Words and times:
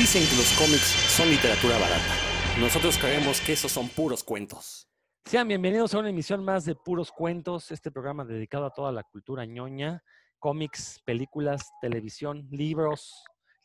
Dicen 0.00 0.26
que 0.30 0.36
los 0.36 0.50
cómics 0.52 0.96
son 1.14 1.28
literatura 1.28 1.76
barata. 1.76 2.14
Nosotros 2.58 2.96
creemos 2.96 3.38
que 3.42 3.52
esos 3.52 3.70
son 3.70 3.86
puros 3.90 4.24
cuentos. 4.24 4.88
Sean 5.26 5.46
bienvenidos 5.46 5.92
a 5.92 5.98
una 5.98 6.08
emisión 6.08 6.42
más 6.42 6.64
de 6.64 6.74
Puros 6.74 7.12
Cuentos, 7.12 7.70
este 7.70 7.90
programa 7.90 8.24
dedicado 8.24 8.64
a 8.64 8.70
toda 8.70 8.92
la 8.92 9.02
cultura 9.02 9.44
ñoña, 9.44 10.02
cómics, 10.38 11.02
películas, 11.04 11.68
televisión, 11.82 12.48
libros, 12.50 13.12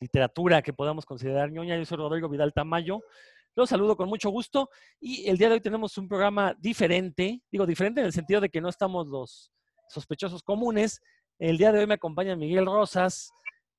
literatura 0.01 0.61
que 0.61 0.73
podamos 0.73 1.05
considerar 1.05 1.53
ñoña. 1.53 1.77
Yo 1.77 1.85
soy 1.85 1.99
Rodrigo 1.99 2.27
Vidal 2.27 2.51
Tamayo. 2.51 2.99
Los 3.55 3.69
saludo 3.69 3.95
con 3.95 4.09
mucho 4.09 4.29
gusto 4.29 4.69
y 4.99 5.29
el 5.29 5.37
día 5.37 5.47
de 5.47 5.53
hoy 5.53 5.61
tenemos 5.61 5.97
un 5.97 6.09
programa 6.09 6.53
diferente, 6.59 7.41
digo 7.49 7.65
diferente 7.65 8.01
en 8.01 8.07
el 8.07 8.13
sentido 8.13 8.41
de 8.41 8.49
que 8.49 8.59
no 8.59 8.67
estamos 8.67 9.07
los 9.07 9.53
sospechosos 9.87 10.43
comunes. 10.43 11.01
El 11.39 11.57
día 11.57 11.71
de 11.71 11.79
hoy 11.79 11.87
me 11.87 11.93
acompaña 11.93 12.35
Miguel 12.35 12.65
Rosas, 12.65 13.31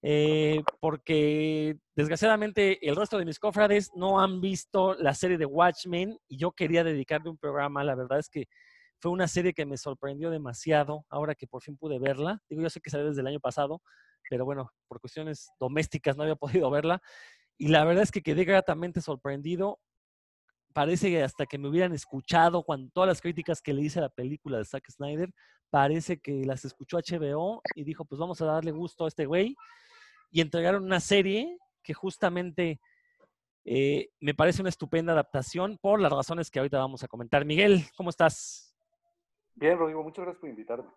eh, 0.09 0.62
porque 0.79 1.80
desgraciadamente 1.96 2.78
el 2.88 2.95
resto 2.95 3.19
de 3.19 3.24
mis 3.24 3.41
cofrades 3.41 3.91
no 3.96 4.20
han 4.20 4.41
visto 4.41 4.95
la 4.95 5.15
serie 5.15 5.37
de 5.37 5.46
Watchmen 5.46 6.16
y 6.29 6.38
yo 6.38 6.52
quería 6.52 6.84
dedicarle 6.84 7.29
un 7.29 7.37
programa. 7.37 7.82
La 7.82 7.96
verdad 7.96 8.20
es 8.20 8.29
que 8.29 8.46
fue 9.01 9.10
una 9.10 9.27
serie 9.27 9.52
que 9.52 9.66
me 9.66 9.77
sorprendió 9.77 10.30
demasiado 10.30 11.05
ahora 11.10 11.34
que 11.34 11.48
por 11.48 11.60
fin 11.60 11.77
pude 11.77 11.98
verla. 11.98 12.41
Digo, 12.48 12.62
yo 12.62 12.70
sé 12.70 12.80
que 12.80 12.88
salió 12.88 13.09
desde 13.09 13.20
el 13.23 13.27
año 13.27 13.41
pasado, 13.41 13.82
pero 14.30 14.45
bueno, 14.45 14.70
por 14.87 15.01
cuestiones 15.01 15.48
domésticas 15.59 16.16
no 16.16 16.23
había 16.23 16.37
podido 16.66 16.70
verla. 16.70 17.02
Y 17.59 17.66
la 17.66 17.84
verdad 17.84 18.04
es 18.04 18.12
que 18.12 18.23
quedé 18.23 18.45
gratamente 18.45 19.01
sorprendido. 19.01 19.80
Parece 20.73 21.10
que 21.10 21.24
hasta 21.24 21.46
que 21.46 21.59
me 21.59 21.68
hubieran 21.68 21.93
escuchado 21.93 22.62
cuando 22.62 22.93
todas 22.93 23.09
las 23.09 23.20
críticas 23.20 23.60
que 23.60 23.73
le 23.73 23.82
hice 23.82 23.98
a 23.98 24.02
la 24.02 24.09
película 24.10 24.59
de 24.59 24.66
Zack 24.66 24.88
Snyder, 24.88 25.30
parece 25.68 26.20
que 26.20 26.45
las 26.45 26.65
escuchó 26.65 26.98
HBO 26.98 27.60
y 27.74 27.82
dijo, 27.82 28.04
pues 28.04 28.20
vamos 28.20 28.41
a 28.41 28.45
darle 28.46 28.70
gusto 28.70 29.04
a 29.04 29.09
este 29.09 29.27
güey 29.27 29.57
y 30.30 30.41
entregaron 30.41 30.85
una 30.85 31.01
serie 31.01 31.59
que 31.83 31.95
justamente 31.95 32.80
eh, 33.65 34.10
me 34.21 34.35
parece 34.35 34.63
una 34.63 34.68
estupenda 34.68 35.13
adaptación 35.13 35.79
por 35.79 36.01
las 36.01 36.13
razones 36.13 36.51
que 36.51 36.59
ahorita 36.59 36.79
vamos 36.79 37.02
a 37.02 37.09
comentar. 37.09 37.45
Miguel, 37.45 37.85
¿cómo 37.96 38.10
estás? 38.10 38.77
Bien, 39.55 39.79
Rodrigo, 39.79 40.02
muchas 40.02 40.24
gracias 40.24 40.41
por 40.41 40.51
invitarme. 40.51 40.88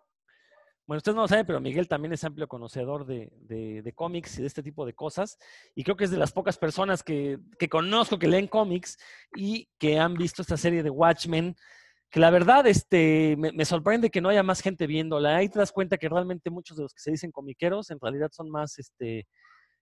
Bueno, 0.86 0.98
ustedes 0.98 1.14
no 1.14 1.22
lo 1.22 1.28
saben, 1.28 1.46
pero 1.46 1.60
Miguel 1.60 1.86
también 1.86 2.12
es 2.12 2.24
amplio 2.24 2.48
conocedor 2.48 3.06
de, 3.06 3.30
de, 3.40 3.92
cómics 3.92 4.38
y 4.38 4.40
de 4.40 4.48
este 4.48 4.62
tipo 4.62 4.84
de 4.84 4.92
cosas. 4.92 5.38
Y 5.74 5.84
creo 5.84 5.96
que 5.96 6.04
es 6.04 6.10
de 6.10 6.16
las 6.16 6.32
pocas 6.32 6.58
personas 6.58 7.04
que, 7.04 7.38
que 7.58 7.68
conozco 7.68 8.18
que 8.18 8.26
leen 8.26 8.48
cómics 8.48 8.98
y 9.36 9.68
que 9.78 9.98
han 10.00 10.14
visto 10.14 10.42
esta 10.42 10.56
serie 10.56 10.82
de 10.82 10.90
Watchmen, 10.90 11.54
que 12.10 12.18
la 12.18 12.30
verdad 12.30 12.66
este, 12.66 13.36
me, 13.36 13.64
sorprende 13.64 14.10
que 14.10 14.20
no 14.20 14.28
haya 14.28 14.42
más 14.42 14.60
gente 14.60 14.86
viéndola. 14.88 15.36
Ahí 15.36 15.48
te 15.48 15.60
das 15.60 15.70
cuenta 15.70 15.96
que 15.96 16.08
realmente 16.08 16.50
muchos 16.50 16.76
de 16.76 16.82
los 16.82 16.92
que 16.92 17.00
se 17.00 17.12
dicen 17.12 17.30
comiqueros 17.30 17.90
en 17.90 18.00
realidad 18.00 18.30
son 18.32 18.50
más 18.50 18.78
este, 18.78 19.28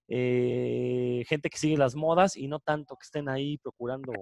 eh, 0.09 1.25
gente 1.27 1.49
que 1.49 1.57
sigue 1.57 1.79
las 1.79 1.95
modas 1.95 2.37
y 2.37 2.47
no 2.47 2.61
tanto 2.61 2.97
que 2.97 3.05
estén 3.05 3.31
ahí 3.31 3.57
procurando 3.59 4.13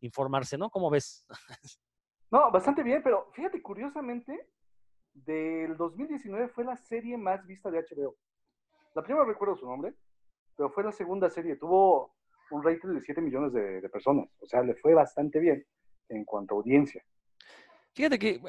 informarse, 0.00 0.58
¿no? 0.58 0.70
¿Cómo 0.70 0.90
ves? 0.90 1.26
No, 2.32 2.50
bastante 2.50 2.82
bien, 2.82 3.02
pero 3.02 3.30
fíjate, 3.34 3.60
curiosamente, 3.60 4.48
del 5.12 5.76
2019 5.76 6.48
fue 6.48 6.64
la 6.64 6.76
serie 6.76 7.18
más 7.18 7.46
vista 7.46 7.70
de 7.70 7.80
HBO. 7.80 8.16
La 8.94 9.02
primera 9.02 9.26
recuerdo 9.26 9.54
su 9.54 9.66
nombre, 9.66 9.92
pero 10.56 10.70
fue 10.70 10.82
la 10.82 10.92
segunda 10.92 11.28
serie. 11.28 11.56
Tuvo 11.56 12.14
un 12.50 12.62
rating 12.62 12.94
de 12.94 13.02
7 13.02 13.20
millones 13.20 13.52
de, 13.52 13.82
de 13.82 13.88
personas. 13.90 14.30
O 14.40 14.46
sea, 14.46 14.62
le 14.62 14.74
fue 14.76 14.94
bastante 14.94 15.40
bien 15.40 15.62
en 16.08 16.24
cuanto 16.24 16.54
a 16.54 16.56
audiencia. 16.56 17.04
Fíjate 17.94 18.18
que 18.18 18.40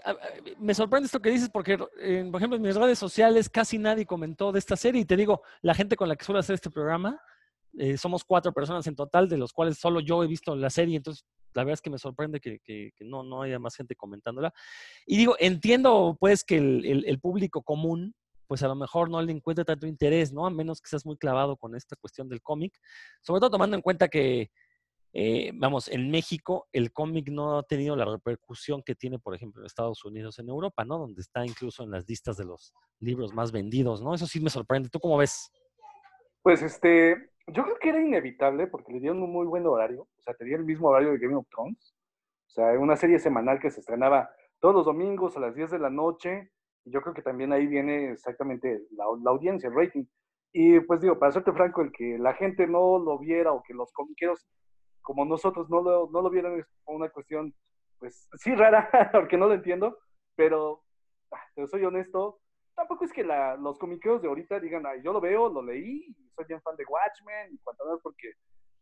me 0.58 0.74
sorprende 0.74 1.08
esto 1.08 1.22
que 1.22 1.30
dices 1.30 1.50
porque, 1.50 1.78
por 1.78 1.92
ejemplo, 1.98 2.56
en 2.56 2.62
mis 2.62 2.76
redes 2.76 2.98
sociales 2.98 3.50
casi 3.50 3.78
nadie 3.78 4.06
comentó 4.06 4.54
de 4.54 4.60
esta 4.60 4.78
serie 4.78 5.02
y 5.02 5.06
te 5.06 5.18
digo, 5.18 5.42
la 5.62 5.74
gente 5.74 5.98
con 5.98 6.08
la 6.08 6.16
que 6.16 6.24
suelo 6.24 6.40
hacer 6.40 6.54
este 6.54 6.70
programa, 6.70 7.20
eh, 7.78 7.98
somos 7.98 8.24
cuatro 8.24 8.54
personas 8.54 8.88
en 8.88 8.96
total, 8.96 9.28
de 9.28 9.38
los 9.38 9.52
cuales 9.52 9.78
solo 9.78 10.00
yo 10.00 10.24
he 10.24 10.28
visto 10.28 10.56
la 10.56 10.70
serie, 10.70 10.96
entonces 10.96 11.26
la 11.54 11.64
verdad 11.64 11.74
es 11.74 11.82
que 11.82 11.90
me 11.90 11.98
sorprende 11.98 12.40
que, 12.40 12.94
no, 13.02 13.24
no 13.24 13.42
haya 13.42 13.60
más 13.60 13.76
gente 13.76 13.96
comentándola. 13.96 14.54
Y 15.06 15.18
digo, 15.18 15.36
entiendo 15.40 16.16
pues 16.20 16.44
que 16.44 16.58
el, 16.58 17.04
el, 17.06 17.20
público 17.20 17.62
común, 17.64 18.16
pues 18.48 18.64
a 18.64 18.68
lo 18.68 18.76
mejor 18.76 19.10
no 19.10 19.22
le 19.22 19.32
encuentre 19.32 19.66
tanto 19.66 19.88
interés, 19.88 20.32
¿no? 20.32 20.46
A 20.46 20.52
menos 20.52 20.82
que 20.82 20.90
seas 20.90 21.06
muy 21.06 21.18
clavado 21.18 21.58
con 21.58 21.76
esta 21.76 21.96
cuestión 21.96 22.30
del 22.30 22.42
cómic, 22.42 22.74
sobre 23.22 23.40
todo 23.40 23.52
tomando 23.52 23.76
en 23.76 23.82
cuenta 23.82 24.08
que 24.08 24.52
eh, 25.16 25.52
vamos, 25.54 25.90
en 25.90 26.10
México 26.10 26.68
el 26.72 26.92
cómic 26.92 27.30
no 27.30 27.60
ha 27.60 27.64
tenido 27.64 27.96
la 27.96 28.06
repercusión 28.06 28.82
que 28.82 28.96
tiene, 28.96 29.20
por 29.20 29.36
ejemplo, 29.36 29.62
en 29.62 29.68
Estados 29.68 30.04
Unidos, 30.04 30.40
en 30.40 30.50
Europa, 30.50 30.84
¿no? 30.86 30.98
Donde 30.98 31.22
está 31.22 31.46
incluso 31.46 31.84
en 31.84 31.92
las 31.92 32.10
listas 32.10 32.36
de 32.36 32.46
los 32.46 32.74
libros 33.00 33.32
más 33.32 33.52
vendidos, 33.52 34.02
¿no? 34.02 34.16
Eso 34.16 34.26
sí 34.26 34.40
me 34.40 34.50
sorprende. 34.50 34.90
¿Tú 34.90 35.00
cómo 35.00 35.18
ves? 35.18 35.52
Pues 36.42 36.64
este, 36.64 37.30
yo 37.48 37.64
creo 37.64 37.78
que 37.80 37.90
era 37.90 38.02
inevitable 38.02 38.66
porque 38.66 38.92
le 38.92 39.02
dieron 39.02 39.22
un 39.22 39.32
muy 39.32 39.46
buen 39.46 39.68
horario, 39.68 40.02
o 40.02 40.22
sea, 40.22 40.34
tenía 40.34 40.58
el 40.58 40.66
mismo 40.66 40.88
horario 40.88 41.12
de 41.12 41.20
Game 41.20 41.36
of 41.36 41.48
Thrones, 41.50 41.96
o 42.48 42.50
sea, 42.50 42.72
una 42.80 42.96
serie 42.96 43.20
semanal 43.20 43.60
que 43.60 43.70
se 43.70 43.82
estrenaba 43.82 44.32
todos 44.60 44.74
los 44.74 44.86
domingos 44.86 45.38
a 45.38 45.42
las 45.42 45.54
10 45.54 45.72
de 45.72 45.80
la 45.80 45.92
noche, 45.92 46.52
y 46.86 46.92
yo 46.92 47.02
creo 47.02 47.14
que 47.14 47.22
también 47.22 47.54
ahí 47.54 47.68
viene 47.68 48.12
exactamente 48.12 48.82
la, 48.92 49.06
la 49.24 49.32
audiencia, 49.32 49.70
el 49.70 49.76
rating. 49.76 50.06
Y 50.52 50.80
pues 50.82 51.02
digo, 51.02 51.18
para 51.20 51.32
serte 51.32 51.52
franco, 51.52 51.82
el 51.82 51.92
que 51.92 52.18
la 52.18 52.34
gente 52.34 52.68
no 52.68 53.00
lo 53.00 53.20
viera 53.20 53.52
o 53.52 53.64
que 53.64 53.74
los 53.74 53.92
comiqueros 53.94 54.46
como 55.04 55.26
nosotros 55.26 55.70
no 55.70 55.82
lo, 55.82 56.10
no 56.12 56.22
lo 56.22 56.30
vieron 56.30 56.60
es 56.60 56.66
una 56.86 57.10
cuestión, 57.10 57.54
pues 58.00 58.28
sí 58.36 58.56
rara, 58.56 58.90
porque 59.12 59.38
no 59.38 59.48
lo 59.48 59.54
entiendo, 59.54 60.00
pero, 60.36 60.84
ah, 61.32 61.44
pero 61.54 61.68
soy 61.68 61.84
honesto, 61.86 62.40
tampoco 62.74 63.06
es 63.06 63.14
que 63.14 63.24
la, 63.24 63.56
los 63.58 63.78
comiqueos 63.78 64.22
de 64.22 64.30
ahorita 64.30 64.60
digan, 64.60 64.86
Ay, 64.86 65.02
yo 65.04 65.14
lo 65.14 65.22
veo, 65.22 65.50
lo 65.50 65.62
leí, 65.62 66.16
soy 66.36 66.46
bien 66.46 66.62
fan 66.62 66.76
de 66.76 66.86
Watchmen, 66.86 67.54
y 67.54 67.60
cuanto 67.60 67.86
más, 67.86 68.00
porque 68.02 68.34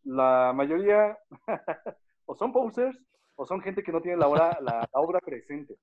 la 0.04 0.54
mayoría 0.56 1.18
o 2.26 2.36
son 2.36 2.54
posers 2.54 2.98
o 3.36 3.46
son 3.46 3.62
gente 3.62 3.84
que 3.84 3.92
no 3.92 4.02
tiene 4.02 4.18
la 4.18 4.28
obra, 4.28 4.58
la, 4.62 4.88
la 4.94 5.02
obra 5.02 5.20
presente. 5.20 5.76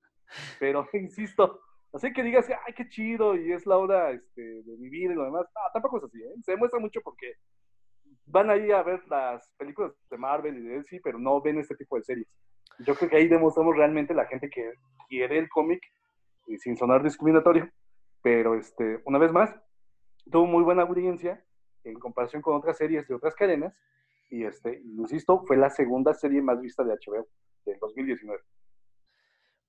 Pero, 0.59 0.87
insisto, 0.93 1.61
así 1.93 2.13
que 2.13 2.23
digas, 2.23 2.47
ay, 2.67 2.75
qué 2.75 2.89
chido, 2.89 3.37
y 3.37 3.53
es 3.53 3.67
la 3.67 3.77
hora 3.77 4.13
este, 4.13 4.63
de 4.63 4.77
vivir 4.77 5.11
y 5.11 5.15
lo 5.15 5.25
demás, 5.25 5.47
no, 5.55 5.61
tampoco 5.73 5.99
es 5.99 6.05
así, 6.05 6.23
¿eh? 6.23 6.35
se 6.43 6.53
demuestra 6.53 6.79
mucho 6.79 7.01
porque 7.03 7.35
van 8.31 8.51
ahí 8.51 8.71
a 8.71 8.83
ver 8.83 9.01
las 9.09 9.53
películas 9.57 9.93
de 10.11 10.19
Marvel 10.19 10.57
y 10.57 10.63
de 10.63 10.79
DC, 10.79 11.01
pero 11.03 11.19
no 11.19 11.41
ven 11.41 11.59
este 11.59 11.77
tipo 11.77 11.97
de 11.97 12.05
series. 12.05 12.29
Yo 12.81 12.95
creo 12.95 13.11
que 13.11 13.17
ahí 13.17 13.29
demostramos 13.29 13.77
realmente 13.77 14.15
la 14.15 14.27
gente 14.27 14.49
que 14.49 14.73
quiere 15.09 15.39
el 15.39 15.49
cómic, 15.49 15.81
y 16.47 16.57
sin 16.59 16.77
sonar 16.77 17.03
discriminatorio, 17.03 17.71
pero 18.23 18.55
este, 18.55 19.01
una 19.05 19.19
vez 19.19 19.33
más, 19.33 19.55
tuvo 20.31 20.47
muy 20.47 20.63
buena 20.63 20.83
audiencia 20.83 21.45
en 21.85 21.99
comparación 21.99 22.43
con 22.43 22.57
otras 22.57 22.77
series 22.77 23.07
de 23.07 23.15
otras 23.15 23.35
cadenas, 23.35 23.75
y 24.31 24.45
este, 24.45 24.81
insisto, 24.85 25.45
fue 25.47 25.57
la 25.57 25.71
segunda 25.71 26.13
serie 26.15 26.43
más 26.43 26.61
vista 26.61 26.85
de 26.85 26.93
HBO 26.93 27.27
del 27.65 27.79
2019. 27.79 28.43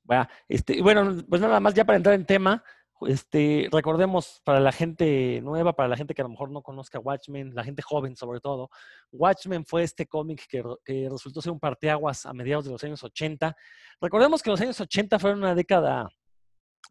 Bueno, 0.03 0.27
este, 0.47 0.81
bueno, 0.81 1.15
pues 1.29 1.41
nada 1.41 1.59
más 1.59 1.73
ya 1.73 1.85
para 1.85 1.97
entrar 1.97 2.15
en 2.15 2.25
tema, 2.25 2.63
este, 3.07 3.69
recordemos 3.71 4.41
para 4.43 4.59
la 4.59 4.71
gente 4.71 5.41
nueva, 5.41 5.73
para 5.73 5.89
la 5.89 5.95
gente 5.95 6.13
que 6.13 6.21
a 6.21 6.25
lo 6.25 6.29
mejor 6.29 6.51
no 6.51 6.61
conozca 6.61 6.99
Watchmen, 6.99 7.55
la 7.55 7.63
gente 7.63 7.81
joven 7.81 8.15
sobre 8.15 8.39
todo, 8.39 8.69
Watchmen 9.11 9.65
fue 9.65 9.83
este 9.83 10.05
cómic 10.05 10.45
que, 10.47 11.09
resultó 11.09 11.41
ser 11.41 11.51
un 11.51 11.59
parteaguas 11.59 12.25
a 12.25 12.33
mediados 12.33 12.65
de 12.65 12.71
los 12.71 12.83
años 12.83 13.03
80. 13.03 13.55
Recordemos 14.01 14.41
que 14.41 14.49
los 14.49 14.61
años 14.61 14.79
80 14.79 15.19
fueron 15.19 15.39
una 15.39 15.55
década 15.55 16.09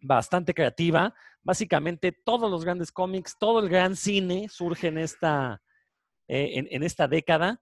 bastante 0.00 0.54
creativa. 0.54 1.14
Básicamente 1.42 2.12
todos 2.12 2.50
los 2.50 2.64
grandes 2.64 2.90
cómics, 2.92 3.36
todo 3.38 3.60
el 3.60 3.68
gran 3.68 3.96
cine 3.96 4.48
surge 4.48 4.88
esta, 5.02 5.62
eh, 6.26 6.66
en 6.70 6.82
esta 6.82 7.08
década. 7.08 7.60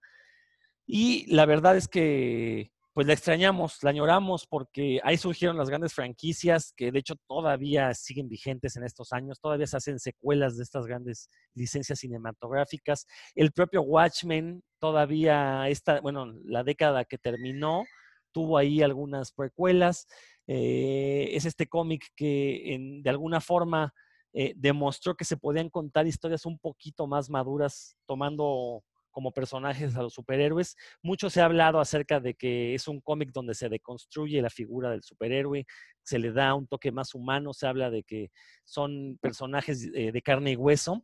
Y 0.85 1.25
la 1.33 1.45
verdad 1.45 1.75
es 1.75 1.87
que 1.87 2.71
pues 2.97 3.05
la 3.05 3.13
extrañamos, 3.13 3.83
la 3.83 3.91
añoramos 3.91 4.47
porque 4.47 4.99
ahí 5.03 5.17
surgieron 5.17 5.55
las 5.55 5.69
grandes 5.69 5.93
franquicias 5.93 6.73
que 6.75 6.91
de 6.91 6.97
hecho 6.97 7.13
todavía 7.27 7.93
siguen 7.93 8.27
vigentes 8.27 8.75
en 8.75 8.83
estos 8.83 9.13
años, 9.13 9.39
todavía 9.39 9.67
se 9.67 9.77
hacen 9.77 9.99
secuelas 9.99 10.57
de 10.57 10.63
estas 10.63 10.87
grandes 10.87 11.29
licencias 11.53 11.99
cinematográficas. 11.99 13.05
El 13.35 13.51
propio 13.51 13.83
Watchmen 13.83 14.63
todavía 14.79 15.69
esta, 15.69 16.01
bueno, 16.01 16.25
la 16.43 16.63
década 16.63 17.05
que 17.05 17.19
terminó 17.19 17.83
tuvo 18.31 18.57
ahí 18.57 18.81
algunas 18.81 19.31
precuelas. 19.31 20.07
Eh, 20.47 21.29
es 21.33 21.45
este 21.45 21.67
cómic 21.67 22.07
que 22.15 22.73
en, 22.73 23.03
de 23.03 23.11
alguna 23.11 23.41
forma 23.41 23.93
eh, 24.33 24.55
demostró 24.55 25.15
que 25.15 25.23
se 25.23 25.37
podían 25.37 25.69
contar 25.69 26.07
historias 26.07 26.47
un 26.47 26.57
poquito 26.57 27.05
más 27.05 27.29
maduras 27.29 27.95
tomando 28.07 28.83
como 29.17 29.31
personajes 29.31 29.95
a 29.95 30.03
los 30.03 30.13
superhéroes. 30.13 30.75
Mucho 31.01 31.31
se 31.31 31.41
ha 31.41 31.45
hablado 31.45 31.79
acerca 31.79 32.19
de 32.19 32.35
que 32.35 32.75
es 32.75 32.87
un 32.87 33.01
cómic 33.01 33.31
donde 33.33 33.55
se 33.55 33.67
deconstruye 33.67 34.43
la 34.43 34.51
figura 34.51 34.91
del 34.91 35.01
superhéroe, 35.01 35.65
se 36.03 36.19
le 36.19 36.31
da 36.31 36.53
un 36.53 36.67
toque 36.67 36.91
más 36.91 37.15
humano, 37.15 37.51
se 37.51 37.65
habla 37.65 37.89
de 37.89 38.03
que 38.03 38.29
son 38.63 39.17
personajes 39.19 39.89
eh, 39.95 40.11
de 40.11 40.21
carne 40.21 40.51
y 40.51 40.55
hueso. 40.55 41.03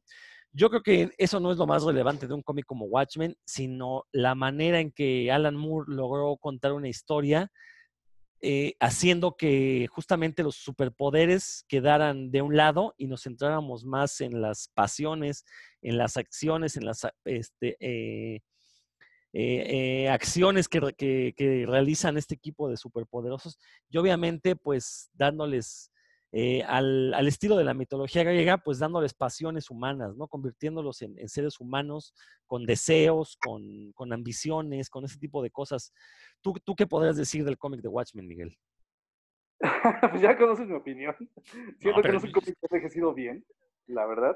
Yo 0.52 0.70
creo 0.70 0.84
que 0.84 1.10
eso 1.18 1.40
no 1.40 1.52
es 1.52 1.58
lo 1.58 1.66
más 1.66 1.84
relevante 1.84 2.28
de 2.28 2.36
un 2.36 2.44
cómic 2.44 2.68
como 2.68 2.86
Watchmen, 2.86 3.36
sino 3.48 4.04
la 4.12 4.36
manera 4.36 4.80
en 4.80 4.92
que 4.92 5.32
Alan 5.32 5.56
Moore 5.56 5.92
logró 5.92 6.38
contar 6.38 6.74
una 6.74 6.90
historia 6.90 7.52
eh, 8.46 8.76
haciendo 8.82 9.38
que 9.38 9.88
justamente 9.90 10.44
los 10.44 10.58
superpoderes 10.58 11.64
quedaran 11.70 12.30
de 12.30 12.42
un 12.42 12.58
lado 12.58 12.94
y 12.98 13.08
nos 13.08 13.24
centráramos 13.24 13.86
más 13.86 14.20
en 14.20 14.42
las 14.42 14.68
pasiones, 14.68 15.46
en 15.82 15.98
las 15.98 16.18
acciones, 16.18 16.76
en 16.76 16.84
las, 16.84 17.08
este, 17.24 17.78
eh, 17.80 18.42
eh, 19.32 20.10
acciones 20.10 20.68
que, 20.68 20.82
que, 20.98 21.66
realizan 21.66 22.18
este 22.18 22.36
equipo 22.36 22.68
de 22.68 22.76
superpoderosos. 22.76 23.58
Y 23.90 23.98
obviamente 23.98 24.58
pues 24.58 25.10
dándoles 25.14 25.93
eh, 26.36 26.64
al, 26.64 27.14
al, 27.14 27.28
estilo 27.28 27.56
de 27.56 27.64
la 27.64 27.76
mitología 27.76 28.24
griega, 28.24 28.58
pues 28.58 28.80
dándoles 28.80 29.14
pasiones 29.14 29.70
humanas, 29.70 30.18
¿no? 30.18 30.28
Convirtiéndolos 30.28 31.04
en, 31.04 31.18
en 31.20 31.30
seres 31.30 31.60
humanos 31.60 32.16
con 32.48 32.66
deseos, 32.66 33.38
con, 33.38 33.92
con, 33.94 34.12
ambiciones, 34.12 34.90
con 34.90 35.06
ese 35.06 35.20
tipo 35.20 35.44
de 35.44 35.52
cosas. 35.52 35.94
¿Tú, 36.42 36.56
¿Tú 36.66 36.76
qué 36.76 36.88
podrías 36.88 37.18
decir 37.18 37.46
del 37.46 37.60
cómic 37.60 37.82
de 37.82 37.88
Watchmen, 37.90 38.28
Miguel? 38.28 38.58
pues 40.10 40.22
ya 40.24 40.36
conoces 40.36 40.68
mi 40.68 40.74
opinión. 40.74 41.16
Siento 41.80 42.02
que 42.02 42.12
no 42.12 42.18
es 42.18 42.24
un 42.24 42.32
cómic 42.32 42.56
que 42.60 42.66
ha 42.66 42.76
envejecido 42.76 43.14
bien, 43.14 43.46
la 43.86 44.08
verdad. 44.08 44.36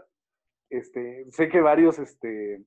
Este, 0.69 1.25
sé 1.31 1.49
que 1.49 1.61
varios 1.61 1.97
este, 1.97 2.63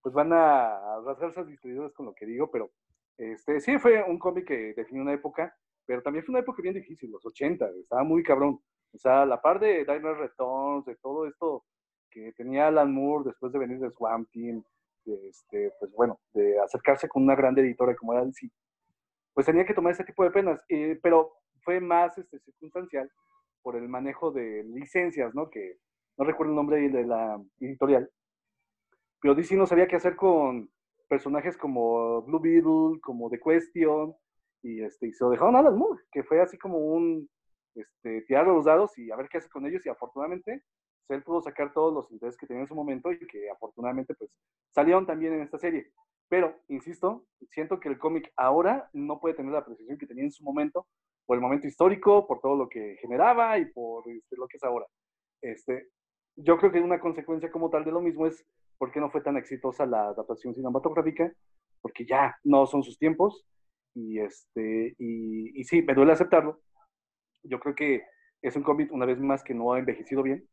pues 0.00 0.12
van 0.12 0.32
a 0.32 1.00
rasgarse 1.06 1.38
las 1.38 1.48
vestiduras 1.48 1.92
con 1.92 2.06
lo 2.06 2.14
que 2.14 2.26
digo, 2.26 2.50
pero 2.50 2.72
este, 3.16 3.60
sí 3.60 3.78
fue 3.78 4.02
un 4.02 4.18
cómic 4.18 4.48
que 4.48 4.74
definió 4.74 5.02
una 5.02 5.12
época, 5.12 5.56
pero 5.86 6.02
también 6.02 6.24
fue 6.24 6.32
una 6.32 6.40
época 6.40 6.62
bien 6.62 6.74
difícil, 6.74 7.12
los 7.12 7.24
80, 7.24 7.70
estaba 7.80 8.02
muy 8.02 8.24
cabrón. 8.24 8.60
O 8.94 8.98
sea, 8.98 9.24
la 9.26 9.40
par 9.40 9.58
de 9.58 9.84
Diner 9.84 10.16
Returns, 10.16 10.84
de 10.84 10.96
todo 10.96 11.26
esto 11.26 11.64
que 12.10 12.32
tenía 12.32 12.68
Alan 12.68 12.92
Moore 12.92 13.24
después 13.26 13.52
de 13.52 13.58
venir 13.58 13.78
de 13.78 13.90
Swamp 13.90 14.28
Team, 14.32 14.62
de 15.04 15.28
este, 15.28 15.72
pues 15.80 15.90
bueno, 15.92 16.20
de 16.34 16.60
acercarse 16.60 17.08
con 17.08 17.22
una 17.22 17.34
gran 17.34 17.58
editora 17.58 17.96
como 17.96 18.12
era 18.12 18.24
DC, 18.24 18.50
pues 19.32 19.46
tenía 19.46 19.64
que 19.64 19.74
tomar 19.74 19.92
ese 19.92 20.04
tipo 20.04 20.22
de 20.22 20.30
penas, 20.30 20.62
eh, 20.68 20.98
pero 21.02 21.32
fue 21.62 21.80
más 21.80 22.16
este, 22.18 22.38
circunstancial 22.40 23.10
por 23.62 23.76
el 23.76 23.88
manejo 23.88 24.30
de 24.30 24.64
licencias, 24.64 25.34
¿no? 25.34 25.48
Que 25.48 25.78
no 26.18 26.24
recuerdo 26.24 26.52
el 26.52 26.56
nombre 26.56 26.88
de 26.88 27.04
la 27.04 27.40
editorial, 27.60 28.10
pero 29.20 29.34
DC 29.34 29.56
no 29.56 29.66
sabía 29.66 29.86
qué 29.86 29.96
hacer 29.96 30.16
con 30.16 30.68
personajes 31.08 31.56
como 31.56 32.22
Blue 32.22 32.40
Beetle, 32.40 33.00
como 33.00 33.30
The 33.30 33.38
Question, 33.38 34.14
y, 34.62 34.82
este, 34.82 35.08
y 35.08 35.12
se 35.12 35.24
lo 35.24 35.30
dejaron 35.30 35.56
a 35.56 35.60
Alan 35.60 35.78
Moore, 35.78 36.00
que 36.10 36.22
fue 36.22 36.40
así 36.40 36.58
como 36.58 36.78
un 36.78 37.28
este, 37.74 38.22
tirar 38.22 38.46
los 38.46 38.64
dados 38.64 38.96
y 38.98 39.10
a 39.10 39.16
ver 39.16 39.28
qué 39.28 39.38
hace 39.38 39.48
con 39.48 39.66
ellos, 39.66 39.84
y 39.86 39.88
afortunadamente 39.88 40.62
pues, 41.06 41.18
él 41.18 41.24
pudo 41.24 41.40
sacar 41.40 41.72
todos 41.72 41.92
los 41.92 42.10
intereses 42.10 42.38
que 42.38 42.46
tenía 42.46 42.62
en 42.62 42.68
su 42.68 42.74
momento 42.74 43.12
y 43.12 43.18
que 43.26 43.50
afortunadamente 43.50 44.14
pues 44.14 44.30
salieron 44.70 45.06
también 45.06 45.34
en 45.34 45.42
esta 45.42 45.58
serie. 45.58 45.92
Pero, 46.28 46.56
insisto, 46.68 47.26
siento 47.50 47.78
que 47.78 47.90
el 47.90 47.98
cómic 47.98 48.32
ahora 48.36 48.88
no 48.94 49.20
puede 49.20 49.34
tener 49.34 49.52
la 49.52 49.64
precisión 49.64 49.98
que 49.98 50.06
tenía 50.06 50.24
en 50.24 50.32
su 50.32 50.42
momento, 50.42 50.86
por 51.26 51.36
el 51.36 51.42
momento 51.42 51.66
histórico, 51.66 52.26
por 52.26 52.40
todo 52.40 52.56
lo 52.56 52.68
que 52.68 52.96
generaba 53.02 53.58
y 53.58 53.66
por 53.66 54.08
este, 54.08 54.36
lo 54.36 54.48
que 54.48 54.56
es 54.56 54.64
ahora. 54.64 54.86
Este, 55.42 55.88
yo 56.36 56.56
creo 56.56 56.72
que 56.72 56.80
una 56.80 57.00
consecuencia 57.00 57.50
como 57.50 57.68
tal 57.68 57.84
de 57.84 57.92
lo 57.92 58.00
mismo 58.00 58.26
es 58.26 58.44
por 58.78 58.90
qué 58.90 58.98
no 58.98 59.10
fue 59.10 59.20
tan 59.20 59.36
exitosa 59.36 59.84
la 59.84 60.08
adaptación 60.08 60.54
cinematográfica, 60.54 61.32
porque 61.82 62.06
ya 62.06 62.34
no 62.44 62.66
son 62.66 62.82
sus 62.82 62.98
tiempos 62.98 63.44
y, 63.94 64.18
este, 64.18 64.94
y, 64.98 65.60
y 65.60 65.64
sí, 65.64 65.82
me 65.82 65.94
duele 65.94 66.12
aceptarlo. 66.12 66.60
Yo 67.42 67.60
creo 67.60 67.74
que 67.74 68.02
es 68.40 68.56
un 68.56 68.62
cómic, 68.62 68.92
una 68.92 69.06
vez 69.06 69.18
más, 69.20 69.42
que 69.42 69.54
no 69.54 69.72
ha 69.72 69.78
envejecido 69.78 70.22
bien, 70.22 70.46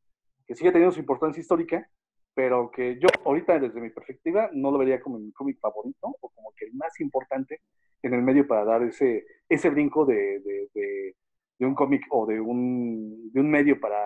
que 0.45 0.55
sigue 0.55 0.71
teniendo 0.71 0.93
su 0.93 0.99
importancia 0.99 1.41
histórica, 1.41 1.89
pero 2.33 2.71
que 2.71 2.99
yo 2.99 3.07
ahorita 3.25 3.59
desde 3.59 3.81
mi 3.81 3.89
perspectiva 3.89 4.49
no 4.53 4.71
lo 4.71 4.77
vería 4.77 5.01
como 5.01 5.19
mi 5.19 5.31
cómic 5.31 5.59
favorito 5.59 6.15
o 6.21 6.29
como 6.29 6.53
que 6.55 6.65
el 6.65 6.73
más 6.73 6.99
importante 6.99 7.61
en 8.01 8.13
el 8.13 8.21
medio 8.21 8.47
para 8.47 8.63
dar 8.63 8.83
ese, 8.83 9.25
ese 9.47 9.69
brinco 9.69 10.05
de, 10.05 10.39
de, 10.39 10.69
de, 10.73 11.15
de 11.59 11.65
un 11.65 11.75
cómic 11.75 12.03
o 12.11 12.25
de 12.25 12.39
un, 12.39 13.31
de 13.31 13.39
un 13.39 13.49
medio 13.49 13.79
para 13.79 13.99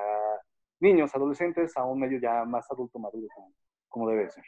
niños, 0.79 1.15
adolescentes, 1.15 1.75
a 1.77 1.85
un 1.85 1.99
medio 1.99 2.19
ya 2.19 2.43
más 2.45 2.69
adulto 2.69 2.99
maduro 2.99 3.27
como, 3.87 4.09
debe 4.09 4.29
ser. 4.29 4.43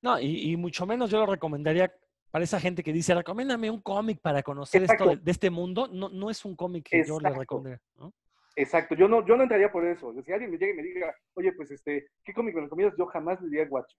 No, 0.00 0.18
y, 0.18 0.56
mucho 0.56 0.86
menos 0.86 1.10
yo 1.10 1.18
lo 1.18 1.26
recomendaría 1.26 1.92
para 2.32 2.44
esa 2.44 2.58
gente 2.58 2.82
que 2.82 2.94
dice, 2.94 3.14
recomiéndame 3.14 3.70
un 3.70 3.82
cómic 3.82 4.18
para 4.20 4.42
conocer 4.42 4.82
esto 4.82 5.16
de, 5.16 5.30
este 5.30 5.50
mundo. 5.50 5.86
No, 5.92 6.08
no 6.08 6.30
es 6.30 6.46
un 6.46 6.56
cómic 6.56 6.88
que 6.88 7.04
yo 7.06 7.20
le 7.20 7.28
recomendaría. 7.28 7.80
¿no? 7.96 8.14
Exacto, 8.54 8.94
yo 8.94 9.08
no, 9.08 9.26
yo 9.26 9.36
no 9.36 9.44
entraría 9.44 9.72
por 9.72 9.84
eso. 9.86 10.12
Si 10.22 10.32
alguien 10.32 10.50
me 10.50 10.58
llega 10.58 10.72
y 10.72 10.76
me 10.76 10.82
diga, 10.82 11.14
oye, 11.34 11.52
pues 11.52 11.70
este, 11.70 12.08
¿qué 12.24 12.34
cómic 12.34 12.54
me 12.54 12.62
recomiendas? 12.62 12.98
Yo 12.98 13.06
jamás 13.06 13.40
le 13.40 13.48
diría 13.48 13.66
Watch. 13.70 13.92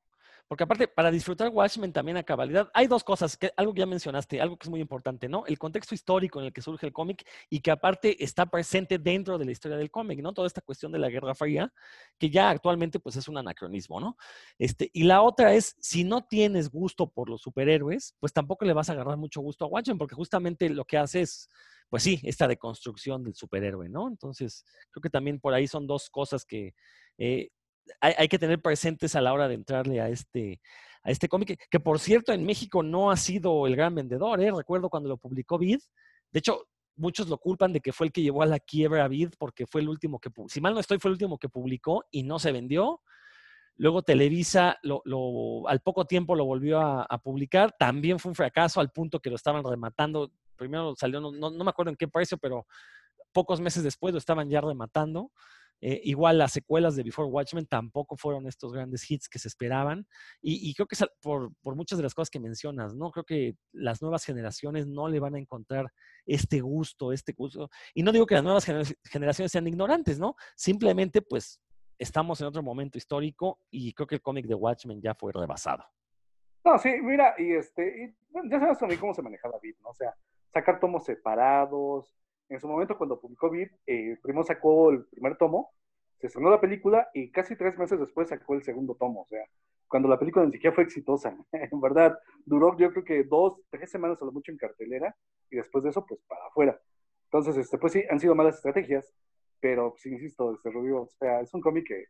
Porque 0.47 0.65
aparte, 0.65 0.87
para 0.87 1.09
disfrutar 1.09 1.49
Watchmen 1.49 1.93
también 1.93 2.17
a 2.17 2.23
cabalidad, 2.23 2.69
hay 2.73 2.87
dos 2.87 3.03
cosas, 3.03 3.37
que, 3.37 3.51
algo 3.55 3.73
que 3.73 3.79
ya 3.79 3.85
mencionaste, 3.85 4.41
algo 4.41 4.57
que 4.57 4.65
es 4.65 4.69
muy 4.69 4.81
importante, 4.81 5.29
¿no? 5.29 5.45
El 5.47 5.57
contexto 5.57 5.95
histórico 5.95 6.39
en 6.39 6.47
el 6.47 6.53
que 6.53 6.61
surge 6.61 6.85
el 6.85 6.93
cómic 6.93 7.25
y 7.49 7.61
que 7.61 7.71
aparte 7.71 8.21
está 8.23 8.45
presente 8.45 8.99
dentro 8.99 9.37
de 9.37 9.45
la 9.45 9.51
historia 9.51 9.77
del 9.77 9.89
cómic, 9.89 10.21
¿no? 10.21 10.33
Toda 10.33 10.47
esta 10.47 10.61
cuestión 10.61 10.91
de 10.91 10.99
la 10.99 11.09
Guerra 11.09 11.33
Fría, 11.33 11.71
que 12.19 12.29
ya 12.29 12.49
actualmente 12.49 12.99
pues 12.99 13.15
es 13.15 13.27
un 13.27 13.37
anacronismo, 13.37 13.99
¿no? 13.99 14.17
Este, 14.59 14.89
y 14.93 15.03
la 15.03 15.21
otra 15.21 15.53
es, 15.53 15.75
si 15.79 16.03
no 16.03 16.25
tienes 16.25 16.69
gusto 16.69 17.09
por 17.09 17.29
los 17.29 17.41
superhéroes, 17.41 18.15
pues 18.19 18.33
tampoco 18.33 18.65
le 18.65 18.73
vas 18.73 18.89
a 18.89 18.93
agarrar 18.93 19.17
mucho 19.17 19.41
gusto 19.41 19.65
a 19.65 19.69
Watchmen, 19.69 19.97
porque 19.97 20.15
justamente 20.15 20.69
lo 20.69 20.85
que 20.85 20.97
hace 20.97 21.21
es 21.21 21.49
pues 21.93 22.01
sí, 22.01 22.19
esta 22.23 22.47
deconstrucción 22.47 23.23
del 23.23 23.35
superhéroe, 23.35 23.87
¿no? 23.87 24.07
Entonces, 24.07 24.65
creo 24.89 24.99
que 24.99 25.11
también 25.11 25.39
por 25.39 25.53
ahí 25.53 25.67
son 25.67 25.85
dos 25.85 26.09
cosas 26.09 26.43
que 26.43 26.73
eh, 27.19 27.49
hay, 28.01 28.27
que 28.27 28.39
tener 28.39 28.59
presentes 28.63 29.15
a 29.15 29.21
la 29.21 29.31
hora 29.31 29.47
de 29.47 29.53
entrarle 29.53 30.01
a 30.01 30.09
este, 30.09 30.59
a 31.03 31.11
este 31.11 31.29
cómic, 31.29 31.55
que, 31.69 31.79
por 31.79 31.99
cierto 31.99 32.33
en 32.33 32.47
México 32.47 32.81
no 32.81 33.11
ha 33.11 33.15
sido 33.15 33.67
el 33.67 33.75
gran 33.75 33.93
vendedor, 33.93 34.41
¿eh? 34.41 34.51
Recuerdo 34.51 34.89
cuando 34.89 35.07
lo 35.07 35.17
publicó 35.17 35.59
Vid, 35.59 35.81
de 36.31 36.39
hecho, 36.39 36.63
muchos 36.95 37.29
lo 37.29 37.37
culpan 37.37 37.71
de 37.71 37.79
que 37.79 37.93
fue 37.93 38.07
el 38.07 38.11
que 38.11 38.23
llevó 38.23 38.41
a 38.41 38.47
la 38.47 38.57
quiebra 38.57 39.05
a 39.05 39.07
Vid 39.07 39.29
porque 39.37 39.67
fue 39.67 39.81
el 39.81 39.89
último 39.89 40.17
que, 40.17 40.31
si 40.47 40.61
mal 40.61 40.73
no 40.73 40.79
estoy, 40.79 40.97
fue 40.97 41.09
el 41.09 41.13
último 41.13 41.37
que 41.37 41.47
publicó 41.47 42.05
y 42.09 42.23
no 42.23 42.39
se 42.39 42.51
vendió. 42.51 43.03
Luego 43.75 44.01
Televisa 44.01 44.79
lo, 44.81 45.03
al 45.67 45.79
poco 45.81 46.05
tiempo 46.05 46.35
lo 46.35 46.45
volvió 46.45 46.79
a, 46.81 47.17
publicar. 47.19 47.75
También 47.77 48.17
fue 48.17 48.29
un 48.29 48.35
fracaso 48.35 48.79
al 48.79 48.91
punto 48.91 49.19
que 49.19 49.29
lo 49.29 49.35
estaban 49.35 49.63
rematando 49.63 50.31
primero 50.55 50.95
salió, 50.95 51.19
no, 51.19 51.31
no, 51.31 51.63
me 51.63 51.69
acuerdo 51.69 51.91
en 51.91 51.97
qué 51.97 52.07
precio, 52.07 52.37
pero 52.37 52.65
pocos 53.31 53.59
meses 53.59 53.83
después 53.83 54.13
lo 54.13 54.17
estaban 54.17 54.49
ya 54.49 54.61
rematando. 54.61 55.31
Eh, 55.85 55.99
igual 56.05 56.37
las 56.37 56.53
secuelas 56.53 56.95
de 56.95 57.03
Before 57.03 57.27
Watchmen 57.27 57.65
tampoco 57.65 58.15
fueron 58.15 58.47
estos 58.47 58.71
grandes 58.71 59.09
hits 59.11 59.27
que 59.27 59.37
se 59.37 59.49
esperaban. 59.49 60.07
Y, 60.41 60.73
creo 60.75 60.87
que 60.87 60.95
por, 61.21 61.53
por, 61.61 61.75
muchas 61.75 61.97
de 61.97 62.03
las 62.03 62.13
cosas 62.13 62.29
que 62.29 62.39
mencionas, 62.39 62.95
¿no? 62.95 63.11
Creo 63.11 63.25
que 63.25 63.57
las 63.73 64.01
nuevas 64.01 64.23
generaciones 64.23 64.87
no 64.87 65.09
le 65.09 65.19
van 65.19 65.35
a 65.35 65.39
encontrar 65.39 65.91
este 66.25 66.61
gusto, 66.61 67.11
este 67.11 67.33
gusto. 67.33 67.69
Y 67.93 68.03
no 68.03 68.13
digo 68.13 68.25
que 68.25 68.35
las 68.35 68.43
nuevas 68.45 68.65
generaciones 69.03 69.51
sean 69.51 69.67
ignorantes, 69.67 70.19
¿no? 70.19 70.35
Simplemente, 70.55 71.21
pues, 71.21 71.59
estamos 71.97 72.39
en 72.41 72.47
otro 72.47 72.63
momento 72.63 72.97
histórico 72.97 73.59
y 73.69 73.93
creo 73.93 74.07
que 74.07 74.15
el 74.15 74.21
cómic 74.21 74.45
de 74.45 74.55
Watchmen 74.55 75.01
ya 75.01 75.13
fue 75.15 75.31
rebasado. 75.33 75.83
No, 76.63 76.77
sí, 76.77 76.89
mira, 77.01 77.35
y 77.37 77.53
este, 77.53 78.15
ya 78.49 78.59
sabes 78.59 78.77
también 78.77 78.99
cómo 78.99 79.13
se 79.13 79.21
maneja 79.21 79.49
David, 79.49 79.75
¿no? 79.81 79.89
O 79.89 79.93
sea, 79.93 80.15
sacar 80.53 80.79
tomos 80.79 81.05
separados. 81.05 82.13
En 82.49 82.59
su 82.59 82.67
momento, 82.67 82.97
cuando 82.97 83.19
publicó 83.19 83.49
Vid, 83.49 83.69
eh, 83.87 84.17
primero 84.21 84.43
sacó 84.43 84.91
el 84.91 85.05
primer 85.05 85.37
tomo, 85.37 85.71
se 86.19 86.27
estrenó 86.27 86.49
la 86.49 86.61
película 86.61 87.09
y 87.13 87.31
casi 87.31 87.55
tres 87.55 87.77
meses 87.77 87.99
después 87.99 88.29
sacó 88.29 88.53
el 88.53 88.63
segundo 88.63 88.95
tomo. 88.95 89.21
O 89.21 89.27
sea, 89.27 89.43
cuando 89.87 90.07
la 90.07 90.19
película 90.19 90.45
ni 90.45 90.51
siquiera 90.51 90.75
fue 90.75 90.83
exitosa. 90.83 91.35
en 91.51 91.81
verdad, 91.81 92.17
duró 92.45 92.77
yo 92.77 92.91
creo 92.91 93.03
que 93.03 93.23
dos, 93.23 93.59
tres 93.69 93.89
semanas 93.89 94.21
a 94.21 94.25
lo 94.25 94.31
mucho 94.31 94.51
en 94.51 94.57
cartelera 94.57 95.15
y 95.49 95.57
después 95.57 95.83
de 95.83 95.89
eso, 95.89 96.05
pues 96.05 96.21
para 96.27 96.45
afuera. 96.45 96.79
Entonces, 97.25 97.57
este, 97.57 97.77
pues 97.77 97.93
sí, 97.93 98.03
han 98.09 98.19
sido 98.19 98.35
malas 98.35 98.55
estrategias, 98.55 99.11
pero 99.59 99.91
pues, 99.91 100.05
insisto, 100.05 100.53
este 100.53 100.69
Rubio, 100.69 101.01
o 101.01 101.09
sea, 101.19 101.41
es 101.41 101.53
un 101.53 101.61
cómic 101.61 101.87
que 101.87 102.05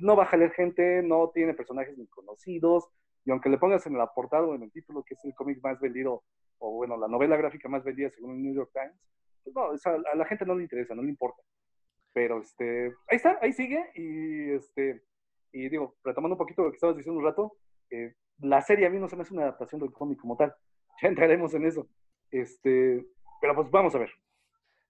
no 0.00 0.16
va 0.16 0.24
a 0.24 0.26
jalar 0.26 0.50
gente, 0.52 1.02
no 1.02 1.30
tiene 1.32 1.54
personajes 1.54 1.96
ni 1.96 2.06
conocidos, 2.08 2.88
y 3.24 3.30
aunque 3.30 3.50
le 3.50 3.58
pongas 3.58 3.86
en 3.86 3.96
la 3.96 4.06
portada 4.08 4.44
o 4.46 4.54
en 4.54 4.62
el 4.62 4.72
título 4.72 5.04
que 5.04 5.14
es 5.14 5.24
el 5.24 5.34
cómic 5.34 5.62
más 5.62 5.78
vendido 5.80 6.24
o 6.58 6.72
bueno, 6.72 6.96
la 6.96 7.08
novela 7.08 7.36
gráfica 7.36 7.68
más 7.68 7.84
vendida 7.84 8.10
según 8.10 8.36
el 8.36 8.42
New 8.42 8.54
York 8.54 8.70
Times, 8.72 8.98
pues 9.44 9.54
no, 9.54 9.92
a 10.12 10.16
la 10.16 10.24
gente 10.26 10.44
no 10.44 10.54
le 10.54 10.62
interesa, 10.62 10.94
no 10.94 11.02
le 11.02 11.10
importa. 11.10 11.42
Pero 12.12 12.40
este, 12.40 12.86
ahí 13.08 13.16
está, 13.16 13.38
ahí 13.40 13.52
sigue 13.52 13.84
y 13.94 14.50
este, 14.52 15.02
y 15.52 15.68
digo, 15.68 15.96
retomando 16.04 16.34
un 16.34 16.38
poquito 16.38 16.62
lo 16.62 16.70
que 16.70 16.76
estabas 16.76 16.96
diciendo 16.96 17.20
un 17.20 17.26
rato, 17.26 17.56
eh, 17.90 18.14
la 18.40 18.60
serie 18.62 18.86
a 18.86 18.90
mí 18.90 18.98
no 18.98 19.08
se 19.08 19.16
me 19.16 19.22
hace 19.22 19.34
una 19.34 19.42
adaptación 19.42 19.80
del 19.80 19.92
cómic 19.92 20.18
como 20.20 20.36
tal. 20.36 20.54
Ya 21.00 21.08
entraremos 21.08 21.54
en 21.54 21.64
eso. 21.64 21.88
Este, 22.28 23.06
pero 23.40 23.54
pues 23.54 23.70
vamos 23.70 23.94
a 23.94 23.98
ver. 23.98 24.10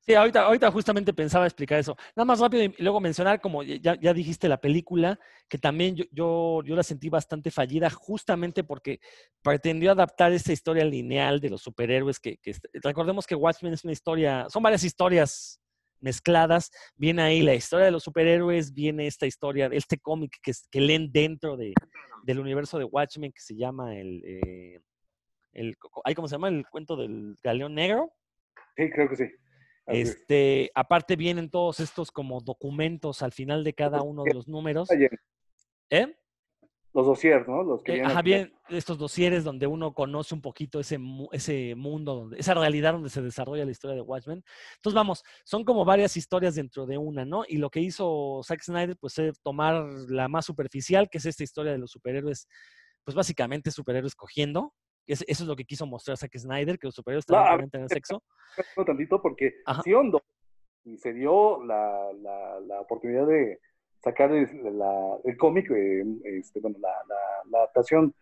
Sí, 0.09 0.15
ahorita, 0.15 0.41
ahorita 0.41 0.71
justamente 0.71 1.13
pensaba 1.13 1.45
explicar 1.45 1.79
eso. 1.79 1.95
Nada 2.17 2.25
más 2.25 2.41
rápido 2.41 2.65
y 2.65 2.75
luego 2.79 2.99
mencionar, 2.99 3.43
como 3.43 3.63
ya, 3.63 3.95
ya 4.01 4.15
dijiste, 4.15 4.49
la 4.49 4.59
película, 4.59 5.21
que 5.51 5.59
también 5.59 5.97
yo, 5.97 6.05
yo, 6.11 6.63
yo, 6.65 6.75
la 6.75 6.83
sentí 6.83 7.11
bastante 7.11 7.51
fallida 7.51 7.91
justamente 7.91 8.65
porque 8.65 9.01
pretendió 9.43 9.93
adaptar 9.93 10.33
esa 10.33 10.51
historia 10.51 10.83
lineal 10.87 11.41
de 11.41 11.51
los 11.51 11.61
superhéroes, 11.61 12.19
que, 12.21 12.39
recordemos 12.83 13.27
que 13.27 13.35
Watchmen 13.35 13.75
es 13.75 13.85
una 13.85 13.93
historia, 13.93 14.47
son 14.49 14.63
varias 14.63 14.83
historias 14.83 15.61
mezcladas. 16.01 16.71
Viene 16.97 17.21
ahí 17.21 17.43
la 17.43 17.55
historia 17.55 17.85
de 17.85 17.93
los 17.93 18.03
superhéroes, 18.03 18.73
viene 18.73 19.07
esta 19.07 19.27
historia, 19.27 19.69
este 19.73 19.99
cómic 19.99 20.39
que, 20.43 20.53
que 20.71 20.81
leen 20.81 21.13
dentro 21.13 21.59
de, 21.59 21.75
del 22.23 22.39
universo 22.39 22.79
de 22.79 22.85
Watchmen 22.85 23.31
que 23.31 23.43
se 23.43 23.57
llama 23.57 23.95
el, 23.95 24.23
eh, 24.25 24.81
el, 25.53 25.77
¿cómo 25.77 26.29
se 26.29 26.37
llama? 26.37 26.49
El 26.49 26.67
cuento 26.67 26.97
del 26.97 27.37
Galeón 27.43 27.75
Negro. 27.75 28.11
Sí, 28.75 28.89
creo 28.91 29.11
que 29.11 29.17
sí. 29.17 29.25
Este, 29.89 30.71
aparte 30.75 31.17
vienen 31.17 31.51
todos 31.51 31.81
estos 31.81 32.11
como 32.11 32.41
documentos 32.41 33.23
al 33.23 33.33
final 33.33 33.65
de 33.65 33.75
cada 33.75 34.03
uno 34.03 34.23
de 34.25 34.35
los 34.35 34.49
números. 34.49 34.89
¿Eh? 35.91 36.15
Los 36.95 37.07
dossiers, 37.07 37.47
¿no? 37.47 37.63
Los 37.63 37.83
que 37.83 37.97
Eh, 37.97 38.03
ajá, 38.03 38.23
bien, 38.23 38.53
estos 38.71 38.99
dosieres 38.99 39.45
donde 39.45 39.67
uno 39.67 39.93
conoce 39.93 40.35
un 40.35 40.41
poquito 40.41 40.81
ese, 40.81 40.99
ese 41.33 41.75
mundo, 41.75 42.15
donde, 42.15 42.39
esa 42.39 42.55
realidad 42.55 42.95
donde 42.95 43.11
se 43.11 43.23
desarrolla 43.23 43.65
la 43.65 43.71
historia 43.71 43.95
de 43.95 44.03
Watchmen. 44.03 44.43
Entonces, 44.77 44.95
vamos, 44.95 45.23
son 45.45 45.65
como 45.65 45.85
varias 45.85 46.17
historias 46.17 46.55
dentro 46.55 46.87
de 46.87 46.99
una, 46.99 47.25
¿no? 47.25 47.45
Y 47.47 47.59
lo 47.59 47.71
que 47.71 47.81
hizo 47.81 48.41
Zack 48.43 48.63
Snyder, 48.63 48.97
pues, 48.97 49.19
es 49.19 49.41
tomar 49.43 49.85
la 50.09 50.29
más 50.29 50.47
superficial, 50.47 51.09
que 51.11 51.19
es 51.19 51.27
esta 51.27 51.45
historia 51.45 51.73
de 51.73 51.79
los 51.79 51.91
superhéroes, 51.91 52.49
pues, 53.05 53.15
básicamente 53.15 53.71
superhéroes 53.71 54.15
cogiendo. 54.15 54.75
Es- 55.09 55.25
eso 55.27 55.43
es 55.45 55.49
lo 55.49 55.57
que 55.57 55.65
quiso 55.65 55.87
mostrar 55.87 56.17
Zack 56.17 56.37
Snyder, 56.39 56.79
que 56.79 56.87
los 56.87 56.95
superhéroes 56.95 57.29
No, 57.29 57.37
también 57.43 57.71
tener 57.71 57.89
sexo. 57.89 58.23
un 58.77 58.85
tantito 58.85 59.21
porque 59.21 59.55
y 60.85 60.97
se 60.99 61.13
dio 61.13 61.65
la, 61.65 62.13
la, 62.13 62.61
la 62.61 62.81
oportunidad 62.81 63.27
de 63.27 63.59
sacar 64.03 64.31
el, 64.33 64.49
la- 64.79 65.19
el 65.25 65.37
cómic, 65.37 65.71
eh, 65.71 66.05
este, 66.25 66.61
bueno, 66.61 66.77
la, 66.81 66.91
la- 67.09 67.51
la 67.51 67.59
adaptación 67.59 68.15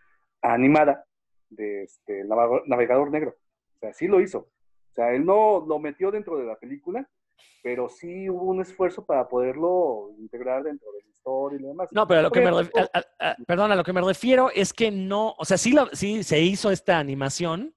animada 0.42 1.04
de 1.50 1.82
este, 1.84 2.24
Navegador 2.24 3.10
Negro. 3.10 3.36
O 3.76 3.78
sea, 3.80 3.92
sí 3.92 4.06
lo 4.06 4.20
hizo. 4.20 4.38
O 4.38 4.94
sea, 4.94 5.12
él 5.12 5.24
no 5.24 5.64
lo 5.66 5.78
metió 5.78 6.10
dentro 6.10 6.38
de 6.38 6.44
la 6.46 6.56
película, 6.56 7.08
pero 7.62 7.88
sí 7.88 8.28
hubo 8.30 8.44
un 8.44 8.60
esfuerzo 8.60 9.04
para 9.04 9.28
poderlo 9.28 10.10
integrar 10.18 10.62
dentro 10.62 10.90
de 10.92 11.02
la 11.02 11.08
historia 11.10 11.58
y 11.58 11.62
lo 11.62 11.68
demás. 11.68 11.88
No, 11.92 12.06
pero 12.06 12.20
a 12.20 12.22
lo 12.24 12.30
que 12.30 12.40
me 12.40 12.50
Obviamente, 12.50 12.78
ref- 12.80 12.90
a- 12.92 12.98
a- 13.24 13.30
a- 13.30 13.36
perdón, 13.46 13.72
a 13.72 13.76
lo 13.76 13.84
que 13.84 13.92
me 13.92 14.00
refiero 14.02 14.50
es 14.54 14.72
que 14.72 14.90
no, 14.90 15.34
o 15.38 15.44
sea, 15.44 15.58
sí, 15.58 15.74
sí 15.92 16.22
se 16.22 16.40
hizo 16.40 16.70
esta 16.70 16.98
animación, 16.98 17.74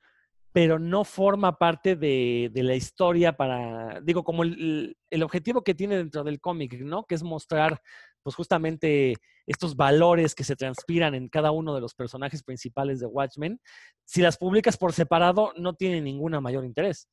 pero 0.52 0.80
no 0.80 1.04
forma 1.04 1.58
parte 1.58 1.96
de, 1.96 2.50
de 2.52 2.64
la 2.64 2.76
historia 2.76 3.38
para, 3.38 4.00
digo, 4.02 4.24
como 4.24 4.44
el, 4.44 4.54
el- 4.54 4.98
el 5.10 5.24
objetivo 5.24 5.64
que 5.64 5.76
tiene 5.76 5.98
dentro 5.98 6.24
del 6.24 6.40
cómic, 6.40 6.74
¿no? 6.82 7.04
Que 7.06 7.16
es 7.16 7.24
mostrar, 7.24 7.82
pues 8.24 8.36
justamente 8.36 9.14
estos 9.46 9.76
valores 9.76 10.36
que 10.36 10.44
se 10.44 10.56
transpiran 10.56 11.16
en 11.16 11.30
cada 11.30 11.50
uno 11.52 11.74
de 11.74 11.82
los 11.82 11.96
personajes 11.96 12.44
principales 12.44 13.00
de 13.00 13.08
Watchmen. 13.08 13.60
Si 14.06 14.22
las 14.22 14.38
publicas 14.38 14.78
por 14.78 14.94
separado, 14.94 15.54
no 15.58 15.74
tiene 15.74 16.02
ninguna 16.02 16.40
mayor 16.42 16.66
interés. 16.66 17.08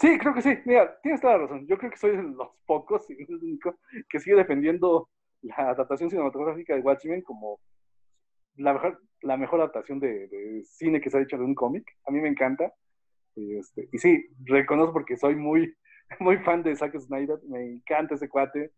Sí, 0.00 0.16
creo 0.18 0.32
que 0.32 0.40
sí. 0.40 0.58
Mira, 0.64 0.98
tienes 1.02 1.20
toda 1.20 1.34
la 1.34 1.42
razón. 1.42 1.66
Yo 1.66 1.76
creo 1.76 1.90
que 1.90 1.98
soy 1.98 2.16
de 2.16 2.22
los 2.22 2.48
pocos 2.66 3.08
y 3.10 3.22
el 3.22 3.34
único 3.34 3.78
que 4.08 4.18
sigue 4.18 4.36
defendiendo 4.36 5.10
la 5.42 5.70
adaptación 5.70 6.08
cinematográfica 6.10 6.74
de 6.74 6.80
Watchmen 6.80 7.22
como 7.22 7.60
la 8.56 8.72
mejor, 8.72 9.02
la 9.22 9.36
mejor 9.36 9.60
adaptación 9.60 10.00
de, 10.00 10.62
cine 10.64 11.00
que 11.00 11.10
se 11.10 11.18
ha 11.18 11.22
hecho 11.22 11.36
de 11.36 11.44
un 11.44 11.54
cómic. 11.54 11.84
A 12.06 12.10
mí 12.10 12.20
me 12.20 12.28
encanta. 12.28 12.72
Este, 13.36 13.88
y 13.92 13.98
sí, 13.98 14.26
reconozco 14.44 14.94
porque 14.94 15.18
soy 15.18 15.36
muy, 15.36 15.76
muy 16.20 16.38
fan 16.38 16.62
de 16.62 16.76
Zack 16.76 16.98
Snyder. 16.98 17.38
Me 17.46 17.62
encanta 17.62 18.14
ese 18.14 18.28
cuate. 18.28 18.72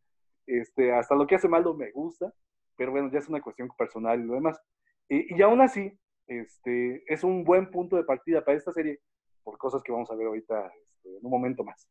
Este, 0.46 0.92
hasta 0.92 1.14
lo 1.14 1.26
que 1.28 1.36
hace 1.36 1.48
malo 1.48 1.74
me 1.74 1.92
gusta. 1.92 2.32
Pero 2.76 2.90
bueno, 2.90 3.10
ya 3.12 3.20
es 3.20 3.28
una 3.28 3.40
cuestión 3.40 3.68
personal 3.78 4.20
y 4.20 4.24
lo 4.24 4.34
demás. 4.34 4.60
Y, 5.08 5.36
y 5.36 5.42
aún 5.42 5.60
así, 5.60 5.96
este, 6.26 7.04
es 7.06 7.22
un 7.22 7.44
buen 7.44 7.70
punto 7.70 7.96
de 7.96 8.04
partida 8.04 8.44
para 8.44 8.58
esta 8.58 8.72
serie 8.72 8.98
por 9.42 9.58
cosas 9.58 9.82
que 9.82 9.92
vamos 9.92 10.10
a 10.10 10.14
ver 10.14 10.26
ahorita 10.26 10.72
este, 10.88 11.08
en 11.18 11.24
un 11.24 11.30
momento 11.30 11.64
más. 11.64 11.88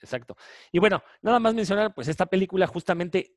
Exacto. 0.00 0.36
Y 0.72 0.78
bueno, 0.78 1.02
nada 1.22 1.38
más 1.38 1.54
mencionar, 1.54 1.94
pues 1.94 2.08
esta 2.08 2.26
película 2.26 2.66
justamente, 2.66 3.34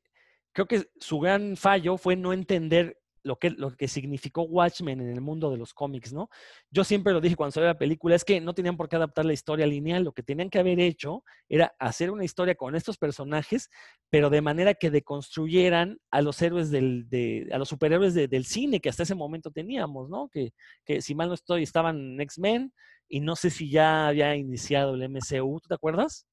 creo 0.52 0.66
que 0.66 0.90
su 0.98 1.20
gran 1.20 1.56
fallo 1.56 1.96
fue 1.96 2.16
no 2.16 2.32
entender 2.32 2.98
lo 3.24 3.36
que, 3.36 3.50
lo 3.50 3.70
que 3.76 3.86
significó 3.86 4.42
Watchmen 4.42 5.00
en 5.00 5.08
el 5.12 5.20
mundo 5.20 5.48
de 5.52 5.56
los 5.56 5.72
cómics, 5.72 6.12
¿no? 6.12 6.28
Yo 6.72 6.82
siempre 6.82 7.12
lo 7.12 7.20
dije 7.20 7.36
cuando 7.36 7.52
salió 7.52 7.68
la 7.68 7.78
película, 7.78 8.16
es 8.16 8.24
que 8.24 8.40
no 8.40 8.52
tenían 8.52 8.76
por 8.76 8.88
qué 8.88 8.96
adaptar 8.96 9.24
la 9.24 9.32
historia 9.32 9.64
lineal, 9.64 10.02
lo 10.02 10.10
que 10.12 10.24
tenían 10.24 10.50
que 10.50 10.58
haber 10.58 10.80
hecho 10.80 11.22
era 11.48 11.72
hacer 11.78 12.10
una 12.10 12.24
historia 12.24 12.56
con 12.56 12.74
estos 12.74 12.98
personajes, 12.98 13.70
pero 14.10 14.28
de 14.28 14.40
manera 14.42 14.74
que 14.74 14.90
deconstruyeran 14.90 16.00
a 16.10 16.20
los 16.20 16.42
héroes 16.42 16.72
del, 16.72 17.08
de, 17.08 17.48
a 17.52 17.58
los 17.58 17.68
superhéroes 17.68 18.12
de- 18.14 18.26
del 18.26 18.44
cine 18.44 18.80
que 18.80 18.88
hasta 18.88 19.04
ese 19.04 19.14
momento 19.14 19.52
teníamos, 19.52 20.08
¿no? 20.10 20.28
Que, 20.28 20.52
que 20.84 21.00
si 21.00 21.14
mal 21.14 21.28
no 21.28 21.34
estoy, 21.34 21.62
estaban 21.62 21.96
en 21.96 22.20
X-Men 22.22 22.72
y 23.12 23.20
no 23.20 23.36
sé 23.36 23.50
si 23.50 23.68
ya 23.68 24.08
había 24.08 24.34
iniciado 24.36 24.94
el 24.94 25.02
MCU, 25.02 25.60
¿tú 25.60 25.68
te 25.68 25.74
acuerdas? 25.74 26.26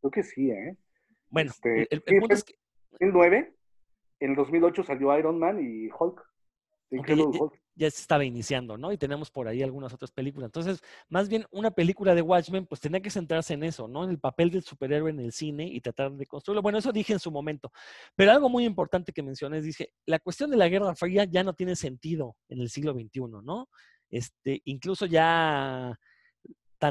Creo 0.00 0.10
que 0.10 0.22
sí, 0.22 0.50
¿eh? 0.50 0.74
Bueno, 1.28 1.50
Este, 1.50 1.82
el, 1.82 1.88
el- 1.90 2.02
sí, 2.06 2.18
punto 2.18 2.34
es 2.34 2.44
que 2.44 2.54
2009, 2.92 3.54
en 4.20 4.30
el 4.30 4.36
2008 4.36 4.84
salió 4.84 5.18
Iron 5.18 5.38
Man 5.38 5.60
y 5.60 5.90
Hulk. 5.90 6.22
The 6.88 6.98
Ok, 6.98 7.08
Incredible 7.10 7.32
ya- 7.38 7.42
Hulk. 7.44 7.60
ya 7.74 7.90
se 7.90 8.00
estaba 8.00 8.24
iniciando, 8.24 8.78
¿no? 8.78 8.90
Y 8.90 8.96
tenemos 8.96 9.30
por 9.30 9.48
ahí 9.48 9.62
algunas 9.62 9.92
otras 9.92 10.12
películas. 10.12 10.48
Entonces, 10.48 10.80
más 11.10 11.28
bien 11.28 11.44
una 11.50 11.70
película 11.72 12.14
de 12.14 12.22
Watchmen, 12.22 12.64
pues 12.66 12.80
tenía 12.80 13.00
que 13.02 13.10
centrarse 13.10 13.52
en 13.52 13.62
eso, 13.64 13.86
¿no? 13.86 14.04
En 14.04 14.10
el 14.10 14.18
papel 14.18 14.50
del 14.50 14.62
superhéroe 14.62 15.10
en 15.10 15.20
el 15.20 15.32
cine 15.32 15.66
y 15.66 15.78
tratar 15.82 16.10
de 16.12 16.24
construirlo. 16.24 16.62
Bueno, 16.62 16.78
eso 16.78 16.90
dije 16.90 17.12
en 17.12 17.18
su 17.18 17.30
momento. 17.30 17.70
Pero 18.16 18.30
algo 18.32 18.48
muy 18.48 18.64
importante 18.64 19.12
que 19.12 19.22
mencioné 19.22 19.58
es, 19.58 19.64
dije, 19.64 19.92
la 20.06 20.20
cuestión 20.20 20.50
de 20.50 20.56
la 20.56 20.68
Guerra 20.70 20.94
Fría 20.94 21.24
ya 21.24 21.44
no 21.44 21.52
tiene 21.52 21.76
sentido 21.76 22.34
en 22.48 22.60
el 22.60 22.70
siglo 22.70 22.92
XXI, 22.94 23.42
¿no? 23.42 23.68
Este, 24.08 24.62
incluso 24.64 25.04
ya 25.06 25.98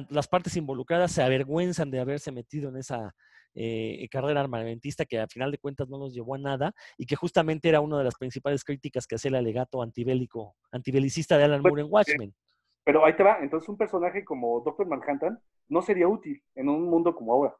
las 0.09 0.27
partes 0.27 0.55
involucradas 0.57 1.12
se 1.12 1.23
avergüenzan 1.23 1.91
de 1.91 2.00
haberse 2.00 2.31
metido 2.31 2.69
en 2.69 2.77
esa 2.77 3.15
eh, 3.55 4.07
carrera 4.09 4.41
armamentista 4.41 5.05
que 5.05 5.19
al 5.19 5.29
final 5.29 5.51
de 5.51 5.59
cuentas 5.59 5.88
no 5.88 6.00
nos 6.00 6.13
llevó 6.13 6.35
a 6.35 6.39
nada 6.39 6.73
y 6.97 7.05
que 7.05 7.15
justamente 7.15 7.69
era 7.69 7.81
una 7.81 7.97
de 8.00 8.03
las 8.03 8.15
principales 8.15 8.63
críticas 8.63 9.05
que 9.05 9.15
hacía 9.15 9.29
el 9.29 9.35
alegato 9.35 9.81
antibélico, 9.81 10.55
antibelicista 10.71 11.38
de 11.38 11.43
Alan 11.43 11.62
Pues, 11.62 11.71
Moore 11.71 11.81
en 11.83 11.88
Watchmen. 11.91 12.35
Pero 12.83 13.05
ahí 13.05 13.15
te 13.15 13.23
va, 13.23 13.39
entonces 13.41 13.69
un 13.69 13.77
personaje 13.77 14.25
como 14.25 14.59
Doctor 14.62 14.88
Manhattan 14.88 15.39
no 15.69 15.81
sería 15.81 16.07
útil 16.07 16.43
en 16.55 16.67
un 16.67 16.89
mundo 16.89 17.15
como 17.15 17.33
ahora. 17.33 17.55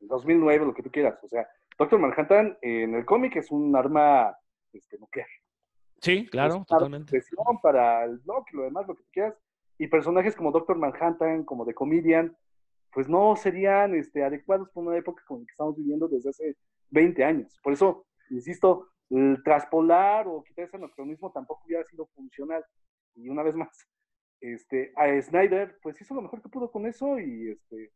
En 0.00 0.08
2009, 0.08 0.66
lo 0.66 0.74
que 0.74 0.82
tú 0.82 0.90
quieras. 0.90 1.18
O 1.22 1.28
sea, 1.28 1.48
Doctor 1.78 1.98
Manhattan 1.98 2.58
en 2.60 2.94
el 2.94 3.04
cómic 3.04 3.36
es 3.36 3.50
un 3.50 3.74
arma 3.74 4.36
este, 4.72 4.98
nuclear. 4.98 5.28
Sí, 6.00 6.22
Es 6.24 6.30
claro, 6.30 6.56
un 6.56 6.66
arma 6.70 6.98
de 6.98 7.00
totalmente. 7.00 7.22
para 7.62 8.04
el 8.04 8.18
bloque 8.18 8.50
y 8.52 8.56
lo 8.56 8.62
demás, 8.64 8.86
lo 8.86 8.94
que 8.94 9.02
tú 9.02 9.10
quieras. 9.12 9.34
Y 9.82 9.88
personajes 9.88 10.36
como 10.36 10.52
Doctor 10.52 10.78
Manhattan, 10.78 11.42
como 11.42 11.66
The 11.66 11.74
Comedian, 11.74 12.36
pues 12.92 13.08
no 13.08 13.34
serían 13.34 13.96
este, 13.96 14.22
adecuados 14.22 14.70
para 14.70 14.86
una 14.86 14.96
época 14.96 15.24
como 15.26 15.40
la 15.40 15.46
que 15.46 15.50
estamos 15.50 15.76
viviendo 15.76 16.06
desde 16.06 16.30
hace 16.30 16.56
20 16.90 17.24
años. 17.24 17.58
Por 17.64 17.72
eso, 17.72 18.06
insisto, 18.30 18.92
el 19.10 19.42
traspolar 19.42 20.28
o 20.28 20.44
quitar 20.44 20.66
ese 20.66 20.76
anacronismo 20.76 21.32
tampoco 21.32 21.64
hubiera 21.66 21.82
sido 21.86 22.06
funcional. 22.14 22.64
Y 23.16 23.28
una 23.28 23.42
vez 23.42 23.56
más, 23.56 23.88
este, 24.40 24.92
a 24.94 25.20
Snyder, 25.20 25.76
pues 25.82 26.00
hizo 26.00 26.14
lo 26.14 26.22
mejor 26.22 26.40
que 26.40 26.48
pudo 26.48 26.70
con 26.70 26.86
eso 26.86 27.18
y 27.18 27.50
este, 27.50 27.90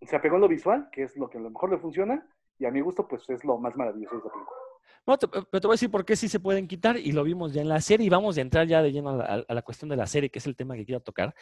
se 0.00 0.16
apegó 0.16 0.36
en 0.36 0.40
lo 0.40 0.48
visual, 0.48 0.88
que 0.90 1.02
es 1.02 1.14
lo 1.18 1.28
que 1.28 1.36
a 1.36 1.42
lo 1.42 1.50
mejor 1.50 1.72
le 1.72 1.78
funciona, 1.78 2.26
y 2.58 2.64
a 2.64 2.70
mi 2.70 2.80
gusto, 2.80 3.06
pues 3.06 3.28
es 3.28 3.44
lo 3.44 3.58
más 3.58 3.76
maravilloso 3.76 4.14
de 4.14 4.20
esa 4.20 4.30
película. 4.30 4.58
No, 5.06 5.18
te- 5.18 5.26
pero 5.26 5.42
te 5.60 5.66
voy 5.66 5.72
a 5.72 5.76
decir 5.76 5.90
por 5.90 6.04
qué 6.04 6.14
sí 6.14 6.28
se 6.28 6.38
pueden 6.38 6.68
quitar 6.68 6.96
y 6.96 7.10
lo 7.12 7.24
vimos 7.24 7.52
ya 7.52 7.60
en 7.60 7.68
la 7.68 7.80
serie 7.80 8.06
y 8.06 8.10
vamos 8.10 8.36
a 8.38 8.40
entrar 8.40 8.66
ya 8.68 8.82
de 8.82 8.92
lleno 8.92 9.10
a 9.10 9.16
la, 9.16 9.44
a 9.48 9.54
la 9.54 9.62
cuestión 9.62 9.88
de 9.88 9.96
la 9.96 10.06
serie, 10.06 10.30
que 10.30 10.38
es 10.38 10.46
el 10.46 10.54
tema 10.54 10.76
que 10.76 10.84
quiero 10.84 11.00
tocar. 11.00 11.34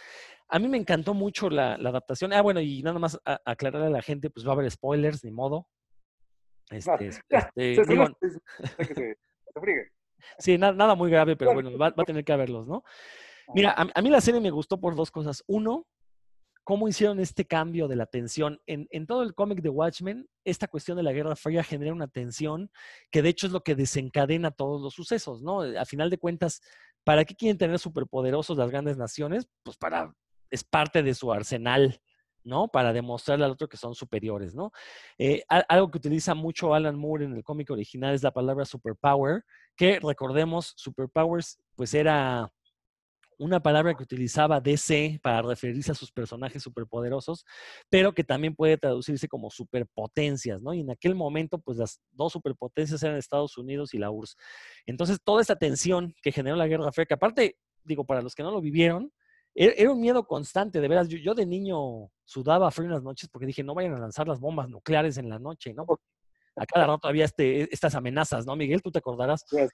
A 0.48 0.58
mí 0.58 0.66
me 0.68 0.78
encantó 0.78 1.12
mucho 1.12 1.50
la, 1.50 1.76
la 1.76 1.90
adaptación. 1.90 2.32
Ah, 2.32 2.40
bueno, 2.42 2.60
y 2.60 2.82
nada 2.82 2.98
más 2.98 3.20
a- 3.24 3.40
aclararle 3.44 3.88
a 3.88 3.90
la 3.90 4.02
gente, 4.02 4.30
pues 4.30 4.46
va 4.46 4.50
a 4.50 4.54
haber 4.54 4.70
spoilers, 4.70 5.22
ni 5.24 5.30
modo. 5.30 5.66
Este, 6.70 6.90
este, 7.28 7.74
Se 7.74 7.84
digo, 7.84 8.04
estrenó, 8.04 8.18
que 8.78 8.84
se, 8.94 8.94
se 8.94 9.60
friegue. 9.60 9.90
sí, 10.38 10.56
na- 10.56 10.72
nada 10.72 10.94
muy 10.94 11.10
grave, 11.10 11.36
pero 11.36 11.52
bueno, 11.52 11.70
va, 11.76 11.90
va 11.90 12.02
a 12.02 12.06
tener 12.06 12.24
que 12.24 12.32
haberlos, 12.32 12.66
¿no? 12.66 12.82
Mira, 13.54 13.72
a, 13.76 13.86
a 13.94 14.02
mí 14.02 14.08
la 14.10 14.20
serie 14.20 14.40
me 14.40 14.50
gustó 14.50 14.78
por 14.80 14.94
dos 14.94 15.10
cosas. 15.10 15.42
Uno, 15.48 15.86
cómo 16.70 16.86
hicieron 16.86 17.18
este 17.18 17.44
cambio 17.44 17.88
de 17.88 17.96
la 17.96 18.06
tensión. 18.06 18.60
En, 18.64 18.86
todo 19.08 19.24
el 19.24 19.34
cómic 19.34 19.60
de 19.60 19.70
Watchmen, 19.70 20.28
esta 20.44 20.68
cuestión 20.68 20.96
de 20.96 21.02
la 21.02 21.10
Guerra 21.10 21.34
Fría 21.34 21.64
genera 21.64 21.92
una 21.92 22.06
tensión 22.06 22.70
que 23.10 23.22
de 23.22 23.28
hecho 23.28 23.48
es 23.48 23.52
lo 23.52 23.64
que 23.64 23.74
desencadena 23.74 24.52
todos 24.52 24.80
los 24.80 24.94
sucesos, 24.94 25.42
¿no? 25.42 25.62
A 25.62 25.84
final 25.84 26.10
de 26.10 26.18
cuentas, 26.18 26.60
¿para 27.02 27.24
qué 27.24 27.34
quieren 27.34 27.58
tener 27.58 27.80
superpoderosos 27.80 28.56
las 28.56 28.70
grandes 28.70 28.96
naciones? 28.96 29.48
Pues 29.64 29.76
para, 29.76 30.14
es 30.48 30.62
parte 30.62 31.02
de 31.02 31.12
su 31.12 31.32
arsenal, 31.32 32.00
¿no? 32.44 32.68
Para 32.68 32.92
demostrarle 32.92 33.46
al 33.46 33.50
otro 33.50 33.68
que 33.68 33.76
son 33.76 33.96
superiores, 33.96 34.54
¿no? 34.54 34.70
Eh, 35.18 35.42
algo 35.48 35.90
que 35.90 35.98
utiliza 35.98 36.36
mucho 36.36 36.72
Alan 36.72 36.94
Moore 36.94 37.24
en 37.24 37.34
el 37.34 37.42
cómic 37.42 37.68
original 37.72 38.14
es 38.14 38.22
la 38.22 38.30
palabra 38.30 38.64
superpower, 38.64 39.42
que 39.74 39.98
recordemos, 39.98 40.74
superpowers, 40.76 41.58
pues 41.74 41.94
era 41.94 42.52
una 43.40 43.60
palabra 43.60 43.94
que 43.94 44.02
utilizaba 44.02 44.60
DC 44.60 45.18
para 45.22 45.40
referirse 45.40 45.90
a 45.90 45.94
sus 45.94 46.12
personajes 46.12 46.62
superpoderosos, 46.62 47.46
pero 47.88 48.12
que 48.12 48.22
también 48.22 48.54
puede 48.54 48.76
traducirse 48.76 49.28
como 49.28 49.50
superpotencias, 49.50 50.60
¿no? 50.62 50.74
Y 50.74 50.80
en 50.80 50.90
aquel 50.90 51.14
momento, 51.14 51.58
pues 51.58 51.78
las 51.78 52.00
dos 52.10 52.34
superpotencias 52.34 53.02
eran 53.02 53.16
Estados 53.16 53.56
Unidos 53.56 53.94
y 53.94 53.98
la 53.98 54.10
URSS. 54.10 54.36
Entonces, 54.84 55.18
toda 55.24 55.40
esta 55.40 55.56
tensión 55.56 56.14
que 56.22 56.32
generó 56.32 56.54
la 56.56 56.66
Guerra 56.66 56.92
Fría, 56.92 57.06
que 57.06 57.14
aparte, 57.14 57.56
digo, 57.82 58.04
para 58.04 58.20
los 58.20 58.34
que 58.34 58.42
no 58.42 58.50
lo 58.50 58.60
vivieron, 58.60 59.10
e- 59.54 59.74
era 59.78 59.90
un 59.90 60.00
miedo 60.00 60.26
constante, 60.26 60.80
de 60.80 60.88
veras. 60.88 61.08
Yo, 61.08 61.34
de 61.34 61.46
niño 61.46 62.10
sudaba 62.24 62.70
frío 62.70 62.88
en 62.88 62.92
las 62.92 63.02
noches 63.02 63.30
porque 63.30 63.46
dije, 63.46 63.64
no 63.64 63.74
vayan 63.74 63.94
a 63.94 63.98
lanzar 64.00 64.28
las 64.28 64.38
bombas 64.38 64.68
nucleares 64.68 65.16
en 65.16 65.30
la 65.30 65.38
noche, 65.38 65.72
¿no? 65.72 65.86
Porque 65.86 66.04
a 66.56 66.66
cada 66.66 66.86
rato 66.86 67.08
había 67.08 67.24
este, 67.24 67.72
estas 67.72 67.94
amenazas, 67.94 68.44
¿no, 68.44 68.54
Miguel? 68.54 68.82
¿Tú 68.82 68.90
te 68.90 68.98
acordarás? 68.98 69.44
No, 69.50 69.66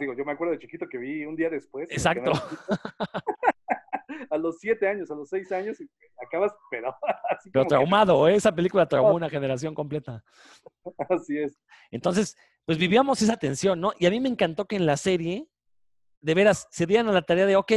digo, 0.00 0.14
yo 0.14 0.24
me 0.24 0.32
acuerdo 0.32 0.52
de 0.52 0.58
chiquito 0.58 0.86
que 0.88 0.98
vi 0.98 1.24
un 1.24 1.36
día 1.36 1.50
después. 1.50 1.90
Exacto. 1.90 2.32
a 4.30 4.38
los 4.38 4.58
siete 4.58 4.88
años, 4.88 5.10
a 5.10 5.14
los 5.14 5.28
seis 5.28 5.50
años, 5.52 5.80
y 5.80 5.88
acabas, 6.24 6.52
pero 6.70 6.94
así 7.30 7.50
Pero 7.50 7.64
que- 7.64 7.68
traumado, 7.68 8.28
¿eh? 8.28 8.34
Esa 8.36 8.54
película 8.54 8.86
traumó 8.88 9.14
una 9.14 9.30
generación 9.30 9.74
completa. 9.74 10.24
así 11.08 11.38
es. 11.38 11.58
Entonces, 11.90 12.36
pues 12.64 12.78
vivíamos 12.78 13.20
esa 13.22 13.36
tensión, 13.36 13.80
¿no? 13.80 13.92
Y 13.98 14.06
a 14.06 14.10
mí 14.10 14.20
me 14.20 14.28
encantó 14.28 14.66
que 14.66 14.76
en 14.76 14.86
la 14.86 14.96
serie, 14.96 15.46
de 16.20 16.34
veras, 16.34 16.66
se 16.70 16.86
dieran 16.86 17.08
a 17.08 17.12
la 17.12 17.22
tarea 17.22 17.46
de, 17.46 17.56
ok, 17.56 17.72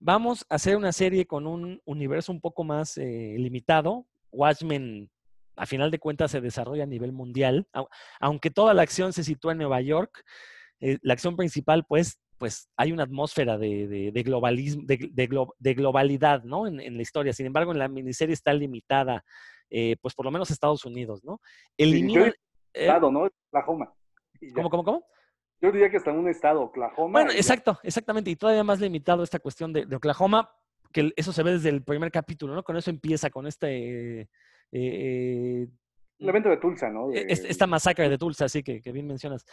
vamos 0.00 0.44
a 0.48 0.56
hacer 0.56 0.76
una 0.76 0.92
serie 0.92 1.26
con 1.26 1.46
un 1.46 1.80
universo 1.84 2.32
un 2.32 2.40
poco 2.40 2.64
más 2.64 2.96
eh, 2.98 3.36
limitado. 3.38 4.06
Watchmen, 4.32 5.10
a 5.56 5.66
final 5.66 5.90
de 5.92 6.00
cuentas, 6.00 6.32
se 6.32 6.40
desarrolla 6.40 6.82
a 6.82 6.86
nivel 6.86 7.12
mundial, 7.12 7.68
aunque 8.18 8.50
toda 8.50 8.74
la 8.74 8.82
acción 8.82 9.12
se 9.12 9.22
sitúa 9.22 9.52
en 9.52 9.58
Nueva 9.58 9.80
York. 9.80 10.24
Eh, 10.80 10.98
la 11.02 11.14
acción 11.14 11.36
principal, 11.36 11.84
pues, 11.88 12.20
pues 12.38 12.68
hay 12.76 12.92
una 12.92 13.04
atmósfera 13.04 13.58
de, 13.58 14.10
globalismo, 14.24 14.82
de, 14.86 15.74
globalidad, 15.74 16.42
¿no? 16.44 16.66
En, 16.66 16.96
la 16.96 17.02
historia. 17.02 17.32
Sin 17.32 17.46
embargo, 17.46 17.72
en 17.72 17.78
la 17.78 17.88
miniserie 17.88 18.34
está 18.34 18.52
limitada, 18.52 19.24
eh, 19.70 19.96
pues 20.00 20.14
por 20.14 20.24
lo 20.24 20.30
menos 20.30 20.50
Estados 20.50 20.84
Unidos, 20.84 21.24
¿no? 21.24 21.40
Elimina... 21.76 22.32
estado, 22.72 23.10
¿no? 23.10 23.28
Oklahoma. 23.48 23.94
¿Cómo, 24.54 24.68
cómo, 24.68 24.84
cómo? 24.84 25.06
Yo 25.60 25.72
diría 25.72 25.90
que 25.90 25.96
está 25.96 26.10
en 26.10 26.18
un 26.18 26.28
estado, 26.28 26.62
Oklahoma. 26.62 27.20
Bueno, 27.20 27.30
exacto, 27.30 27.78
exactamente. 27.82 28.30
Y 28.30 28.36
todavía 28.36 28.64
más 28.64 28.80
limitado 28.80 29.22
esta 29.22 29.38
cuestión 29.38 29.72
de, 29.72 29.86
Oklahoma, 29.96 30.50
que 30.92 31.12
eso 31.16 31.32
se 31.32 31.42
ve 31.42 31.52
desde 31.52 31.70
el 31.70 31.82
primer 31.82 32.10
capítulo, 32.10 32.54
¿no? 32.54 32.62
Con 32.62 32.76
eso 32.76 32.90
empieza, 32.90 33.30
con 33.30 33.46
este... 33.46 34.20
Eh, 34.20 34.28
eh, 34.72 35.68
el 36.24 36.30
evento 36.30 36.48
de 36.48 36.56
Tulsa, 36.56 36.90
¿no? 36.90 37.12
E, 37.12 37.26
esta 37.28 37.66
masacre 37.66 38.08
de 38.08 38.18
Tulsa, 38.18 38.48
sí, 38.48 38.62
que, 38.62 38.80
que, 38.80 38.92
bien 38.92 39.06
mencionas. 39.06 39.44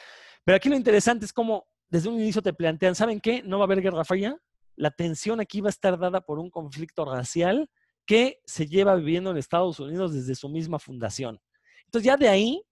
Pero 0.43 0.55
aquí 0.55 0.69
lo 0.69 0.75
interesante 0.75 1.25
es 1.25 1.33
cómo 1.33 1.67
desde 1.89 2.09
un 2.09 2.15
inicio 2.15 2.41
te 2.41 2.53
plantean, 2.53 2.95
¿saben 2.95 3.19
qué? 3.19 3.43
No 3.43 3.59
va 3.59 3.65
a 3.65 3.67
haber 3.67 3.81
guerra 3.81 4.05
fría. 4.05 4.37
La 4.75 4.91
tensión 4.91 5.41
aquí 5.41 5.61
va 5.61 5.67
a 5.67 5.71
estar 5.71 5.99
dada 5.99 6.21
por 6.21 6.39
un 6.39 6.49
conflicto 6.49 7.05
racial 7.05 7.69
que 8.05 8.39
se 8.45 8.65
lleva 8.65 8.95
viviendo 8.95 9.31
en 9.31 9.37
Estados 9.37 9.79
Unidos 9.79 10.13
desde 10.13 10.35
su 10.35 10.49
misma 10.49 10.79
fundación. 10.79 11.39
Entonces 11.85 12.05
ya 12.05 12.17
de 12.17 12.29
ahí 12.29 12.63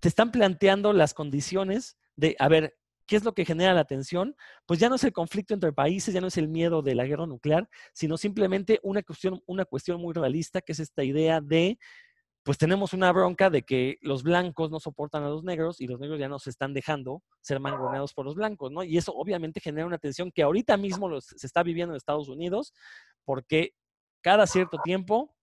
te 0.00 0.08
están 0.08 0.30
planteando 0.30 0.92
las 0.92 1.14
condiciones 1.14 1.98
de, 2.16 2.36
a 2.38 2.48
ver, 2.48 2.76
¿qué 3.06 3.16
es 3.16 3.24
lo 3.24 3.34
que 3.34 3.44
genera 3.44 3.74
la 3.74 3.84
tensión? 3.84 4.36
Pues 4.66 4.78
ya 4.78 4.88
no 4.88 4.94
es 4.94 5.04
el 5.04 5.12
conflicto 5.12 5.54
entre 5.54 5.72
países, 5.72 6.14
ya 6.14 6.20
no 6.20 6.28
es 6.28 6.36
el 6.38 6.48
miedo 6.48 6.82
de 6.82 6.94
la 6.94 7.06
guerra 7.06 7.26
nuclear, 7.26 7.68
sino 7.92 8.16
simplemente 8.16 8.80
una 8.82 9.02
cuestión, 9.02 9.42
una 9.46 9.64
cuestión 9.64 10.00
muy 10.00 10.14
realista, 10.14 10.60
que 10.60 10.72
es 10.72 10.80
esta 10.80 11.02
idea 11.04 11.40
de, 11.40 11.78
pues 12.44 12.58
tenemos 12.58 12.92
una 12.92 13.10
bronca 13.10 13.48
de 13.48 13.62
que 13.62 13.98
los 14.02 14.22
blancos 14.22 14.70
no 14.70 14.78
soportan 14.78 15.22
a 15.24 15.30
los 15.30 15.44
negros 15.44 15.80
y 15.80 15.86
los 15.86 15.98
negros 15.98 16.20
ya 16.20 16.28
no 16.28 16.38
se 16.38 16.50
están 16.50 16.74
dejando 16.74 17.22
ser 17.40 17.58
mangoneados 17.58 18.12
por 18.12 18.26
los 18.26 18.34
blancos, 18.34 18.70
¿no? 18.70 18.84
Y 18.84 18.98
eso 18.98 19.14
obviamente 19.14 19.60
genera 19.60 19.86
una 19.86 19.96
tensión 19.96 20.30
que 20.30 20.42
ahorita 20.42 20.76
mismo 20.76 21.20
se 21.22 21.46
está 21.46 21.62
viviendo 21.62 21.94
en 21.94 21.96
Estados 21.96 22.28
Unidos, 22.28 22.74
porque 23.24 23.74
cada 24.20 24.46
cierto 24.46 24.78
tiempo 24.84 25.34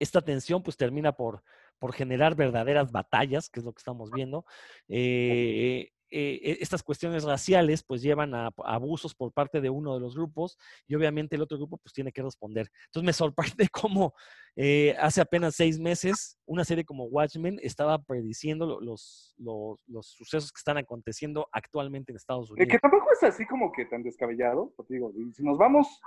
esta 0.00 0.22
tensión 0.22 0.60
pues 0.64 0.76
termina 0.76 1.12
por, 1.12 1.44
por 1.78 1.94
generar 1.94 2.34
verdaderas 2.34 2.90
batallas, 2.90 3.48
que 3.48 3.60
es 3.60 3.64
lo 3.64 3.72
que 3.72 3.78
estamos 3.78 4.10
viendo. 4.10 4.44
Eh, 4.88 5.92
eh, 6.10 6.40
e, 6.42 6.58
estas 6.60 6.82
cuestiones 6.82 7.24
raciales 7.24 7.82
pues 7.82 8.02
llevan 8.02 8.34
a, 8.34 8.50
abusos 8.64 9.14
por 9.14 9.32
parte 9.32 9.60
de 9.60 9.70
uno 9.70 9.94
de 9.94 10.00
los 10.00 10.14
grupos 10.14 10.58
y 10.86 10.94
obviamente 10.94 11.36
el 11.36 11.42
otro 11.42 11.58
grupo 11.58 11.78
pues 11.78 11.92
tiene 11.92 12.12
que 12.12 12.22
responder. 12.22 12.70
Entonces 12.86 13.06
me 13.06 13.12
sorprende 13.12 13.68
cómo 13.72 14.14
eh, 14.56 14.96
hace 14.98 15.20
apenas 15.20 15.56
seis 15.56 15.78
meses 15.78 16.38
una 16.46 16.64
serie 16.64 16.84
como 16.84 17.04
Watchmen 17.04 17.58
estaba 17.62 17.98
prediciendo 17.98 18.80
los, 18.80 19.34
los, 19.38 20.06
sucesos 20.06 20.52
que 20.52 20.58
están 20.58 20.78
aconteciendo 20.78 21.48
actualmente 21.52 22.12
en 22.12 22.16
Estados 22.16 22.50
Unidos. 22.50 22.68
que 22.70 22.78
tampoco 22.78 23.06
es 23.12 23.22
así 23.22 23.46
como 23.46 23.72
que 23.72 23.86
tan 23.86 24.02
descabellado, 24.02 24.72
porque 24.76 24.94
digo, 24.94 25.12
si 25.32 25.42
nos 25.42 25.58
vamos 25.58 26.00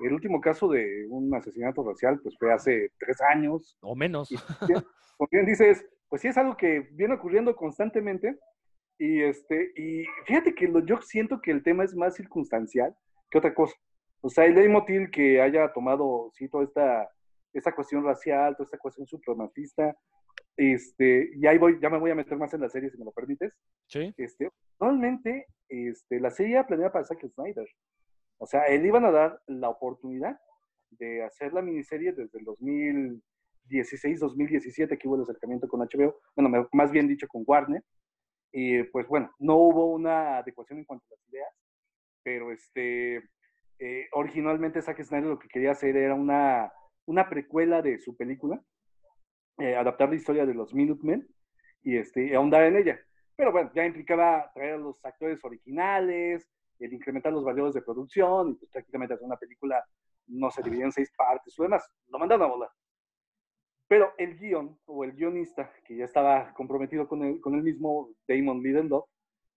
el 0.00 0.12
último 0.12 0.40
caso 0.40 0.68
de 0.68 1.06
un 1.08 1.34
asesinato 1.34 1.84
racial, 1.84 2.20
pues 2.22 2.36
fue 2.38 2.52
hace 2.52 2.92
tres 2.98 3.20
años. 3.20 3.76
O 3.80 3.94
menos. 3.94 4.28
como 5.16 5.28
bien 5.30 5.46
dices, 5.46 5.84
pues 6.08 6.22
sí 6.22 6.28
es 6.28 6.38
algo 6.38 6.56
que 6.56 6.88
viene 6.92 7.14
ocurriendo 7.14 7.54
constantemente. 7.54 8.38
Y, 9.00 9.22
este, 9.22 9.72
y 9.76 10.04
fíjate 10.26 10.54
que 10.54 10.70
yo 10.84 11.00
siento 11.00 11.40
que 11.40 11.50
el 11.50 11.62
tema 11.62 11.84
es 11.84 11.94
más 11.94 12.16
circunstancial 12.16 12.94
que 13.30 13.38
otra 13.38 13.54
cosa. 13.54 13.74
O 14.20 14.28
sea, 14.28 14.44
el 14.44 14.54
leitmotiv 14.54 15.10
que 15.10 15.40
haya 15.40 15.72
tomado, 15.72 16.30
sí, 16.34 16.50
toda 16.50 16.64
esta, 16.64 17.10
esta 17.54 17.74
cuestión 17.74 18.04
racial, 18.04 18.54
toda 18.54 18.66
esta 18.66 18.76
cuestión 18.76 19.06
supremacista, 19.06 19.96
este, 20.54 21.30
y 21.34 21.46
ahí 21.46 21.56
voy, 21.56 21.78
ya 21.80 21.88
me 21.88 21.98
voy 21.98 22.10
a 22.10 22.14
meter 22.14 22.36
más 22.36 22.52
en 22.52 22.60
la 22.60 22.68
serie, 22.68 22.90
si 22.90 22.98
me 22.98 23.06
lo 23.06 23.12
permites. 23.12 23.54
Sí. 23.86 24.12
Este, 24.18 24.50
normalmente, 24.78 25.46
este, 25.70 26.20
la 26.20 26.30
serie 26.30 26.62
planeada 26.64 26.92
para 26.92 27.06
Zack 27.06 27.26
Snyder. 27.26 27.66
O 28.36 28.46
sea, 28.46 28.64
él 28.66 28.84
iban 28.84 29.06
a 29.06 29.10
dar 29.10 29.40
la 29.46 29.70
oportunidad 29.70 30.38
de 30.90 31.22
hacer 31.22 31.54
la 31.54 31.62
miniserie 31.62 32.12
desde 32.12 32.38
el 32.38 32.44
2000, 32.44 33.22
2016-2017 33.70 34.98
que 34.98 35.08
hubo 35.08 35.16
el 35.16 35.22
acercamiento 35.22 35.68
con 35.68 35.80
HBO, 35.80 36.20
bueno, 36.36 36.68
más 36.72 36.90
bien 36.90 37.08
dicho 37.08 37.26
con 37.28 37.44
Warner, 37.46 37.82
y 38.52 38.82
pues 38.84 39.06
bueno, 39.08 39.30
no 39.38 39.56
hubo 39.56 39.86
una 39.92 40.38
adecuación 40.38 40.80
en 40.80 40.84
cuanto 40.84 41.04
a 41.06 41.16
las 41.16 41.28
ideas, 41.28 41.54
pero 42.22 42.52
este, 42.52 43.16
eh, 43.78 44.08
originalmente 44.12 44.82
Zack 44.82 45.02
Snyder 45.02 45.28
lo 45.28 45.38
que 45.38 45.48
quería 45.48 45.72
hacer 45.72 45.96
era 45.96 46.14
una, 46.14 46.72
una 47.06 47.28
precuela 47.28 47.82
de 47.82 47.98
su 47.98 48.16
película, 48.16 48.60
eh, 49.58 49.76
adaptar 49.76 50.08
la 50.08 50.16
historia 50.16 50.46
de 50.46 50.54
los 50.54 50.74
Minutemen 50.74 51.26
y 51.82 51.96
este, 51.96 52.34
ahondar 52.34 52.64
en 52.64 52.76
ella. 52.76 53.00
Pero 53.36 53.52
bueno, 53.52 53.70
ya 53.74 53.86
implicaba 53.86 54.50
traer 54.52 54.74
a 54.74 54.78
los 54.78 55.02
actores 55.04 55.42
originales, 55.44 56.46
el 56.78 56.92
incrementar 56.92 57.32
los 57.32 57.44
valores 57.44 57.74
de 57.74 57.82
producción 57.82 58.50
y 58.50 58.54
pues 58.54 58.70
prácticamente 58.70 59.14
hacer 59.14 59.26
una 59.26 59.36
película 59.36 59.84
no 60.26 60.50
se 60.50 60.62
dividía 60.62 60.86
en 60.86 60.92
seis 60.92 61.12
partes 61.16 61.58
o 61.58 61.62
demás. 61.62 61.88
Lo 62.08 62.18
mandaron 62.18 62.46
a 62.46 62.52
volar. 62.52 62.70
Pero 63.90 64.12
el 64.18 64.38
guion 64.38 64.78
o 64.86 65.02
el 65.02 65.10
guionista, 65.14 65.72
que 65.84 65.96
ya 65.96 66.04
estaba 66.04 66.54
comprometido 66.54 67.08
con 67.08 67.24
el, 67.24 67.40
con 67.40 67.56
el 67.56 67.62
mismo 67.64 68.10
Damon 68.28 68.62
Lindelof, 68.62 69.04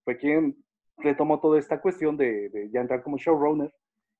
fue 0.04 0.18
quien 0.18 0.58
retomó 0.98 1.40
toda 1.40 1.60
esta 1.60 1.80
cuestión 1.80 2.18
de, 2.18 2.50
de, 2.50 2.72
ya 2.72 2.82
entrar 2.82 3.04
como 3.04 3.18
showrunner 3.18 3.72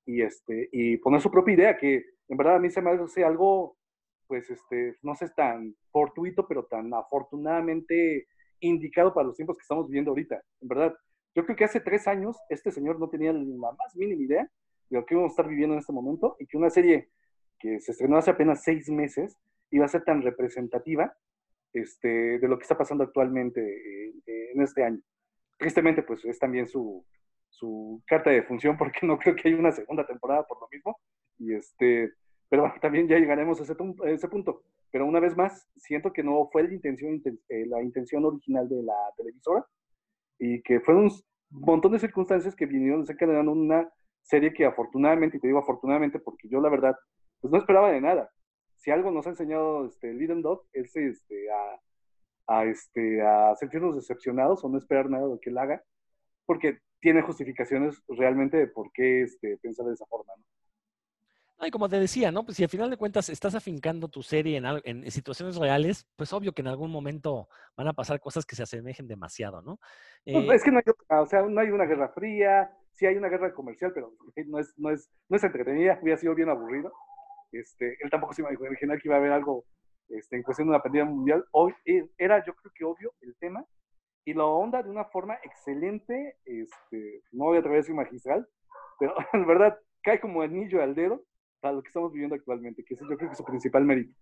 y, 0.06 0.22
este, 0.22 0.70
y 0.72 0.98
poner 0.98 1.20
su 1.20 1.32
propia 1.32 1.56
idea, 1.56 1.78
que 1.78 2.06
en 2.28 2.38
verdad 2.38 2.58
a 2.58 2.60
mí 2.60 2.70
se 2.70 2.80
me 2.80 2.92
hace 2.92 3.24
algo, 3.24 3.76
pues, 4.28 4.52
este, 4.52 4.98
no 5.02 5.16
sé, 5.16 5.30
tan 5.30 5.76
fortuito, 5.90 6.48
pero 6.48 6.66
tan 6.66 6.94
afortunadamente 6.94 8.28
indicado 8.60 9.16
para 9.16 9.26
los 9.26 9.36
tiempos 9.36 9.58
que 9.58 9.64
estamos 9.64 9.88
viviendo 9.88 10.12
ahorita. 10.12 10.40
En 10.62 10.68
verdad, 10.68 10.94
yo 11.34 11.44
creo 11.44 11.56
que 11.56 11.64
hace 11.64 11.80
tres 11.80 12.08
años 12.08 12.38
este 12.50 12.70
señor 12.70 13.00
no 13.00 13.10
tenía 13.10 13.34
la 13.34 13.40
más 13.72 13.96
mínima 13.96 14.22
idea 14.22 14.44
de 14.92 15.00
lo 15.00 15.08
que 15.08 15.16
íbamos 15.16 15.32
a 15.32 15.34
estar 15.34 15.48
viviendo 15.48 15.74
en 15.74 15.80
este 15.80 15.92
momento 15.92 16.36
y 16.38 16.46
que 16.46 16.58
una 16.58 16.70
serie 16.70 17.10
que 17.58 17.80
se 17.80 17.94
estrenó 17.94 18.18
hace 18.18 18.30
apenas 18.30 18.62
seis 18.62 18.88
meses 18.92 19.40
iba 19.74 19.86
a 19.86 19.90
ser 19.90 20.04
tan 20.04 20.22
representativa 20.22 21.14
este, 21.74 22.38
de 22.38 22.48
lo 22.48 22.58
que 22.58 22.62
está 22.62 22.78
pasando 22.78 23.04
actualmente 23.04 23.62
eh, 23.62 24.52
en 24.54 24.62
este 24.62 24.84
año. 24.84 25.02
Tristemente, 25.58 26.04
pues 26.04 26.24
es 26.26 26.38
también 26.38 26.68
su, 26.68 27.04
su 27.50 28.02
carta 28.06 28.30
de 28.30 28.44
función 28.44 28.78
porque 28.78 29.00
no 29.06 29.18
creo 29.18 29.36
que 29.36 29.48
haya 29.48 29.58
una 29.58 29.72
segunda 29.72 30.06
temporada 30.06 30.46
por 30.46 30.62
lo 30.62 30.68
mismo. 30.72 30.96
Y 31.40 31.54
este, 31.54 32.14
pero 32.50 32.72
también 32.82 33.08
ya 33.08 33.18
llegaremos 33.18 33.60
a 33.60 33.64
ese, 33.64 33.74
a 33.74 34.10
ese, 34.12 34.28
punto. 34.28 34.62
Pero 34.92 35.08
una 35.08 35.20
vez 35.20 35.36
más, 35.36 35.68
siento 35.76 36.14
que 36.14 36.22
no 36.22 36.50
fue 36.52 36.64
la 36.64 36.74
intención, 36.74 37.20
eh, 37.50 37.66
la 37.66 37.82
intención 37.82 38.24
original 38.26 38.70
de 38.70 38.84
la 38.84 38.94
televisora 39.18 39.66
y 40.38 40.62
que 40.62 40.80
fueron 40.82 41.06
un 41.06 41.12
montón 41.50 41.94
de 41.94 42.00
circunstancias 42.00 42.56
que 42.56 42.68
vinieron 42.68 43.02
desencadenando 43.02 43.52
una 43.52 43.90
serie 44.22 44.54
que 44.54 44.66
afortunadamente, 44.66 45.38
y 45.38 45.40
te 45.40 45.48
digo 45.48 45.60
afortunadamente 45.60 46.20
porque 46.20 46.48
yo 46.48 46.62
la 46.62 46.70
verdad, 46.70 46.96
pues 47.42 47.52
no 47.52 47.58
esperaba 47.58 47.92
de 47.92 48.02
nada 48.02 48.30
si 48.84 48.92
algo 48.92 49.12
nos 49.12 49.26
ha 49.26 49.30
enseñado 49.30 49.86
este, 49.86 50.14
Dog 50.42 50.66
es 50.74 50.94
este, 50.98 51.48
a, 51.50 51.80
a, 52.48 52.66
este, 52.66 53.22
a 53.22 53.56
sentirnos 53.56 53.96
decepcionados 53.96 54.62
o 54.64 54.68
no 54.70 54.78
esperar 54.78 55.10
nada 55.10 55.24
de 55.24 55.30
lo 55.30 55.40
que 55.40 55.52
él 55.52 55.58
haga, 55.58 55.82
porque 56.46 56.80
tiene 57.00 57.22
justificaciones 57.22 58.04
realmente 58.10 58.58
de 58.58 58.68
por 58.68 58.92
qué 58.92 59.22
este, 59.22 59.58
pensar 59.58 59.86
de 59.86 59.94
esa 59.94 60.06
forma. 60.06 60.34
¿no? 60.38 60.44
y 61.66 61.72
como 61.72 61.88
te 61.88 61.98
decía, 61.98 62.30
¿no? 62.30 62.44
Pues 62.44 62.58
si 62.58 62.64
al 62.64 62.70
final 62.70 62.90
de 62.90 62.98
cuentas 62.98 63.30
estás 63.30 63.56
afincando 63.56 64.10
tu 64.10 64.22
serie 64.22 64.58
en, 64.58 64.66
en, 64.84 65.10
situaciones 65.12 65.56
reales, 65.56 66.06
pues 66.18 66.34
obvio 66.34 66.52
que 66.52 66.62
en 66.62 66.68
algún 66.68 66.92
momento 66.92 67.48
van 67.78 67.88
a 67.88 67.94
pasar 67.94 68.20
cosas 68.20 68.46
que 68.46 68.58
se 68.58 68.64
asemejen 68.64 69.08
demasiado, 69.08 69.62
¿no? 69.62 69.80
Pues, 70.26 70.56
es 70.56 70.64
que 70.64 70.72
no 70.72 70.80
hay, 70.80 71.20
o 71.22 71.26
sea, 71.26 71.44
no 71.44 71.62
hay 71.62 71.70
una 71.70 71.86
guerra 71.86 72.10
fría, 72.10 72.70
sí 72.92 73.06
hay 73.06 73.16
una 73.16 73.30
guerra 73.30 73.54
comercial, 73.54 73.94
pero 73.94 74.14
no 74.48 74.60
es, 74.60 74.74
no 74.78 74.90
es, 74.90 75.10
no 75.30 75.38
es 75.38 75.44
entretenida, 75.46 76.00
hubiera 76.02 76.20
sido 76.20 76.36
bien 76.36 76.50
aburrido. 76.50 76.92
Este, 77.54 77.98
él 78.02 78.10
tampoco 78.10 78.34
se 78.34 78.42
imaginaba 78.42 79.00
que 79.00 79.08
iba 79.08 79.16
a 79.16 79.20
haber 79.20 79.32
algo 79.32 79.66
este, 80.10 80.36
en 80.36 80.44
cuestión 80.44 80.68
de 80.68 80.72
una 80.72 80.84
pandemia 80.84 81.10
mundial. 81.10 81.46
Hoy 81.52 81.74
eh, 81.86 82.10
era, 82.18 82.44
yo 82.46 82.54
creo 82.56 82.72
que 82.76 82.84
obvio, 82.84 83.14
el 83.22 83.36
tema 83.38 83.66
y 84.26 84.34
lo 84.34 84.50
onda 84.52 84.82
de 84.82 84.90
una 84.90 85.06
forma 85.06 85.36
excelente. 85.44 86.38
Este, 86.46 87.24
no 87.32 87.46
voy 87.46 87.58
a 87.58 87.64
través 87.64 87.88
de 87.88 87.94
magistral, 87.94 88.48
pero 89.00 89.16
en 89.34 89.46
verdad 89.46 89.78
cae 90.02 90.20
como 90.20 90.42
anillo 90.42 90.82
al 90.82 90.96
dedo 90.96 91.24
para 91.60 91.76
lo 91.76 91.82
que 91.82 91.88
estamos 91.88 92.12
viviendo 92.12 92.36
actualmente, 92.36 92.84
que 92.84 92.96
es 92.96 93.00
yo 93.00 93.06
creo 93.06 93.18
que 93.18 93.26
es 93.28 93.38
su 93.38 93.46
principal 93.46 93.86
mérito. 93.86 94.14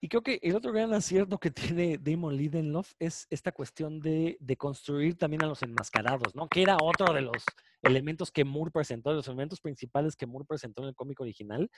Y 0.00 0.08
creo 0.08 0.22
que 0.22 0.38
el 0.42 0.54
otro 0.54 0.72
gran 0.72 0.92
acierto 0.92 1.38
que 1.38 1.50
tiene 1.50 1.98
Damon 1.98 2.36
Lindelof 2.36 2.92
es 2.98 3.26
esta 3.30 3.52
cuestión 3.52 4.00
de, 4.00 4.38
construir 4.58 5.16
también 5.16 5.42
a 5.42 5.46
los 5.46 5.62
enmascarados, 5.62 6.34
¿no? 6.34 6.48
Que 6.48 6.62
era 6.62 6.76
otro 6.80 7.12
de 7.14 7.22
los 7.22 7.42
elementos 7.82 8.30
que 8.30 8.44
Moore 8.44 8.70
presentó, 8.70 9.10
de 9.10 9.16
los 9.16 9.28
elementos 9.28 9.60
principales 9.60 10.16
que 10.16 10.26
Moore 10.26 10.46
presentó 10.46 10.82
en 10.82 10.88
el 10.88 10.94
cómic 10.94 11.20
original. 11.20 11.70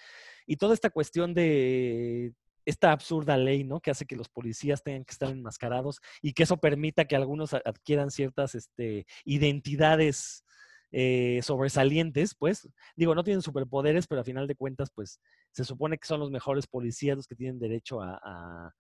Y 0.47 0.57
toda 0.57 0.75
esta 0.75 0.91
cuestión 0.91 1.35
de, 1.35 2.33
esta 2.67 2.91
absurda 2.93 3.37
ley, 3.37 3.65
¿no? 3.65 3.81
Que 3.81 3.93
hace 3.93 4.07
que 4.07 4.17
los 4.17 4.29
policías 4.29 4.83
tengan 4.83 5.05
que 5.05 5.13
estar 5.13 5.31
enmascarados 5.31 6.01
y 6.21 6.33
que 6.33 6.43
eso 6.43 6.59
permita 6.59 7.07
que 7.07 7.17
algunos 7.17 7.55
adquieran 7.55 8.11
ciertas 8.11 8.55
este, 8.57 9.07
identidades 9.25 10.45
eh, 10.91 11.41
sobresalientes, 11.43 12.35
pues. 12.35 12.69
Digo, 12.97 13.15
no 13.15 13.23
tienen 13.25 13.43
superpoderes, 13.43 14.07
pero 14.09 14.21
a 14.21 14.25
final 14.25 14.47
de 14.49 14.57
cuentas, 14.57 14.91
pues, 14.91 15.21
se 15.57 15.65
supone 15.65 15.97
que 15.97 16.07
son 16.07 16.21
los 16.21 16.31
mejores 16.31 16.67
policías 16.67 17.17
los 17.17 17.27
que 17.27 17.35
tienen 17.35 17.59
derecho 17.59 18.01
a, 18.03 18.73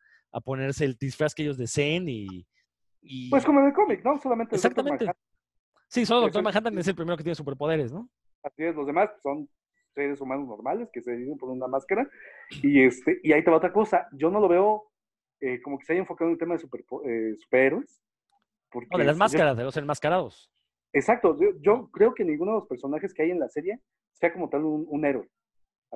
ponerse 0.44 0.84
el 0.84 0.96
disfraz 0.96 1.34
que 1.34 1.42
ellos 1.42 1.56
deseen 1.56 2.06
y, 2.08 2.46
Pues 3.30 3.42
como 3.44 3.60
en 3.60 3.66
el 3.66 3.72
cómic, 3.72 4.04
¿no? 4.04 4.20
Solamente 4.20 4.54
el 4.54 4.58
Exactamente. 4.58 5.06
Sí, 5.88 6.04
solo 6.04 6.22
Doctor 6.22 6.42
Manhattan 6.42 6.76
es 6.76 6.88
el 6.88 6.94
primero 6.94 7.16
que 7.16 7.22
tiene 7.22 7.34
superpoderes, 7.34 7.90
¿no? 7.90 8.10
Así 8.42 8.64
es, 8.64 8.74
los 8.74 8.86
demás 8.86 9.08
son 9.22 9.48
seres 9.94 10.20
humanos 10.20 10.46
normales 10.46 10.90
que 10.92 11.00
se 11.00 11.12
dividen 11.12 11.38
por 11.38 11.48
una 11.48 11.66
máscara. 11.66 12.06
Y, 12.62 12.82
este, 12.82 13.18
y 13.22 13.32
ahí 13.32 13.42
te 13.42 13.50
va 13.50 13.56
otra 13.56 13.72
cosa. 13.72 14.06
Yo 14.12 14.30
no 14.30 14.40
lo 14.40 14.48
veo 14.48 14.90
eh, 15.40 15.62
como 15.62 15.78
que 15.78 15.86
se 15.86 15.92
haya 15.94 16.00
enfocado 16.00 16.28
en 16.28 16.34
el 16.34 16.38
tema 16.38 16.54
de 16.54 16.60
super, 16.60 16.84
eh, 17.06 17.34
superhéroes. 17.38 18.02
Porque 18.70 18.98
de 18.98 19.04
las 19.04 19.16
máscaras, 19.16 19.56
de 19.56 19.64
los 19.64 19.76
enmascarados. 19.78 20.50
Exacto. 20.92 21.36
Yo, 21.60 21.90
creo 21.90 22.14
que 22.14 22.24
ninguno 22.24 22.52
de 22.52 22.58
los 22.58 22.68
personajes 22.68 23.12
que 23.12 23.22
hay 23.22 23.30
en 23.30 23.40
la 23.40 23.48
serie 23.48 23.80
sea 24.12 24.32
como 24.32 24.48
tal 24.48 24.64
un, 24.64 25.04
héroe. 25.04 25.28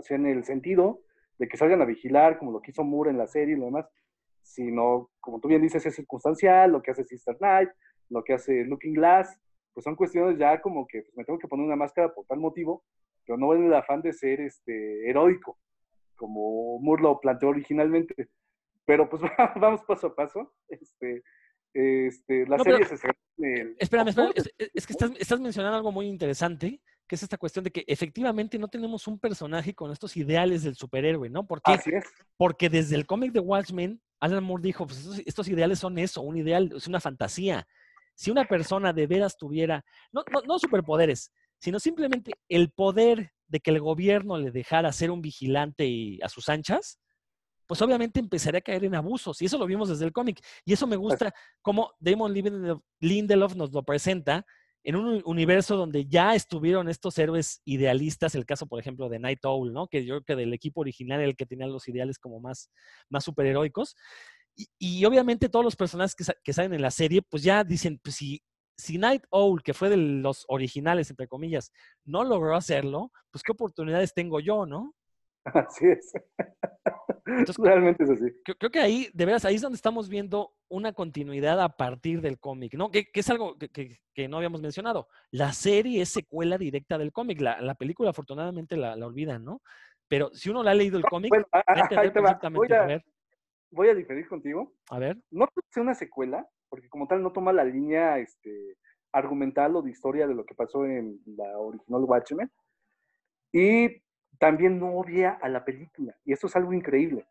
Así 0.00 0.14
en 0.14 0.26
el 0.26 0.44
sentido 0.44 1.02
de 1.38 1.48
que 1.48 1.56
salgan 1.56 1.80
a 1.80 1.86
vigilar, 1.86 2.38
como 2.38 2.52
lo 2.52 2.60
que 2.60 2.70
hizo 2.70 2.84
Moore 2.84 3.10
en 3.10 3.18
la 3.18 3.26
serie 3.26 3.54
y 3.54 3.58
lo 3.58 3.66
demás, 3.66 3.86
sino, 4.42 5.10
como 5.20 5.40
tú 5.40 5.48
bien 5.48 5.62
dices, 5.62 5.84
es 5.86 5.94
circunstancial, 5.94 6.72
lo 6.72 6.82
que 6.82 6.90
hace 6.90 7.04
Sister 7.04 7.36
Night, 7.40 7.70
lo 8.08 8.24
que 8.24 8.34
hace 8.34 8.64
Looking 8.64 8.94
Glass, 8.94 9.38
pues 9.72 9.84
son 9.84 9.96
cuestiones 9.96 10.38
ya 10.38 10.60
como 10.60 10.86
que 10.86 11.02
pues, 11.02 11.16
me 11.16 11.24
tengo 11.24 11.38
que 11.38 11.48
poner 11.48 11.66
una 11.66 11.76
máscara 11.76 12.12
por 12.12 12.26
tal 12.26 12.38
motivo, 12.38 12.84
pero 13.24 13.38
no 13.38 13.54
en 13.54 13.64
el 13.64 13.74
afán 13.74 14.02
de 14.02 14.12
ser 14.12 14.40
este, 14.40 15.08
heroico, 15.08 15.58
como 16.16 16.78
Moore 16.80 17.02
lo 17.02 17.20
planteó 17.20 17.50
originalmente. 17.50 18.28
Pero 18.84 19.08
pues 19.08 19.22
vamos 19.56 19.82
paso 19.84 20.08
a 20.08 20.14
paso. 20.14 20.52
Este, 20.68 21.22
este, 21.72 22.46
la 22.46 22.58
serie 22.58 22.84
se 22.84 22.96
Espérame, 23.78 24.08
espérame, 24.08 24.34
es, 24.74 24.86
que 24.86 24.92
estás, 24.92 25.12
estás, 25.18 25.40
mencionando 25.40 25.78
algo 25.78 25.92
muy 25.92 26.06
interesante, 26.06 26.82
que 27.10 27.16
es 27.16 27.24
esta 27.24 27.38
cuestión 27.38 27.64
de 27.64 27.72
que 27.72 27.82
efectivamente 27.88 28.56
no 28.56 28.68
tenemos 28.68 29.08
un 29.08 29.18
personaje 29.18 29.74
con 29.74 29.90
estos 29.90 30.16
ideales 30.16 30.62
del 30.62 30.76
superhéroe, 30.76 31.28
¿no? 31.28 31.44
Porque, 31.44 31.72
Así 31.72 31.90
es. 31.90 32.04
Porque 32.36 32.70
desde 32.70 32.94
el 32.94 33.04
cómic 33.04 33.32
de 33.32 33.40
Watchmen, 33.40 34.00
Alan 34.20 34.44
Moore 34.44 34.62
dijo, 34.62 34.86
pues 34.86 35.00
estos, 35.00 35.18
estos, 35.26 35.48
ideales 35.48 35.80
son 35.80 35.98
eso, 35.98 36.20
un 36.20 36.36
ideal, 36.36 36.70
es 36.72 36.86
una 36.86 37.00
fantasía. 37.00 37.66
Si 38.14 38.30
una 38.30 38.44
persona 38.44 38.92
de 38.92 39.08
veras 39.08 39.36
tuviera, 39.36 39.84
no, 40.12 40.22
no, 40.32 40.42
no 40.42 40.60
superpoderes, 40.60 41.32
sino 41.58 41.80
simplemente 41.80 42.34
el 42.48 42.70
poder 42.70 43.32
de 43.48 43.58
que 43.58 43.72
el 43.72 43.80
gobierno 43.80 44.38
le 44.38 44.52
dejara 44.52 44.92
ser 44.92 45.10
un 45.10 45.20
vigilante 45.20 46.20
a 46.22 46.28
sus 46.28 46.48
anchas, 46.48 47.00
pues 47.66 47.82
obviamente 47.82 48.20
empezaría 48.20 48.58
a 48.58 48.62
caer 48.62 48.84
en 48.84 48.94
abusos. 48.94 49.42
Y 49.42 49.46
eso 49.46 49.58
lo 49.58 49.66
vimos 49.66 49.88
desde 49.88 50.04
el 50.04 50.12
cómic. 50.12 50.40
Y 50.64 50.74
eso 50.74 50.86
me 50.86 50.94
gusta 50.94 51.34
como 51.60 51.92
Damon 51.98 52.32
Lindelof 53.00 53.56
nos 53.56 53.72
lo 53.72 53.82
presenta 53.82 54.46
en 54.84 54.96
un 54.96 55.22
universo 55.24 55.76
donde 55.76 56.06
ya 56.06 56.34
estuvieron 56.34 56.88
estos 56.88 57.18
héroes 57.18 57.60
idealistas, 57.64 58.34
el 58.34 58.46
caso, 58.46 58.66
por 58.66 58.80
ejemplo, 58.80 59.08
de 59.08 59.18
Night 59.18 59.44
Owl, 59.44 59.72
¿no? 59.72 59.88
Que 59.88 60.04
yo 60.04 60.14
creo 60.16 60.24
que 60.24 60.36
del 60.36 60.54
equipo 60.54 60.80
original 60.80 61.20
el 61.20 61.36
que 61.36 61.46
tenía 61.46 61.66
los 61.66 61.86
ideales 61.88 62.18
como 62.18 62.40
más, 62.40 62.70
más 63.08 63.24
superheroicos. 63.24 63.96
Y, 64.78 65.04
obviamente 65.04 65.48
todos 65.48 65.64
los 65.64 65.76
personajes 65.76 66.14
que, 66.14 66.24
que, 66.42 66.52
salen 66.52 66.74
en 66.74 66.82
la 66.82 66.90
serie, 66.90 67.22
pues 67.22 67.42
ya 67.42 67.64
dicen, 67.64 67.98
pues 68.02 68.16
si 68.16 68.42
si 68.80 68.98
Night 68.98 69.24
Owl, 69.30 69.62
que 69.62 69.74
fue 69.74 69.90
de 69.90 69.96
los 69.96 70.44
originales, 70.48 71.10
entre 71.10 71.28
comillas, 71.28 71.70
no 72.04 72.24
logró 72.24 72.56
hacerlo, 72.56 73.12
pues 73.30 73.42
qué 73.42 73.52
oportunidades 73.52 74.14
tengo 74.14 74.40
yo, 74.40 74.66
¿no? 74.66 74.94
Así 75.68 75.86
es. 75.86 76.12
Realmente 77.58 78.04
es 78.04 78.10
así. 78.10 78.24
Creo, 78.58 78.70
que 78.70 78.80
ahí, 78.80 79.08
de 79.14 79.24
veras, 79.24 79.44
ahí 79.44 79.54
es 79.54 79.62
donde 79.62 79.76
estamos 79.76 80.08
viendo 80.08 80.52
una 80.68 80.92
continuidad 80.92 81.60
a 81.60 81.76
partir 81.76 82.20
del 82.20 82.38
cómic, 82.38 82.74
¿no? 82.74 82.90
Que, 82.90 83.08
es 83.12 83.30
algo 83.30 83.56
que, 83.56 84.28
no 84.28 84.36
habíamos 84.36 84.60
mencionado. 84.60 85.08
La 85.30 85.52
serie 85.52 86.02
es 86.02 86.08
secuela 86.10 86.58
directa 86.58 86.98
del 86.98 87.12
cómic. 87.12 87.40
La, 87.40 87.74
película, 87.74 88.10
afortunadamente, 88.10 88.76
la, 88.76 88.94
olvidan, 88.94 89.44
¿no? 89.44 89.62
Pero 90.08 90.30
si 90.34 90.50
uno 90.50 90.62
la 90.62 90.72
ha 90.72 90.74
leído 90.74 90.98
el 90.98 91.04
cómic, 91.04 91.30
bueno, 91.30 91.46
voy, 92.52 92.72
a, 92.72 93.00
voy 93.70 93.88
a 93.88 93.94
diferir 93.94 94.26
contigo. 94.26 94.72
A 94.90 94.98
ver. 94.98 95.16
No 95.30 95.44
es 95.44 95.76
una 95.76 95.94
secuela, 95.94 96.48
porque 96.68 96.88
como 96.88 97.06
tal 97.06 97.22
no 97.22 97.32
toma 97.32 97.52
la 97.52 97.64
línea 97.64 98.18
este, 98.18 98.76
argumental 99.12 99.76
o 99.76 99.82
de 99.82 99.90
historia 99.90 100.26
de 100.26 100.34
lo 100.34 100.44
que 100.44 100.54
pasó 100.54 100.84
en 100.84 101.20
la 101.26 101.58
original 101.58 102.04
Watchmen. 102.04 102.50
Y 103.52 104.02
también 104.40 104.80
no 104.80 104.94
odia 104.94 105.38
a 105.42 105.48
la 105.48 105.64
película. 105.64 106.16
Y 106.24 106.32
eso 106.32 106.46
es 106.48 106.56
algo 106.56 106.72
increíble, 106.72 107.26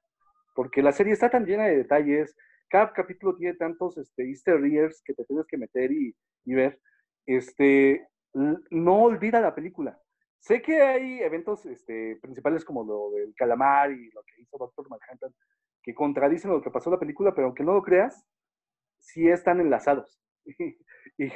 porque 0.55 0.81
la 0.81 0.91
serie 0.91 1.11
está 1.11 1.29
tan 1.29 1.45
llena 1.45 1.65
de 1.65 1.77
detalles, 1.77 2.37
cada 2.69 2.93
capítulo 2.93 3.35
tiene 3.35 3.55
tantos 3.55 3.97
este, 3.97 4.29
easter 4.29 4.63
eggs 4.63 5.01
que 5.03 5.15
te 5.15 5.25
tienes 5.25 5.47
que 5.47 5.57
meter 5.57 5.91
y, 5.91 6.15
ver. 6.45 6.79
Este, 7.25 8.07
no 8.33 9.03
olvida 9.03 9.41
la 9.41 9.55
película. 9.55 9.99
Sé 10.39 10.61
que 10.61 10.81
hay 10.81 11.19
eventos 11.19 11.65
este, 11.65 12.17
principales 12.21 12.63
como 12.63 12.83
lo 12.83 13.11
del 13.11 13.33
calamar 13.35 13.91
y 13.91 14.09
lo 14.11 14.21
que 14.23 14.41
hizo 14.41 14.57
Doctor 14.57 14.87
Manhattan 14.89 15.33
que 15.81 15.95
contradicen 15.95 16.51
lo 16.51 16.61
que 16.61 16.69
pasó 16.69 16.89
en 16.89 16.93
la 16.93 16.99
película, 16.99 17.33
pero 17.33 17.47
aunque 17.47 17.63
no 17.63 17.73
lo 17.73 17.81
creas, 17.81 18.23
sí 18.99 19.27
están 19.27 19.59
enlazados. 19.59 20.21
y 20.45 21.31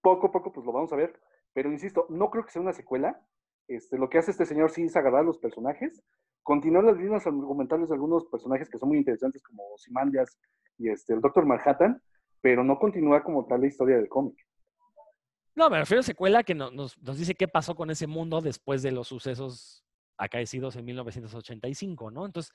poco 0.00 0.28
a 0.28 0.32
poco 0.32 0.52
pues 0.52 0.64
lo 0.64 0.72
vamos 0.72 0.92
a 0.92 0.96
ver. 0.96 1.20
Pero 1.52 1.70
insisto, 1.70 2.06
no 2.08 2.30
creo 2.30 2.44
que 2.44 2.50
sea 2.52 2.62
una 2.62 2.72
secuela. 2.72 3.20
Este, 3.68 3.98
lo 3.98 4.08
que 4.08 4.18
hace 4.18 4.30
este 4.30 4.46
señor 4.46 4.70
sí 4.70 4.84
es 4.84 4.96
agarrar 4.96 5.20
a 5.20 5.24
los 5.24 5.38
personajes, 5.38 6.02
continuar 6.42 6.84
las 6.84 6.96
líneas 6.96 7.26
argumentales 7.26 7.88
de 7.88 7.94
algunos 7.94 8.26
personajes 8.26 8.68
que 8.68 8.78
son 8.78 8.88
muy 8.88 8.98
interesantes 8.98 9.42
como 9.42 9.62
Simandias 9.78 10.38
y 10.78 10.88
este, 10.88 11.14
el 11.14 11.20
Doctor 11.20 11.46
Manhattan, 11.46 12.02
pero 12.40 12.64
no 12.64 12.78
continúa 12.78 13.22
como 13.22 13.46
tal 13.46 13.60
la 13.60 13.68
historia 13.68 13.96
del 13.96 14.08
cómic. 14.08 14.36
No, 15.54 15.68
me 15.68 15.78
refiero 15.78 16.00
a 16.00 16.04
secuela 16.04 16.42
que 16.42 16.54
nos, 16.54 16.96
dice 17.16 17.34
qué 17.34 17.46
pasó 17.46 17.74
con 17.74 17.90
ese 17.90 18.06
mundo 18.06 18.40
después 18.40 18.82
de 18.82 18.90
los 18.90 19.08
sucesos 19.08 19.84
acaecidos 20.16 20.76
en 20.76 20.84
1985, 20.86 22.10
¿no? 22.10 22.26
Entonces, 22.26 22.52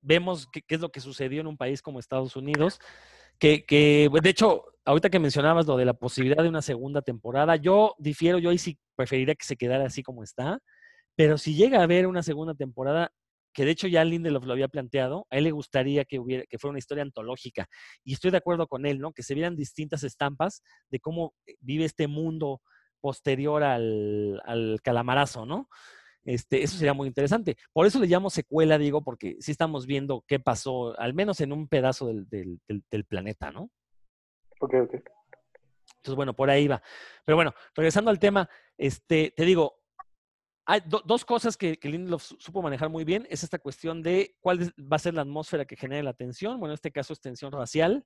vemos 0.00 0.48
qué, 0.52 0.62
es 0.68 0.80
lo 0.80 0.90
que 0.90 1.00
sucedió 1.00 1.40
en 1.40 1.48
un 1.48 1.56
país 1.56 1.82
como 1.82 1.98
Estados 1.98 2.36
Unidos 2.36 2.80
que, 3.42 4.08
de 4.22 4.30
hecho, 4.30 4.64
ahorita 4.84 5.10
que 5.10 5.18
mencionabas 5.18 5.66
lo 5.66 5.76
de 5.76 5.84
la 5.84 5.94
posibilidad 5.94 6.42
de 6.44 6.48
una 6.48 6.62
segunda 6.62 7.02
temporada, 7.02 7.56
yo 7.56 7.96
difiero, 7.98 8.38
yo 8.38 8.50
ahí 8.50 8.58
sí 8.58 8.78
preferiría 8.94 9.34
que 9.34 9.44
se 9.44 9.56
quedara 9.56 9.86
así 9.86 10.04
como 10.04 10.22
está, 10.22 10.60
pero 11.16 11.36
si 11.38 11.54
llega 11.54 11.80
a 11.80 11.82
haber 11.82 12.06
una 12.06 12.22
segunda 12.22 12.54
temporada, 12.54 13.12
que 13.52 13.64
de 13.64 13.72
hecho 13.72 13.88
ya 13.88 14.04
Lindelof 14.04 14.44
lo 14.44 14.52
había 14.52 14.68
planteado, 14.68 15.26
a 15.28 15.38
él 15.38 15.44
le 15.44 15.50
gustaría 15.50 16.04
que, 16.04 16.20
hubiera, 16.20 16.44
que 16.48 16.56
fuera 16.56 16.70
una 16.70 16.78
historia 16.78 17.02
antológica. 17.02 17.66
Y 18.04 18.14
estoy 18.14 18.30
de 18.30 18.38
acuerdo 18.38 18.68
con 18.68 18.86
él, 18.86 19.00
¿no? 19.00 19.12
Que 19.12 19.24
se 19.24 19.34
vieran 19.34 19.56
distintas 19.56 20.04
estampas 20.04 20.62
de 20.88 21.00
cómo 21.00 21.34
vive 21.60 21.84
este 21.84 22.06
mundo 22.06 22.62
posterior 23.00 23.64
al, 23.64 24.40
al 24.44 24.78
calamarazo, 24.82 25.44
¿no? 25.44 25.68
Este, 26.24 26.62
eso 26.62 26.76
sería 26.76 26.94
muy 26.94 27.08
interesante. 27.08 27.56
Por 27.72 27.86
eso 27.86 27.98
le 27.98 28.06
llamo 28.06 28.30
secuela, 28.30 28.78
digo, 28.78 29.02
porque 29.02 29.36
sí 29.40 29.50
estamos 29.50 29.86
viendo 29.86 30.24
qué 30.26 30.38
pasó, 30.38 30.98
al 30.98 31.14
menos 31.14 31.40
en 31.40 31.52
un 31.52 31.68
pedazo 31.68 32.06
del, 32.06 32.60
planeta, 33.08 33.50
¿no? 33.50 33.70
Ok, 34.60 34.74
ok. 34.82 34.94
Entonces, 34.94 36.16
bueno, 36.16 36.34
por 36.34 36.50
ahí 36.50 36.68
va. 36.68 36.82
Pero 37.24 37.36
bueno, 37.36 37.54
regresando 37.74 38.10
al 38.10 38.18
tema, 38.18 38.48
este, 38.76 39.32
te 39.36 39.44
digo, 39.44 39.80
hay 40.64 40.80
dos 40.86 41.24
cosas 41.24 41.56
que, 41.56 41.76
que 41.76 41.88
Lindelof 41.88 42.22
supo 42.38 42.62
manejar 42.62 42.88
muy 42.88 43.04
bien. 43.04 43.26
Es 43.28 43.42
esta 43.42 43.58
cuestión 43.58 44.02
de 44.02 44.36
cuál 44.40 44.72
va 44.80 44.96
a 44.96 45.00
ser 45.00 45.14
la 45.14 45.22
atmósfera 45.22 45.64
que 45.64 45.76
genere 45.76 46.04
la 46.04 46.14
tensión. 46.14 46.58
Bueno, 46.58 46.72
en 46.72 46.76
este 46.76 46.92
caso 46.92 47.12
es 47.12 47.20
tensión 47.20 47.50
racial, 47.50 48.04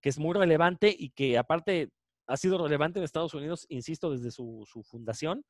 que 0.00 0.08
es 0.08 0.18
muy 0.18 0.34
relevante 0.34 0.94
y 0.96 1.10
que 1.10 1.36
aparte 1.36 1.90
ha 2.26 2.36
sido 2.36 2.62
relevante 2.62 2.98
en 2.98 3.04
Estados 3.04 3.34
Unidos, 3.34 3.66
insisto, 3.68 4.10
desde 4.10 4.30
su, 4.30 4.64
su 4.66 4.82
fundación. 4.82 5.44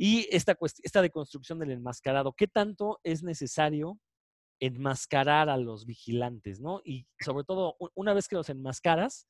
Y 0.00 0.28
esta, 0.30 0.56
esta 0.84 1.02
deconstrucción 1.02 1.58
del 1.58 1.72
enmascarado, 1.72 2.32
¿qué 2.32 2.46
tanto 2.46 3.00
es 3.02 3.24
necesario 3.24 3.98
enmascarar 4.60 5.48
a 5.48 5.56
los 5.56 5.86
vigilantes, 5.86 6.60
¿no? 6.60 6.80
Y 6.84 7.06
sobre 7.20 7.44
todo, 7.44 7.76
una 7.94 8.14
vez 8.14 8.28
que 8.28 8.36
los 8.36 8.48
enmascaras, 8.48 9.28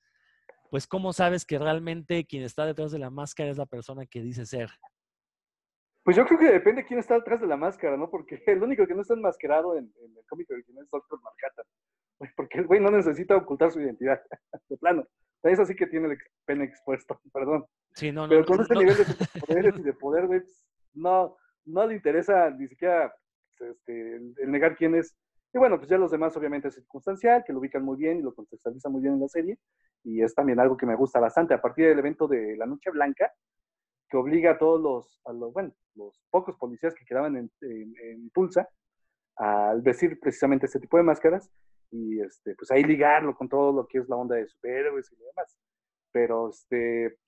pues 0.70 0.87
cómo 0.87 1.12
sabes 1.12 1.44
que 1.44 1.59
realmente 1.59 2.26
quien 2.26 2.42
está 2.42 2.66
detrás 2.66 2.92
de 2.92 2.98
la 2.98 3.11
máscara 3.11 3.50
es 3.50 3.57
la 3.57 3.66
persona 3.66 4.07
que 4.07 4.20
dice 4.20 4.44
ser. 4.44 4.70
Pues 6.04 6.16
yo 6.16 6.26
creo 6.26 6.38
que 6.38 6.52
depende 6.52 6.83
de 6.83 6.88
quién 6.88 7.00
está 7.00 7.14
detrás 7.14 7.40
de 7.40 7.46
la 7.46 7.57
máscara, 7.57 7.96
¿no? 7.96 8.11
Porque 8.11 8.42
el 8.46 8.62
único 8.62 8.87
que 8.87 8.94
no 8.94 9.02
está 9.02 9.14
enmascarado 9.14 9.76
en, 9.76 9.92
el 10.00 10.24
cómic 10.28 10.50
original 10.50 10.85
es 10.85 10.90
Doctor 10.90 11.20
Manhattan. 11.22 11.64
Porque 12.37 12.59
el 12.59 12.66
güey 12.66 12.81
no 12.81 12.90
necesita 12.90 13.37
ocultar 13.37 13.70
su 13.70 13.81
identidad, 13.81 14.20
de 14.68 14.76
plano. 14.76 15.07
Es 15.42 15.59
así 15.59 15.74
que 15.74 15.87
tiene 15.87 16.09
el 16.09 16.18
pene 16.44 16.64
expuesto, 16.64 17.20
perdón. 17.33 17.64
Sí, 17.94 18.12
no, 18.12 18.29
Pero 18.29 18.44
con 18.44 18.61
ese 18.61 18.74
nivel 18.74 18.96
de 18.96 19.05
poderes 19.46 19.79
y 19.79 19.83
de 19.83 19.92
poder, 19.92 20.27
güey, 20.27 20.40
pues, 20.40 20.66
no, 20.94 21.37
no 21.64 21.87
le 21.87 21.94
interesa 21.94 22.51
ni 22.51 22.68
siquiera 22.68 23.14
este, 23.61 24.16
el, 24.16 24.51
negar 24.51 24.77
quién 24.77 24.94
es. 24.94 25.16
Y 25.53 25.59
bueno, 25.59 25.79
pues 25.79 25.88
ya 25.88 25.96
los 25.96 26.11
demás 26.11 26.37
obviamente 26.37 26.68
es 26.68 26.74
circunstancial, 26.74 27.42
que 27.46 27.53
lo 27.53 27.61
ubican 27.61 27.83
muy 27.83 27.96
bien 27.96 28.18
y 28.18 28.22
lo 28.22 28.35
contextualizan 28.35 28.92
muy 28.92 29.01
bien 29.01 29.14
en 29.14 29.20
la 29.20 29.29
serie. 29.29 29.59
Y 30.05 30.22
es 30.22 30.35
también 30.35 30.61
algo 30.61 30.77
que 30.77 30.87
me 30.87 30.94
gusta 30.94 31.20
bastante. 31.20 31.55
A 31.55 31.61
partir 31.61 31.87
del 31.87 31.98
evento 31.98 32.29
de 32.29 32.57
la 32.57 32.66
Noche 32.66 32.90
Blanca, 32.90 33.33
que 34.09 34.16
obliga 34.16 34.53
a 34.53 34.59
todos 34.59 34.81
los, 34.81 35.20
a 35.24 35.33
los 35.33 35.53
bueno, 35.53 35.72
los 35.94 36.22
pocos 36.31 36.57
policías 36.57 36.94
que 36.94 37.05
quedaban 37.05 37.37
en, 37.37 37.51
en, 37.61 38.31
Tulsa 38.31 38.68
al 39.37 39.83
vestir 39.83 40.18
precisamente 40.18 40.66
este 40.66 40.81
tipo 40.81 40.96
de 40.96 41.03
máscaras 41.03 41.51
y 41.90 42.20
este, 42.20 42.55
pues 42.55 42.70
ahí 42.70 42.85
ligarlo 42.85 43.35
con 43.37 43.48
todo 43.48 43.72
lo 43.72 43.87
que 43.87 43.98
es 43.98 44.09
la 44.09 44.16
onda 44.16 44.37
de 44.37 44.46
superhéroes 44.46 45.11
y 45.12 45.16
demás. 45.16 45.57
Pero, 46.12 46.51
este, 46.51 47.18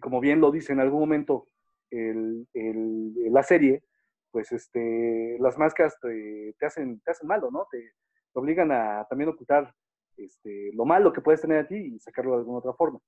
como 0.00 0.20
bien 0.20 0.40
lo 0.40 0.50
dice 0.50 0.72
en 0.72 0.80
algún 0.80 1.00
momento 1.00 1.48
el, 1.90 2.46
el, 2.54 3.32
la 3.32 3.42
serie, 3.42 3.82
pues 4.30 4.52
este, 4.52 5.38
las 5.40 5.56
máscaras 5.58 5.98
te, 6.00 6.54
te, 6.58 6.66
hacen, 6.66 7.00
te 7.00 7.10
hacen 7.10 7.28
malo, 7.28 7.50
¿no? 7.50 7.66
Te, 7.70 7.78
te 7.78 8.38
obligan 8.38 8.70
a 8.72 9.06
también 9.08 9.30
ocultar 9.30 9.72
este, 10.16 10.70
lo 10.74 10.84
malo 10.84 11.12
que 11.12 11.20
puedes 11.20 11.40
tener 11.40 11.58
a 11.58 11.68
ti 11.68 11.76
y 11.76 11.98
sacarlo 12.00 12.32
de 12.32 12.38
alguna 12.38 12.58
otra 12.58 12.72
forma 12.74 13.00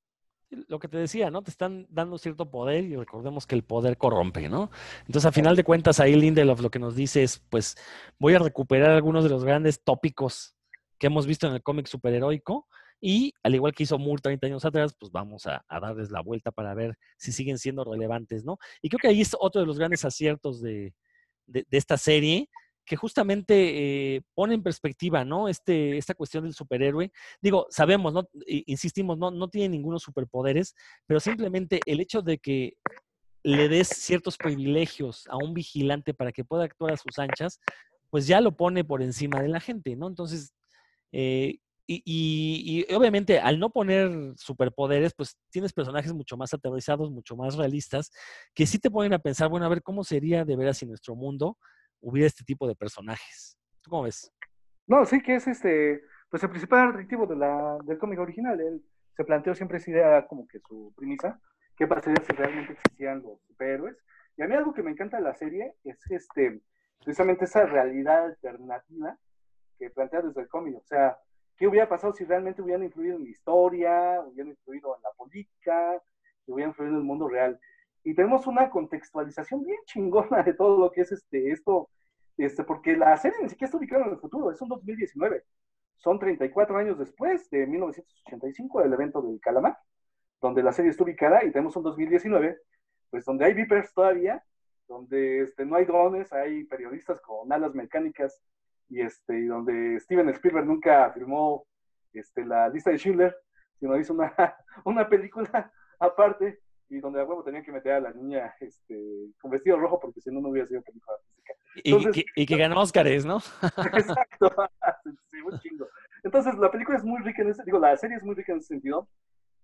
lo 0.50 0.78
que 0.78 0.88
te 0.88 0.96
decía, 0.96 1.30
¿no? 1.30 1.42
Te 1.42 1.50
están 1.50 1.86
dando 1.90 2.18
cierto 2.18 2.50
poder 2.50 2.84
y 2.84 2.96
recordemos 2.96 3.46
que 3.46 3.54
el 3.54 3.64
poder 3.64 3.98
corrompe, 3.98 4.48
¿no? 4.48 4.70
Entonces, 5.00 5.26
a 5.26 5.32
final 5.32 5.56
de 5.56 5.64
cuentas, 5.64 6.00
ahí 6.00 6.14
Lindelof 6.14 6.60
lo 6.60 6.70
que 6.70 6.78
nos 6.78 6.96
dice 6.96 7.22
es, 7.22 7.38
pues, 7.50 7.76
voy 8.18 8.34
a 8.34 8.38
recuperar 8.38 8.90
algunos 8.90 9.24
de 9.24 9.30
los 9.30 9.44
grandes 9.44 9.82
tópicos 9.82 10.57
que 10.98 11.06
hemos 11.06 11.26
visto 11.26 11.46
en 11.46 11.54
el 11.54 11.62
cómic 11.62 11.86
superheroico 11.86 12.66
y, 13.00 13.32
al 13.42 13.54
igual 13.54 13.74
que 13.74 13.84
hizo 13.84 13.98
Moore 13.98 14.22
30 14.22 14.46
años 14.48 14.64
atrás, 14.64 14.94
pues 14.98 15.12
vamos 15.12 15.46
a, 15.46 15.64
darles 15.68 16.10
la 16.10 16.20
vuelta 16.20 16.50
para 16.50 16.74
ver 16.74 16.96
si 17.16 17.32
siguen 17.32 17.58
siendo 17.58 17.84
relevantes, 17.84 18.44
¿no? 18.44 18.58
Y 18.82 18.88
creo 18.88 18.98
que 18.98 19.08
ahí 19.08 19.20
es 19.20 19.36
otro 19.38 19.60
de 19.60 19.66
los 19.66 19.78
grandes 19.78 20.04
aciertos 20.04 20.60
de, 20.60 20.94
de 21.46 21.64
esta 21.70 21.96
serie, 21.96 22.48
que 22.88 22.96
justamente 22.96 24.16
eh, 24.16 24.22
pone 24.34 24.54
en 24.54 24.62
perspectiva, 24.62 25.24
¿no? 25.24 25.48
Este, 25.48 25.98
esta 25.98 26.14
cuestión 26.14 26.44
del 26.44 26.54
superhéroe. 26.54 27.12
Digo, 27.40 27.66
sabemos, 27.70 28.12
¿no? 28.12 28.28
Insistimos, 28.46 29.18
no, 29.18 29.30
no 29.30 29.48
tiene 29.48 29.68
ningunos 29.68 30.02
superpoderes, 30.02 30.74
pero 31.06 31.20
simplemente 31.20 31.80
el 31.86 32.00
hecho 32.00 32.22
de 32.22 32.38
que 32.38 32.76
le 33.44 33.68
des 33.68 33.88
ciertos 33.88 34.36
privilegios 34.36 35.26
a 35.28 35.36
un 35.36 35.54
vigilante 35.54 36.14
para 36.14 36.32
que 36.32 36.44
pueda 36.44 36.64
actuar 36.64 36.94
a 36.94 36.96
sus 36.96 37.18
anchas, 37.18 37.60
pues 38.10 38.26
ya 38.26 38.40
lo 38.40 38.56
pone 38.56 38.84
por 38.84 39.02
encima 39.02 39.40
de 39.42 39.48
la 39.48 39.60
gente, 39.60 39.94
¿no? 39.94 40.08
Entonces, 40.08 40.54
eh, 41.12 41.58
y, 41.90 42.02
y, 42.04 42.94
obviamente 42.94 43.40
al 43.40 43.58
no 43.58 43.70
poner 43.70 44.10
superpoderes, 44.36 45.14
pues 45.14 45.38
tienes 45.50 45.72
personajes 45.72 46.12
mucho 46.12 46.36
más 46.36 46.52
aterrizados, 46.52 47.10
mucho 47.10 47.34
más 47.34 47.56
realistas, 47.56 48.10
que 48.54 48.66
sí 48.66 48.78
te 48.78 48.90
ponen 48.90 49.14
a 49.14 49.18
pensar, 49.18 49.48
bueno, 49.48 49.64
a 49.64 49.70
ver 49.70 49.82
cómo 49.82 50.04
sería 50.04 50.44
de 50.44 50.54
veras 50.54 50.76
si 50.76 50.86
nuestro 50.86 51.14
mundo 51.14 51.56
hubiera 52.00 52.26
este 52.26 52.44
tipo 52.44 52.68
de 52.68 52.74
personajes. 52.74 53.58
¿Tú 53.80 53.90
cómo 53.90 54.02
ves? 54.02 54.30
No, 54.86 55.06
sí 55.06 55.22
que 55.22 55.36
es 55.36 55.46
este, 55.46 56.02
pues 56.30 56.42
el 56.42 56.50
principal 56.50 56.90
atractivo 56.90 57.26
de 57.26 57.36
la, 57.36 57.78
del 57.84 57.98
cómic 57.98 58.18
original. 58.18 58.60
Él 58.60 58.84
se 59.16 59.24
planteó 59.24 59.54
siempre 59.54 59.78
esa 59.78 59.90
idea 59.90 60.26
como 60.26 60.46
que 60.46 60.60
su 60.60 60.92
premisa, 60.94 61.40
qué 61.76 61.86
pasaría 61.86 62.22
si 62.22 62.32
realmente 62.32 62.74
existían 62.74 63.22
los 63.22 63.40
superhéroes. 63.46 63.96
Y 64.36 64.42
a 64.42 64.46
mí 64.46 64.54
algo 64.54 64.74
que 64.74 64.82
me 64.82 64.90
encanta 64.90 65.16
de 65.16 65.22
la 65.22 65.34
serie 65.34 65.74
es 65.84 65.98
este, 66.10 66.60
precisamente 67.02 67.46
esa 67.46 67.64
realidad 67.64 68.26
alternativa 68.26 69.18
que 69.78 69.90
plantea 69.90 70.22
desde 70.22 70.42
el 70.42 70.48
cómic. 70.48 70.76
O 70.76 70.84
sea, 70.84 71.16
¿qué 71.56 71.66
hubiera 71.66 71.88
pasado 71.88 72.12
si 72.12 72.24
realmente 72.24 72.62
hubieran 72.62 72.84
influido 72.84 73.16
en 73.16 73.24
la 73.24 73.30
historia, 73.30 74.22
hubieran 74.26 74.50
influido 74.50 74.96
en 74.96 75.02
la 75.02 75.10
política, 75.16 76.02
hubieran 76.46 76.70
influido 76.70 76.94
en 76.94 77.00
el 77.00 77.04
mundo 77.04 77.28
real? 77.28 77.60
y 78.08 78.14
tenemos 78.14 78.46
una 78.46 78.70
contextualización 78.70 79.64
bien 79.64 79.78
chingona 79.84 80.42
de 80.42 80.54
todo 80.54 80.78
lo 80.78 80.90
que 80.90 81.02
es 81.02 81.12
este, 81.12 81.50
esto, 81.50 81.90
este, 82.38 82.64
porque 82.64 82.96
la 82.96 83.16
serie 83.18 83.38
ni 83.42 83.50
siquiera 83.50 83.66
está 83.66 83.76
ubicada 83.76 84.06
en 84.06 84.12
el 84.12 84.18
futuro, 84.18 84.50
es 84.50 84.60
un 84.62 84.68
2019. 84.68 85.44
Son 85.96 86.18
34 86.18 86.78
años 86.78 86.98
después 86.98 87.50
de 87.50 87.66
1985, 87.66 88.82
del 88.82 88.92
evento 88.94 89.20
del 89.20 89.38
Calamar, 89.40 89.76
donde 90.40 90.62
la 90.62 90.72
serie 90.72 90.90
está 90.90 91.04
ubicada 91.04 91.44
y 91.44 91.50
tenemos 91.50 91.76
un 91.76 91.82
2019, 91.82 92.58
pues 93.10 93.26
donde 93.26 93.44
hay 93.44 93.52
Vipers 93.54 93.92
todavía, 93.92 94.42
donde 94.86 95.42
este, 95.42 95.66
no 95.66 95.76
hay 95.76 95.84
drones, 95.84 96.32
hay 96.32 96.64
periodistas 96.64 97.20
con 97.20 97.52
alas 97.52 97.74
mecánicas 97.74 98.40
y, 98.88 99.00
este, 99.00 99.38
y 99.38 99.46
donde 99.46 99.98
Steven 100.00 100.28
Spielberg 100.30 100.66
nunca 100.66 101.10
firmó 101.12 101.66
este, 102.12 102.44
la 102.44 102.68
lista 102.68 102.90
de 102.90 102.98
Schindler, 102.98 103.36
sino 103.78 103.96
hizo 103.98 104.14
una, 104.14 104.32
una 104.84 105.08
película 105.08 105.72
aparte 106.00 106.60
y 106.90 107.00
donde 107.00 107.20
a 107.20 107.24
huevo 107.24 107.44
tenían 107.44 107.64
que 107.64 107.72
meter 107.72 107.92
a 107.92 108.00
la 108.00 108.12
niña 108.12 108.54
este, 108.60 109.30
con 109.40 109.50
vestido 109.50 109.78
rojo 109.78 110.00
porque 110.00 110.20
si 110.20 110.30
no, 110.30 110.40
no 110.40 110.48
hubiera 110.48 110.66
sido 110.66 110.82
película 110.82 111.16
física. 111.22 111.52
y, 111.76 112.10
que, 112.12 112.24
y 112.34 112.46
que 112.46 112.56
ganó 112.56 112.80
Oscars, 112.80 113.26
¿no? 113.26 113.36
exacto, 113.94 114.50
sí, 115.30 115.40
un 115.40 115.58
chingo. 115.60 115.86
Entonces, 116.24 116.54
la 116.58 116.70
película 116.70 116.98
es 116.98 117.04
muy 117.04 117.22
rica 117.22 117.42
en 117.42 117.50
ese, 117.50 117.62
digo, 117.64 117.78
la 117.78 117.96
serie 117.96 118.16
es 118.16 118.22
muy 118.22 118.34
rica 118.34 118.52
en 118.52 118.58
ese 118.58 118.68
sentido. 118.68 119.08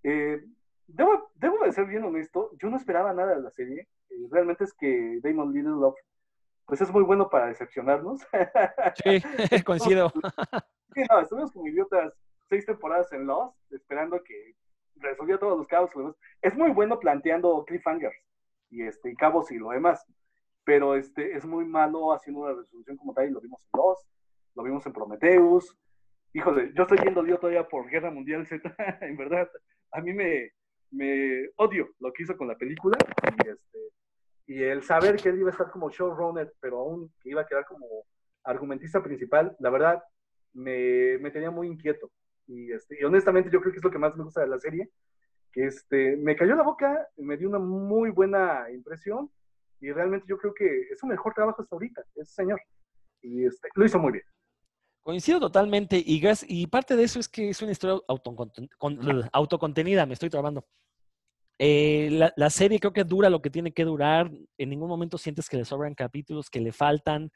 Eh, 0.02 0.44
debo, 0.86 1.30
debo 1.34 1.64
de 1.64 1.72
ser 1.72 1.86
bien 1.86 2.04
honesto, 2.04 2.50
yo 2.58 2.68
no 2.68 2.76
esperaba 2.76 3.12
nada 3.12 3.34
de 3.34 3.42
la 3.42 3.50
serie. 3.50 3.88
Eh, 4.10 4.28
realmente 4.30 4.64
es 4.64 4.74
que 4.74 5.20
Damon 5.22 5.52
Lindelof, 5.52 5.96
pues 6.66 6.80
es 6.80 6.90
muy 6.90 7.02
bueno 7.02 7.28
para 7.28 7.46
decepcionarnos. 7.46 8.20
Sí, 9.02 9.22
coincido. 9.64 10.12
sí, 10.94 11.02
no, 11.10 11.20
estuvimos 11.20 11.52
como 11.52 11.68
idiotas 11.68 12.12
seis 12.48 12.66
temporadas 12.66 13.12
en 13.12 13.26
Lost, 13.26 13.56
esperando 13.72 14.22
que 14.22 14.54
resolvió 14.96 15.38
todos 15.38 15.58
los 15.58 15.66
cabos. 15.66 15.90
Es 16.40 16.56
muy 16.56 16.70
bueno 16.70 16.98
planteando 16.98 17.64
cliffhangers 17.64 18.16
y, 18.70 18.82
este, 18.82 19.10
y 19.10 19.14
cabos 19.16 19.50
y 19.50 19.58
lo 19.58 19.70
demás, 19.70 20.04
pero 20.64 20.94
este, 20.96 21.36
es 21.36 21.44
muy 21.44 21.64
malo 21.64 22.12
haciendo 22.12 22.42
una 22.42 22.54
resolución 22.54 22.96
como 22.96 23.14
tal 23.14 23.28
y 23.28 23.30
lo 23.30 23.40
vimos 23.40 23.62
en 23.62 23.78
Lost, 23.78 24.08
lo 24.54 24.62
vimos 24.62 24.86
en 24.86 24.92
Prometheus. 24.92 25.76
Híjole, 26.32 26.72
yo 26.74 26.82
estoy 26.82 26.98
viendo 26.98 27.22
Dios 27.22 27.38
todavía 27.38 27.68
por 27.68 27.88
Guerra 27.88 28.10
Mundial 28.10 28.46
Z, 28.46 28.74
en 29.02 29.16
verdad, 29.16 29.48
a 29.92 30.00
mí 30.00 30.12
me, 30.12 30.50
me 30.90 31.48
odio 31.56 31.88
lo 32.00 32.12
que 32.12 32.24
hizo 32.24 32.36
con 32.36 32.48
la 32.48 32.56
película 32.56 32.96
y, 33.24 33.48
este, 33.48 33.78
y 34.46 34.62
el 34.62 34.82
saber 34.82 35.16
que 35.16 35.30
él 35.30 35.38
iba 35.38 35.48
a 35.48 35.52
estar 35.52 35.70
como 35.70 35.90
showrunner, 35.90 36.52
pero 36.60 36.80
aún 36.80 37.12
que 37.20 37.30
iba 37.30 37.42
a 37.42 37.46
quedar 37.46 37.64
como 37.64 37.86
argumentista 38.44 39.02
principal, 39.02 39.56
la 39.58 39.70
verdad, 39.70 40.02
me, 40.52 41.18
me 41.18 41.30
tenía 41.30 41.50
muy 41.50 41.66
inquieto. 41.68 42.10
Y, 42.46 42.72
este, 42.72 43.04
honestamente 43.04 43.50
yo 43.50 43.60
creo 43.60 43.72
que 43.72 43.78
es 43.78 43.84
lo 43.84 43.90
que 43.90 43.98
más 43.98 44.14
me 44.16 44.24
gusta 44.24 44.42
de 44.42 44.48
la 44.48 44.58
serie, 44.58 44.90
que 45.50 45.66
este, 45.66 46.16
me 46.16 46.36
cayó 46.36 46.54
la 46.56 46.62
boca, 46.62 47.08
me 47.16 47.36
dio 47.36 47.48
una 47.48 47.58
muy 47.58 48.10
buena 48.10 48.66
impresión 48.70 49.30
y 49.80 49.92
realmente 49.92 50.26
yo 50.28 50.36
creo 50.36 50.52
que 50.52 50.82
es 50.90 51.02
un 51.02 51.10
mejor 51.10 51.32
trabajo 51.32 51.62
hasta 51.62 51.74
ahorita, 51.74 52.02
ese 52.16 52.34
señor. 52.34 52.60
Y 53.22 53.46
este, 53.46 53.68
lo 53.74 53.86
hizo 53.86 53.98
muy 53.98 54.12
bien. 54.12 54.24
Coincido 55.02 55.40
totalmente 55.40 55.96
y, 55.96 56.22
y 56.48 56.66
parte 56.66 56.96
de 56.96 57.04
eso 57.04 57.20
es 57.20 57.28
que 57.28 57.50
es 57.50 57.62
una 57.62 57.72
historia 57.72 58.02
autocontenida, 59.32 60.06
me 60.06 60.14
estoy 60.14 60.30
trabando. 60.30 60.66
Eh, 61.58 62.08
la, 62.12 62.32
la, 62.36 62.50
serie 62.50 62.80
creo 62.80 62.92
que 62.92 63.04
dura 63.04 63.30
lo 63.30 63.40
que 63.40 63.50
tiene 63.50 63.72
que 63.72 63.84
durar, 63.84 64.30
en 64.58 64.70
ningún 64.70 64.88
momento 64.88 65.18
sientes 65.18 65.48
que 65.48 65.56
le 65.56 65.64
sobran 65.64 65.94
capítulos, 65.94 66.50
que 66.50 66.60
le 66.60 66.72
faltan. 66.72 67.30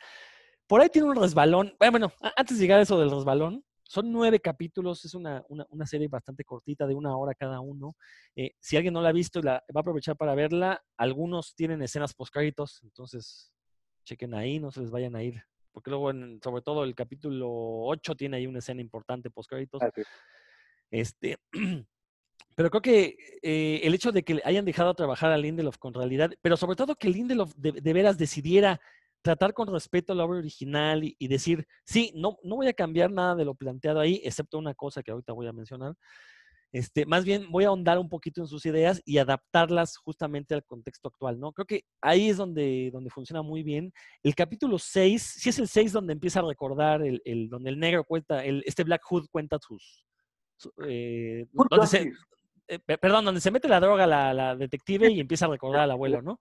Por 0.66 0.81
ahí 0.81 0.88
tiene 0.88 1.09
un 1.09 1.16
resbalón. 1.16 1.74
Bueno, 1.78 2.12
antes 2.37 2.59
de 2.59 2.64
llegar 2.64 2.81
a 2.81 2.83
eso 2.83 2.98
del 2.98 3.11
resbalón, 3.11 3.64
son 3.88 4.12
nueve 4.12 4.38
capítulos, 4.38 5.02
es 5.07 5.14
una, 5.14 5.42
una, 5.48 5.87
serie 5.87 6.09
bastante 6.09 6.44
cortita, 6.44 6.87
de 6.87 6.94
una 6.94 7.16
hora 7.16 7.35
cada 7.35 7.61
uno. 7.61 7.96
Eh, 8.37 8.52
si 8.61 8.76
alguien 8.76 8.92
no 8.92 9.00
la 9.00 9.09
ha 9.09 9.12
visto, 9.12 9.40
la, 9.40 9.64
va 9.74 9.78
a 9.78 9.81
aprovechar 9.81 10.14
para 10.14 10.35
verla. 10.35 10.85
Algunos 10.98 11.54
tienen 11.54 11.81
escenas 11.81 12.12
post-créditos, 12.12 12.83
entonces 12.83 13.50
chequen 14.04 14.35
ahí, 14.35 14.61
no 14.61 14.70
se 14.70 14.81
les 14.81 14.90
vayan 14.90 15.16
a 15.16 15.22
ir. 15.22 15.42
Porque 15.72 15.88
luego, 15.88 16.12
sobre 16.42 16.61
todo, 16.61 16.85
el 16.85 16.94
capítulo 16.94 17.48
8 17.50 18.14
tiene 18.14 18.37
ahí 18.37 18.46
una 18.46 18.59
escena 18.59 18.83
importante 18.83 19.31
post-créditos. 19.31 19.81
Este, 20.90 21.38
pero 22.55 22.70
creo 22.70 22.83
que 22.83 23.16
eh, 23.42 23.81
el 23.85 23.94
hecho 23.94 24.12
de 24.12 24.22
que 24.22 24.40
hayan 24.44 24.64
dejado 24.64 24.94
trabajar 24.94 25.31
a 25.31 25.38
Lindelof 25.38 25.79
con 25.79 25.94
realidad, 25.94 26.31
pero 26.42 26.57
sobre 26.57 26.77
todo 26.77 26.96
que 26.96 27.09
Lindelof 27.09 27.55
de 27.55 27.92
veras 27.92 28.18
decidiera 28.18 28.81
tratar 29.22 29.53
con 29.53 29.68
respeto 29.68 30.14
la 30.14 30.24
obra 30.24 30.38
original 30.38 31.03
y, 31.05 31.29
decir, 31.29 31.66
sí, 31.85 32.12
no, 32.14 32.38
no 32.42 32.57
voy 32.57 32.68
a 32.68 32.72
cambiar 32.72 33.11
nada 33.11 33.35
de 33.35 33.44
lo 33.44 33.55
planteado 33.55 34.01
ahí, 34.01 34.20
excepto 34.24 34.59
una 34.59 34.74
cosa 34.74 35.03
que 35.03 35.11
ahorita 35.11 35.33
voy 35.33 35.46
a 35.46 35.53
mencionar. 35.53 35.94
Este, 36.70 37.07
más 37.07 37.24
bien 37.24 37.51
voy 37.51 37.64
a 37.64 37.68
ahondar 37.68 37.98
un 37.98 38.11
poquito 38.11 38.42
en 38.42 38.46
sus 38.46 38.66
ideas 38.66 39.01
y 39.07 39.16
adaptarlas 39.16 39.96
justamente 39.96 40.55
al 40.55 40.64
contexto 40.64 41.09
actual, 41.09 41.40
¿no? 41.40 41.53
Creo 41.53 41.66
que 41.66 41.85
ahí 42.03 42.29
es 42.29 42.37
donde, 42.37 42.90
donde 42.92 43.11
funciona 43.11 43.40
muy 43.40 43.62
bien. 43.62 43.92
El 44.22 44.35
capítulo 44.35 44.79
6, 44.79 45.22
si 45.22 45.48
es 45.48 45.59
el 45.59 45.68
6 45.68 45.92
donde 45.92 46.12
empieza 46.12 46.40
a 46.40 46.46
recordar, 46.46 47.03
el, 47.03 47.22
el 47.24 47.48
donde 47.48 47.70
el 47.70 47.79
negro 47.79 48.05
cuenta, 48.05 48.44
el, 48.44 48.62
este 48.66 48.85
Black 48.85 49.03
Hood 49.05 49.29
cuenta 49.31 49.59
sus... 49.59 50.05
eh, 50.87 51.47
eh, 52.68 52.79
perdón, 52.79 53.25
donde 53.25 53.40
se 53.40 53.51
mete 53.51 53.68
la 53.68 53.81
droga 53.81 54.07
la, 54.07 54.55
detective 54.57 55.11
y 55.11 55.21
empieza 55.21 55.47
a 55.47 55.49
recordar 55.49 55.83
al 55.83 55.90
abuelo, 55.92 56.21
¿no? 56.21 56.38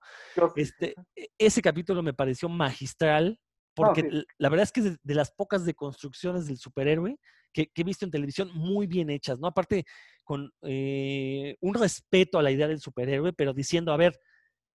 Este, 0.56 0.94
e, 1.16 1.28
ese 1.38 1.62
capítulo 1.62 2.02
me 2.02 2.12
pareció 2.12 2.48
magistral 2.48 3.38
porque 3.74 4.24
la 4.38 4.48
verdad 4.48 4.64
es 4.64 4.72
que 4.72 4.80
es 4.80 4.98
de, 5.02 5.14
las 5.14 5.30
pocas 5.30 5.64
deconstrucciones 5.64 6.46
del 6.46 6.58
superhéroe 6.58 7.16
que, 7.52 7.70
he 7.74 7.84
visto 7.84 8.04
en 8.04 8.10
televisión 8.10 8.50
muy 8.52 8.86
bien 8.86 9.10
hechas, 9.10 9.38
¿no? 9.38 9.46
Aparte, 9.46 9.84
con 10.24 10.52
eh, 10.62 11.56
un 11.60 11.74
respeto 11.74 12.38
a 12.38 12.42
la 12.42 12.50
idea 12.50 12.68
del 12.68 12.80
superhéroe, 12.80 13.32
pero 13.32 13.54
diciendo, 13.54 13.92
a 13.92 13.96
ver, 13.96 14.18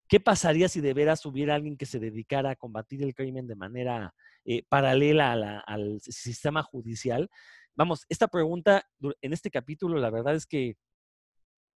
¿qué 0.07 0.19
pasaría 0.19 0.67
si 0.67 0.81
de 0.81 0.93
veras 0.93 1.25
hubiera 1.25 1.55
alguien 1.55 1.77
que 1.77 1.85
se 1.85 1.99
dedicara 1.99 2.51
a 2.51 2.55
combatir 2.55 3.03
el 3.03 3.13
crimen 3.13 3.47
de 3.47 3.55
manera 3.55 4.13
eh, 4.45 4.63
paralela 4.67 5.59
al 5.59 6.01
sistema 6.01 6.63
judicial? 6.63 7.29
Vamos, 7.75 8.05
esta 8.09 8.27
pregunta 8.27 8.87
en 9.21 9.33
este 9.33 9.49
capítulo, 9.49 9.97
la 9.97 10.11
verdad 10.11 10.35
es 10.35 10.45
que 10.45 10.75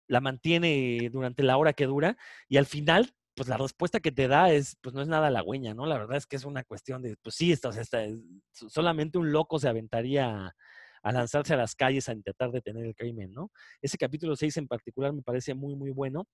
la 0.07 0.21
mantiene 0.21 1.09
durante 1.11 1.43
la 1.43 1.57
hora 1.57 1.73
que 1.73 1.85
dura 1.85 2.17
y 2.47 2.57
al 2.57 2.65
final 2.65 3.13
pues 3.37 3.47
la 3.47 3.57
respuesta 3.57 3.99
que 3.99 4.11
te 4.11 4.27
da 4.27 4.51
es, 4.51 4.77
pues 4.81 4.95
no 4.95 5.01
es 5.01 5.07
nada 5.07 5.27
halagüeña, 5.27 5.75
¿no? 5.75 5.85
La 5.85 5.99
verdad 5.99 6.17
es 6.17 6.25
que 6.25 6.35
es 6.35 6.43
una 6.43 6.63
cuestión 6.63 7.03
de, 7.03 7.15
pues 7.21 7.35
sí, 7.35 7.51
esto, 7.51 7.69
solamente 8.51 9.19
un 9.19 9.31
loco 9.31 9.59
se 9.59 9.69
aventaría 9.69 10.53
a, 11.03 11.11
lanzarse 11.11 11.53
a 11.53 11.57
las 11.57 11.75
calles 11.75 12.09
a 12.09 12.13
intentar 12.13 12.51
detener 12.51 12.83
el 12.83 12.95
crimen, 12.95 13.31
¿no? 13.31 13.51
Ese 13.79 13.97
capítulo 13.97 14.35
6 14.35 14.57
en 14.57 14.67
particular 14.67 15.13
me 15.13 15.21
parece 15.21 15.53
muy, 15.53 15.75
muy 15.75 15.91
bueno. 15.91 16.25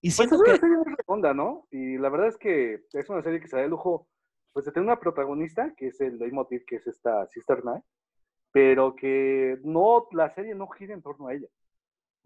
Y 0.00 0.08
pues 0.08 0.14
siento 0.14 0.36
es 0.36 0.42
que... 0.42 0.50
una 0.50 0.60
serie 0.60 0.76
muy 0.76 1.34
¿no? 1.34 1.66
Y 1.70 1.98
la 1.98 2.08
verdad 2.08 2.28
es 2.28 2.38
que 2.38 2.84
es 2.92 3.10
una 3.10 3.22
serie 3.22 3.40
que 3.40 3.48
se 3.48 3.56
da 3.56 3.64
el 3.64 3.70
lujo, 3.70 4.08
pues 4.52 4.64
de 4.64 4.70
tener 4.70 4.86
una 4.86 5.00
protagonista, 5.00 5.74
que 5.76 5.88
es 5.88 6.00
el 6.00 6.16
leitmotiv, 6.18 6.64
que 6.64 6.76
es 6.76 6.86
esta 6.86 7.26
Sister 7.26 7.64
Night, 7.64 7.82
pero 8.52 8.94
que 8.94 9.58
no, 9.64 10.06
la 10.12 10.30
serie 10.34 10.54
no 10.54 10.68
gira 10.68 10.94
en 10.94 11.02
torno 11.02 11.28
a 11.28 11.34
ella. 11.34 11.48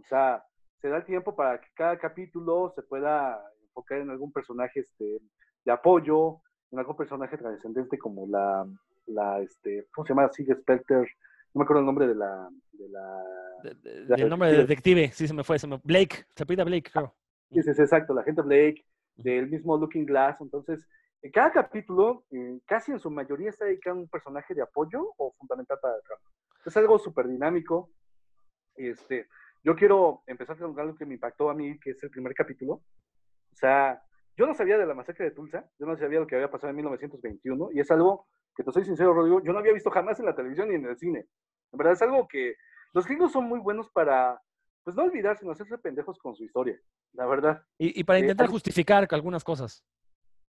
O 0.00 0.04
sea, 0.08 0.44
se 0.80 0.88
da 0.88 0.98
el 0.98 1.04
tiempo 1.04 1.34
para 1.34 1.60
que 1.60 1.68
cada 1.74 1.98
capítulo 1.98 2.72
se 2.74 2.82
pueda 2.82 3.40
enfocar 3.62 3.98
en 3.98 4.10
algún 4.10 4.32
personaje 4.32 4.80
este, 4.80 5.20
de 5.64 5.72
apoyo, 5.72 6.40
en 6.70 6.80
algún 6.80 6.96
personaje 6.96 7.38
trascendente 7.38 7.96
como 7.98 8.26
la, 8.26 8.66
la 9.06 9.40
este, 9.40 9.86
¿cómo 9.94 10.06
se 10.06 10.12
llama? 10.12 10.28
Sigue 10.32 10.54
Specter, 10.54 11.08
no 11.54 11.60
me 11.60 11.64
acuerdo 11.64 11.80
el 11.80 11.86
nombre 11.86 12.06
de 12.06 12.14
la... 12.14 12.48
De 12.72 12.88
la 12.88 14.16
el 14.16 14.28
nombre 14.28 14.52
de 14.52 14.58
detective, 14.58 15.10
sí 15.12 15.26
se 15.26 15.34
me 15.34 15.44
fue, 15.44 15.58
se 15.58 15.66
me, 15.66 15.80
Blake, 15.82 16.26
se 16.34 16.44
pide 16.44 16.64
Blake, 16.64 16.90
creo. 16.92 17.14
Sí, 17.50 17.62
sí, 17.62 17.70
exacto, 17.70 18.12
la 18.12 18.22
gente 18.22 18.42
Blake, 18.42 18.84
del 19.16 19.48
mismo 19.48 19.78
Looking 19.78 20.04
Glass, 20.04 20.40
entonces, 20.40 20.86
en 21.22 21.30
cada 21.30 21.50
capítulo, 21.50 22.24
eh, 22.30 22.60
casi 22.66 22.92
en 22.92 23.00
su 23.00 23.10
mayoría 23.10 23.50
está 23.50 23.64
dedicado 23.64 23.96
a 23.96 24.00
un 24.00 24.08
personaje 24.08 24.54
de 24.54 24.62
apoyo 24.62 25.12
o 25.16 25.32
fundamental 25.32 25.78
para 25.80 25.96
el 25.96 26.02
trama. 26.02 26.22
Es 26.64 26.76
algo 26.76 26.98
súper 26.98 27.28
dinámico. 27.28 27.90
Este, 28.74 29.28
yo 29.64 29.74
quiero 29.74 30.22
empezar 30.26 30.58
con 30.58 30.78
algo 30.78 30.96
que 30.96 31.06
me 31.06 31.14
impactó 31.14 31.50
a 31.50 31.54
mí, 31.54 31.78
que 31.80 31.90
es 31.90 32.02
el 32.02 32.10
primer 32.10 32.34
capítulo. 32.34 32.74
O 32.74 33.56
sea, 33.56 34.02
yo 34.36 34.46
no 34.46 34.54
sabía 34.54 34.78
de 34.78 34.86
la 34.86 34.94
masacre 34.94 35.26
de 35.26 35.30
Tulsa, 35.30 35.68
yo 35.78 35.86
no 35.86 35.96
sabía 35.96 36.20
lo 36.20 36.26
que 36.26 36.36
había 36.36 36.50
pasado 36.50 36.70
en 36.70 36.76
1921, 36.76 37.70
y 37.72 37.80
es 37.80 37.90
algo 37.90 38.26
que 38.54 38.62
te 38.62 38.70
soy 38.70 38.84
sincero, 38.84 39.14
Rodrigo, 39.14 39.42
yo 39.42 39.52
no 39.52 39.58
había 39.58 39.72
visto 39.72 39.90
jamás 39.90 40.18
en 40.20 40.26
la 40.26 40.34
televisión 40.34 40.68
ni 40.68 40.74
en 40.74 40.86
el 40.86 40.96
cine. 40.98 41.26
En 41.72 41.78
verdad 41.78 41.94
es 41.94 42.02
algo 42.02 42.28
que 42.28 42.54
los 42.92 43.06
gringos 43.06 43.32
son 43.32 43.44
muy 43.44 43.60
buenos 43.60 43.90
para, 43.90 44.40
pues 44.84 44.96
no 44.96 45.04
olvidar, 45.04 45.36
sino 45.38 45.52
hacerse 45.52 45.78
pendejos 45.78 46.18
con 46.18 46.34
su 46.34 46.44
historia, 46.44 46.78
la 47.12 47.26
verdad. 47.26 47.62
Y, 47.78 48.04
para 48.04 48.18
eh, 48.18 48.22
intentar 48.22 48.48
justificar 48.48 49.06
algunas 49.10 49.44
cosas. 49.44 49.84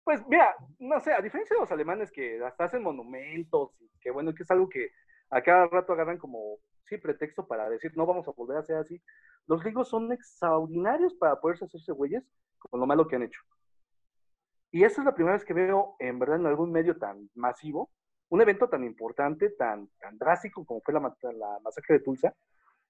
Pues 0.09 0.27
mira, 0.27 0.57
no 0.79 0.99
sé, 1.01 1.13
a 1.13 1.21
diferencia 1.21 1.55
de 1.55 1.61
los 1.61 1.71
alemanes 1.71 2.11
que 2.11 2.43
hasta 2.43 2.65
hacen 2.65 2.83
monumentos, 2.83 3.77
que 4.01 4.11
bueno, 4.11 4.35
que 4.35 4.43
es 4.43 4.51
algo 4.51 4.67
que 4.67 4.89
a 5.29 5.43
cada 5.43 5.67
rato 5.67 5.93
agarran 5.93 6.17
como, 6.17 6.57
sí, 6.87 6.97
pretexto 6.97 7.47
para 7.47 7.69
decir, 7.69 7.95
no 7.95 8.07
vamos 8.07 8.27
a 8.27 8.31
volver 8.31 8.57
a 8.57 8.63
ser 8.63 8.77
así. 8.77 9.03
Los 9.47 9.63
gringos 9.63 9.91
son 9.91 10.11
extraordinarios 10.11 11.13
para 11.13 11.39
poderse 11.39 11.67
hacerse 11.67 11.93
güeyes 11.93 12.25
con 12.59 12.81
lo 12.81 12.87
malo 12.87 13.07
que 13.07 13.17
han 13.17 13.25
hecho. 13.25 13.43
Y 14.71 14.83
esa 14.83 15.03
es 15.03 15.05
la 15.05 15.15
primera 15.15 15.37
vez 15.37 15.45
que 15.45 15.53
veo, 15.53 15.95
en 15.99 16.19
verdad, 16.19 16.37
en 16.37 16.47
algún 16.47 16.73
medio 16.73 16.97
tan 16.97 17.29
masivo, 17.35 17.91
un 18.31 18.41
evento 18.41 18.67
tan 18.67 18.85
importante, 18.85 19.51
tan, 19.51 19.91
tan 20.01 20.17
drástico 20.17 20.65
como 20.65 20.81
fue 20.81 20.95
la, 20.95 21.01
la 21.01 21.59
masacre 21.63 21.99
de 21.99 22.05
Tulsa. 22.05 22.35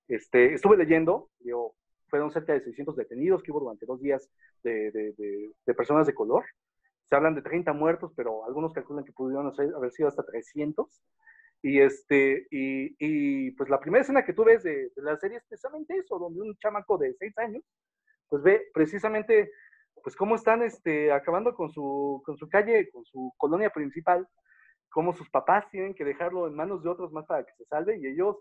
Este, 0.07 0.54
estuve 0.54 0.76
leyendo, 0.76 1.31
digo, 1.40 1.74
fueron 2.09 2.31
cerca 2.31 2.52
de 2.52 2.61
600 2.61 2.94
detenidos 2.94 3.42
que 3.42 3.50
hubo 3.50 3.59
durante 3.59 3.87
dos 3.87 4.00
días 4.00 4.31
de, 4.62 4.92
de, 4.92 5.52
de, 5.66 5.74
personas 5.74 6.07
de 6.07 6.14
color. 6.14 6.44
Se 7.09 7.16
hablan 7.16 7.35
de 7.35 7.42
30 7.42 7.73
muertos, 7.73 8.12
pero 8.14 8.44
algunos 8.44 8.73
calculan 8.73 9.05
que 9.05 9.12
pudieron 9.12 9.53
haber 9.75 9.92
sido 9.92 10.09
hasta 10.09 10.25
300. 10.25 11.03
Y, 11.62 11.81
este, 11.81 12.47
y, 12.51 13.51
pues 13.53 13.68
la 13.68 13.81
primera 13.81 14.03
escena 14.03 14.25
que 14.25 14.33
tú 14.33 14.44
ves 14.44 14.62
de, 14.62 14.92
la 14.97 15.16
serie 15.16 15.38
es 15.38 15.44
precisamente 15.49 15.97
eso, 15.97 16.18
donde 16.18 16.42
un 16.42 16.57
chamaco 16.57 16.99
de 16.99 17.14
6 17.14 17.38
años, 17.38 17.64
pues 18.29 18.42
ve 18.42 18.68
precisamente 18.73 19.51
pues 20.03 20.14
cómo 20.14 20.37
están 20.37 20.62
este, 20.62 21.11
acabando 21.11 21.55
con 21.55 21.71
su, 21.71 22.23
con 22.25 22.37
su 22.37 22.49
calle, 22.49 22.88
con 22.90 23.05
su 23.05 23.33
colonia 23.37 23.71
principal, 23.71 24.29
cómo 24.90 25.12
sus 25.12 25.29
papás 25.31 25.68
tienen 25.71 25.94
que 25.94 26.05
dejarlo 26.05 26.47
en 26.47 26.55
manos 26.55 26.83
de 26.83 26.90
otros 26.90 27.12
más 27.12 27.27
para 27.27 27.44
que 27.44 27.53
se 27.57 27.64
salve 27.64 27.99
y 27.99 28.07
ellos 28.07 28.37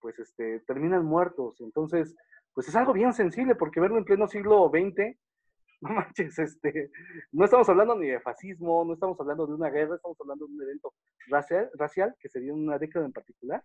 pues 0.00 0.18
este, 0.18 0.60
terminan 0.60 1.04
muertos. 1.04 1.60
Entonces, 1.60 2.16
pues 2.52 2.68
es 2.68 2.76
algo 2.76 2.92
bien 2.92 3.12
sensible 3.12 3.54
porque 3.54 3.80
verlo 3.80 3.98
en 3.98 4.04
pleno 4.04 4.28
siglo 4.28 4.70
XX, 4.70 5.16
no 5.84 5.90
manches, 5.90 6.38
este, 6.38 6.90
no 7.32 7.44
estamos 7.44 7.68
hablando 7.68 7.94
ni 7.96 8.08
de 8.08 8.20
fascismo, 8.20 8.84
no 8.84 8.94
estamos 8.94 9.20
hablando 9.20 9.46
de 9.46 9.54
una 9.54 9.68
guerra, 9.68 9.96
estamos 9.96 10.18
hablando 10.20 10.46
de 10.46 10.54
un 10.54 10.62
evento 10.62 10.94
racial, 11.28 11.70
racial 11.74 12.14
que 12.18 12.28
se 12.30 12.40
dio 12.40 12.54
en 12.54 12.60
una 12.60 12.78
década 12.78 13.04
en 13.04 13.12
particular 13.12 13.62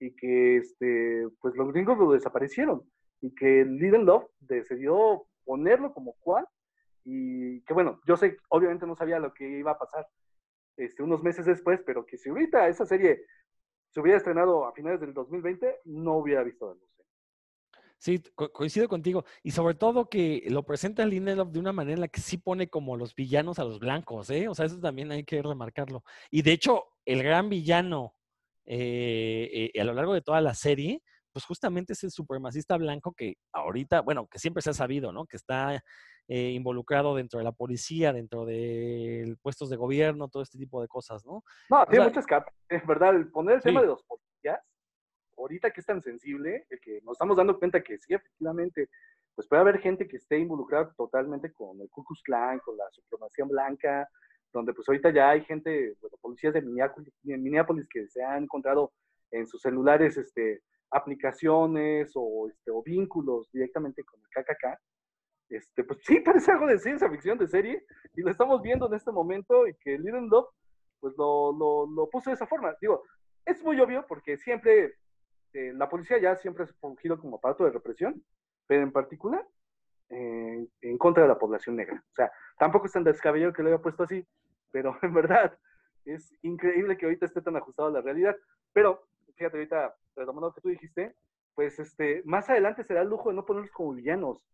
y 0.00 0.14
que 0.16 0.56
este, 0.56 1.28
pues 1.40 1.54
los 1.54 1.72
gringos 1.72 1.96
lo 1.98 2.12
desaparecieron 2.12 2.82
y 3.20 3.32
que 3.34 3.64
Little 3.64 4.02
Love 4.02 4.26
decidió 4.40 5.24
ponerlo 5.44 5.94
como 5.94 6.14
cual 6.14 6.46
y 7.04 7.62
que 7.62 7.74
bueno, 7.74 8.00
yo 8.06 8.16
sé, 8.16 8.36
obviamente 8.48 8.86
no 8.86 8.96
sabía 8.96 9.20
lo 9.20 9.32
que 9.32 9.48
iba 9.48 9.70
a 9.70 9.78
pasar 9.78 10.06
este, 10.76 11.02
unos 11.02 11.22
meses 11.22 11.46
después, 11.46 11.80
pero 11.86 12.04
que 12.04 12.18
si 12.18 12.28
ahorita 12.28 12.66
esa 12.68 12.86
serie 12.86 13.24
se 13.90 14.00
hubiera 14.00 14.18
estrenado 14.18 14.66
a 14.66 14.72
finales 14.72 15.00
del 15.00 15.14
2020, 15.14 15.80
no 15.84 16.16
hubiera 16.16 16.42
visto 16.42 16.66
la 16.66 16.74
luz. 16.74 17.01
Sí, 18.02 18.20
coincido 18.34 18.88
contigo. 18.88 19.24
Y 19.44 19.52
sobre 19.52 19.76
todo 19.76 20.08
que 20.08 20.42
lo 20.48 20.64
presenta 20.64 21.06
Lindelof 21.06 21.52
de 21.52 21.60
una 21.60 21.72
manera 21.72 21.94
en 21.94 22.00
la 22.00 22.08
que 22.08 22.20
sí 22.20 22.36
pone 22.36 22.68
como 22.68 22.96
los 22.96 23.14
villanos 23.14 23.60
a 23.60 23.64
los 23.64 23.78
blancos, 23.78 24.28
¿eh? 24.30 24.48
O 24.48 24.56
sea, 24.56 24.66
eso 24.66 24.80
también 24.80 25.12
hay 25.12 25.22
que 25.22 25.40
remarcarlo. 25.40 26.02
Y 26.28 26.42
de 26.42 26.50
hecho, 26.50 26.82
el 27.04 27.22
gran 27.22 27.48
villano 27.48 28.16
eh, 28.66 29.70
eh, 29.72 29.80
a 29.80 29.84
lo 29.84 29.94
largo 29.94 30.14
de 30.14 30.20
toda 30.20 30.40
la 30.40 30.52
serie, 30.52 31.00
pues 31.32 31.44
justamente 31.44 31.92
es 31.92 32.02
el 32.02 32.10
supremacista 32.10 32.76
blanco 32.76 33.12
que 33.12 33.36
ahorita, 33.52 34.00
bueno, 34.00 34.26
que 34.26 34.40
siempre 34.40 34.62
se 34.62 34.70
ha 34.70 34.74
sabido, 34.74 35.12
¿no? 35.12 35.24
Que 35.26 35.36
está 35.36 35.80
eh, 36.26 36.50
involucrado 36.50 37.14
dentro 37.14 37.38
de 37.38 37.44
la 37.44 37.52
policía, 37.52 38.12
dentro 38.12 38.44
de 38.44 39.36
puestos 39.42 39.70
de 39.70 39.76
gobierno, 39.76 40.26
todo 40.26 40.42
este 40.42 40.58
tipo 40.58 40.82
de 40.82 40.88
cosas, 40.88 41.24
¿no? 41.24 41.44
No, 41.70 41.86
tiene 41.86 42.06
muchas 42.06 42.26
capas, 42.26 42.52
es 42.68 42.84
verdad, 42.84 43.14
el 43.14 43.30
poner 43.30 43.58
el 43.58 43.62
tema 43.62 43.80
de 43.80 43.86
los 43.86 44.02
policías, 44.02 44.60
ahorita 45.36 45.70
que 45.70 45.80
es 45.80 45.86
tan 45.86 46.02
sensible, 46.02 46.66
el 46.70 46.80
que 46.80 47.00
nos 47.02 47.12
estamos 47.12 47.36
dando 47.36 47.58
cuenta 47.58 47.82
que 47.82 47.98
sí, 47.98 48.14
efectivamente, 48.14 48.88
pues 49.34 49.48
puede 49.48 49.62
haber 49.62 49.78
gente 49.80 50.06
que 50.06 50.16
esté 50.16 50.38
involucrada 50.38 50.92
totalmente 50.96 51.52
con 51.52 51.80
el 51.80 51.88
Ku 51.88 52.04
Klux 52.04 52.22
Klan, 52.22 52.58
con 52.60 52.76
la 52.76 52.84
supremacía 52.90 53.44
blanca, 53.44 54.08
donde 54.52 54.74
pues 54.74 54.88
ahorita 54.88 55.10
ya 55.10 55.30
hay 55.30 55.44
gente, 55.44 55.96
bueno, 56.00 56.16
policías 56.20 56.52
de 56.52 56.62
Minneapolis, 56.62 57.88
que 57.88 58.08
se 58.08 58.22
han 58.22 58.44
encontrado 58.44 58.92
en 59.30 59.46
sus 59.46 59.62
celulares 59.62 60.16
este, 60.18 60.62
aplicaciones 60.90 62.12
o, 62.14 62.48
este, 62.48 62.70
o 62.70 62.82
vínculos 62.82 63.50
directamente 63.50 64.04
con 64.04 64.20
el 64.20 64.28
KKK, 64.28 64.78
este, 65.48 65.84
pues 65.84 66.00
sí, 66.02 66.20
parece 66.20 66.52
algo 66.52 66.66
de 66.66 66.78
ciencia 66.78 67.10
ficción 67.10 67.38
de 67.38 67.48
serie, 67.48 67.84
y 68.14 68.22
lo 68.22 68.30
estamos 68.30 68.62
viendo 68.62 68.86
en 68.86 68.94
este 68.94 69.10
momento, 69.10 69.66
y 69.66 69.74
que 69.74 69.98
Little 69.98 70.28
Love, 70.28 70.48
pues 71.00 71.14
lo, 71.16 71.52
lo, 71.52 71.86
lo, 71.86 72.08
puso 72.08 72.30
de 72.30 72.34
esa 72.34 72.46
forma. 72.46 72.74
Digo, 72.80 73.02
es 73.44 73.62
muy 73.62 73.78
obvio 73.80 74.04
porque 74.06 74.36
siempre, 74.38 74.94
eh, 75.52 75.72
la 75.74 75.88
policía 75.88 76.18
ya 76.18 76.36
siempre 76.36 76.64
ha 76.64 76.66
fungido 76.80 77.18
como 77.18 77.36
aparato 77.36 77.64
de 77.64 77.70
represión, 77.70 78.22
pero 78.66 78.82
en 78.82 78.92
particular 78.92 79.46
eh, 80.10 80.66
en 80.80 80.98
contra 80.98 81.22
de 81.22 81.28
la 81.28 81.38
población 81.38 81.76
negra. 81.76 82.02
O 82.10 82.14
sea, 82.14 82.30
tampoco 82.58 82.86
es 82.86 82.92
tan 82.92 83.04
descabellado 83.04 83.52
que 83.52 83.62
lo 83.62 83.68
haya 83.68 83.82
puesto 83.82 84.02
así, 84.02 84.26
pero 84.70 84.96
en 85.02 85.14
verdad 85.14 85.58
es 86.04 86.34
increíble 86.42 86.96
que 86.96 87.06
ahorita 87.06 87.26
esté 87.26 87.42
tan 87.42 87.56
ajustado 87.56 87.88
a 87.88 87.92
la 87.92 88.00
realidad. 88.00 88.36
Pero, 88.72 89.06
fíjate, 89.36 89.56
ahorita, 89.56 89.94
retomando 90.16 90.48
lo 90.48 90.54
que 90.54 90.60
tú 90.60 90.68
dijiste, 90.68 91.14
pues 91.54 91.78
este, 91.78 92.22
más 92.24 92.48
adelante 92.48 92.84
será 92.84 93.02
el 93.02 93.08
lujo 93.08 93.28
de 93.28 93.36
no 93.36 93.44
ponerlos 93.44 93.70
como 93.72 93.94
villanos 93.94 94.44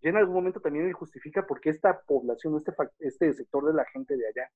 y 0.00 0.08
en 0.08 0.16
algún 0.16 0.34
momento 0.34 0.60
también 0.60 0.86
él 0.86 0.92
justifica 0.92 1.46
por 1.46 1.60
qué 1.60 1.70
esta 1.70 2.00
población, 2.02 2.56
este, 2.56 2.72
este 3.00 3.32
sector 3.34 3.66
de 3.66 3.74
la 3.74 3.84
gente 3.86 4.16
de 4.16 4.28
allá, 4.28 4.50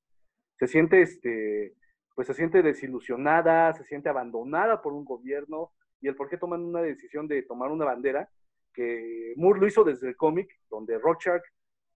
se 0.59 0.67
siente, 0.67 1.03
este, 1.03 1.75
pues 2.15 2.27
se 2.27 2.35
siente 2.35 2.63
desilusionada, 2.63 3.73
se 3.73 3.85
siente 3.85 4.09
abandonada 4.09 4.83
por 4.83 4.93
un 4.93 5.05
gobierno, 5.05 5.73
y 6.01 6.09
el 6.09 6.17
por 6.17 6.29
qué 6.29 6.37
toman 6.37 6.63
una 6.63 6.83
decisión 6.83 7.29
de 7.29 7.43
tomar 7.43 7.71
una 7.71 7.85
bandera, 7.85 8.29
que 8.73 9.35
Moore 9.37 9.61
lo 9.61 9.67
hizo 9.67 9.85
desde 9.85 10.09
el 10.09 10.17
cómic, 10.17 10.51
donde 10.69 10.99
Rorschach, 10.99 11.43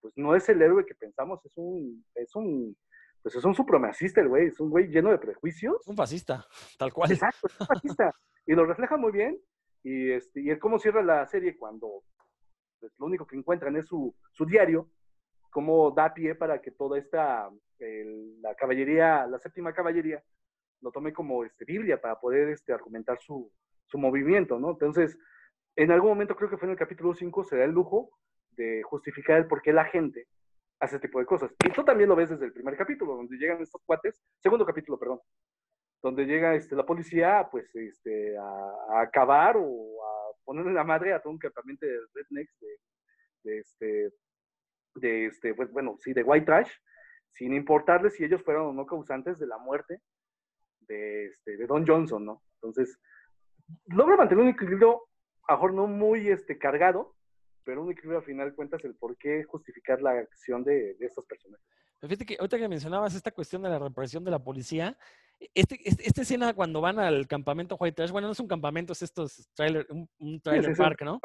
pues 0.00 0.12
no 0.16 0.34
es 0.34 0.48
el 0.48 0.60
héroe 0.60 0.84
que 0.84 0.94
pensamos, 0.94 1.44
es 1.44 1.52
un, 1.56 2.04
es 2.14 2.34
un, 2.34 2.76
pues 3.22 3.34
es 3.36 3.44
un 3.44 3.54
supremacista 3.54 4.20
el 4.20 4.28
güey, 4.28 4.48
es 4.48 4.60
un 4.60 4.70
güey 4.70 4.88
lleno 4.88 5.10
de 5.10 5.18
prejuicios. 5.18 5.86
Un 5.86 5.96
fascista, 5.96 6.46
tal 6.78 6.92
cual. 6.92 7.10
Exacto, 7.10 7.46
es 7.46 7.60
un 7.60 7.66
fascista. 7.66 8.14
y 8.46 8.54
lo 8.54 8.66
refleja 8.66 8.96
muy 8.96 9.12
bien, 9.12 9.38
y, 9.82 10.12
este, 10.12 10.40
y 10.42 10.50
el 10.50 10.58
cómo 10.58 10.78
cierra 10.78 11.02
la 11.02 11.26
serie 11.26 11.56
cuando 11.56 12.02
pues, 12.80 12.92
lo 12.98 13.06
único 13.06 13.26
que 13.26 13.36
encuentran 13.36 13.76
es 13.76 13.86
su, 13.86 14.14
su 14.32 14.44
diario, 14.44 14.90
cómo 15.50 15.90
da 15.92 16.12
pie 16.12 16.34
para 16.34 16.60
que 16.60 16.72
toda 16.72 16.98
esta, 16.98 17.48
la 17.78 18.54
caballería, 18.56 19.26
la 19.26 19.38
séptima 19.38 19.72
caballería, 19.72 20.22
lo 20.80 20.90
tome 20.90 21.12
como 21.12 21.44
este, 21.44 21.64
Biblia 21.64 22.00
para 22.00 22.18
poder 22.20 22.48
este, 22.50 22.72
argumentar 22.72 23.18
su, 23.20 23.50
su 23.86 23.98
movimiento, 23.98 24.58
¿no? 24.58 24.70
Entonces, 24.70 25.18
en 25.76 25.90
algún 25.90 26.10
momento, 26.10 26.36
creo 26.36 26.50
que 26.50 26.56
fue 26.56 26.66
en 26.66 26.72
el 26.72 26.78
capítulo 26.78 27.14
5, 27.14 27.44
se 27.44 27.56
da 27.56 27.64
el 27.64 27.72
lujo 27.72 28.10
de 28.50 28.82
justificar 28.84 29.38
el 29.38 29.46
por 29.46 29.62
qué 29.62 29.72
la 29.72 29.84
gente 29.84 30.28
hace 30.80 30.96
este 30.96 31.08
tipo 31.08 31.18
de 31.18 31.26
cosas. 31.26 31.52
Y 31.64 31.70
tú 31.70 31.84
también 31.84 32.08
lo 32.08 32.16
ves 32.16 32.30
desde 32.30 32.46
el 32.46 32.52
primer 32.52 32.76
capítulo, 32.76 33.16
donde 33.16 33.36
llegan 33.36 33.60
estos 33.60 33.82
cuates, 33.84 34.20
segundo 34.40 34.64
capítulo, 34.64 34.98
perdón, 34.98 35.20
donde 36.02 36.26
llega 36.26 36.54
este, 36.54 36.76
la 36.76 36.84
policía 36.84 37.48
pues, 37.50 37.74
este, 37.74 38.36
a, 38.36 39.00
acabar 39.00 39.56
o 39.56 40.04
a 40.04 40.36
ponerle 40.44 40.72
la 40.72 40.84
madre 40.84 41.12
a 41.12 41.20
todo 41.20 41.32
un 41.32 41.38
campamento 41.38 41.86
de 41.86 41.98
rednecks 42.12 42.54
de, 43.42 43.58
este, 43.58 44.12
de 44.96 45.26
este, 45.26 45.54
pues 45.54 45.72
bueno, 45.72 45.96
sí, 45.98 46.12
de 46.12 46.22
white 46.22 46.46
trash, 46.46 46.70
sin 47.32 47.54
importarles 47.54 48.14
si 48.14 48.24
ellos 48.24 48.42
fueron 48.42 48.66
o 48.66 48.72
no 48.72 48.86
causantes 48.86 49.38
de 49.38 49.46
la 49.46 49.58
muerte 49.58 50.00
de, 50.80 51.26
este, 51.26 51.56
de 51.56 51.66
Don 51.66 51.86
Johnson, 51.86 52.24
¿no? 52.24 52.42
Entonces, 52.56 52.98
logra 53.86 54.16
mantener 54.16 54.44
un 54.44 54.50
equilibrio, 54.50 55.02
a 55.46 55.52
lo 55.52 55.58
mejor 55.58 55.74
no 55.74 55.86
muy 55.86 56.28
este, 56.28 56.58
cargado, 56.58 57.14
pero 57.64 57.82
un 57.82 57.92
equilibrio 57.92 58.18
al 58.18 58.24
final 58.24 58.54
cuentas 58.54 58.84
el 58.84 58.94
por 58.94 59.16
qué 59.16 59.44
justificar 59.44 60.02
la 60.02 60.12
acción 60.12 60.64
de, 60.64 60.94
de 60.94 61.06
estos 61.06 61.24
personajes. 61.26 61.66
Fíjate 62.00 62.26
que 62.26 62.36
ahorita 62.38 62.58
que 62.58 62.68
mencionabas 62.68 63.14
esta 63.14 63.30
cuestión 63.30 63.62
de 63.62 63.70
la 63.70 63.78
represión 63.78 64.24
de 64.24 64.30
la 64.30 64.38
policía, 64.38 64.96
este, 65.54 65.80
este, 65.84 66.06
esta 66.06 66.22
escena 66.22 66.54
cuando 66.54 66.80
van 66.80 66.98
al 66.98 67.26
campamento 67.26 67.76
White 67.76 67.96
Trash, 67.96 68.10
bueno, 68.10 68.28
no 68.28 68.32
es 68.32 68.40
un 68.40 68.48
campamento, 68.48 68.92
es 68.92 69.02
estos 69.02 69.48
trailer, 69.54 69.86
un, 69.90 70.08
un 70.18 70.40
trailer 70.40 70.76
park, 70.76 71.02
¿no? 71.02 71.20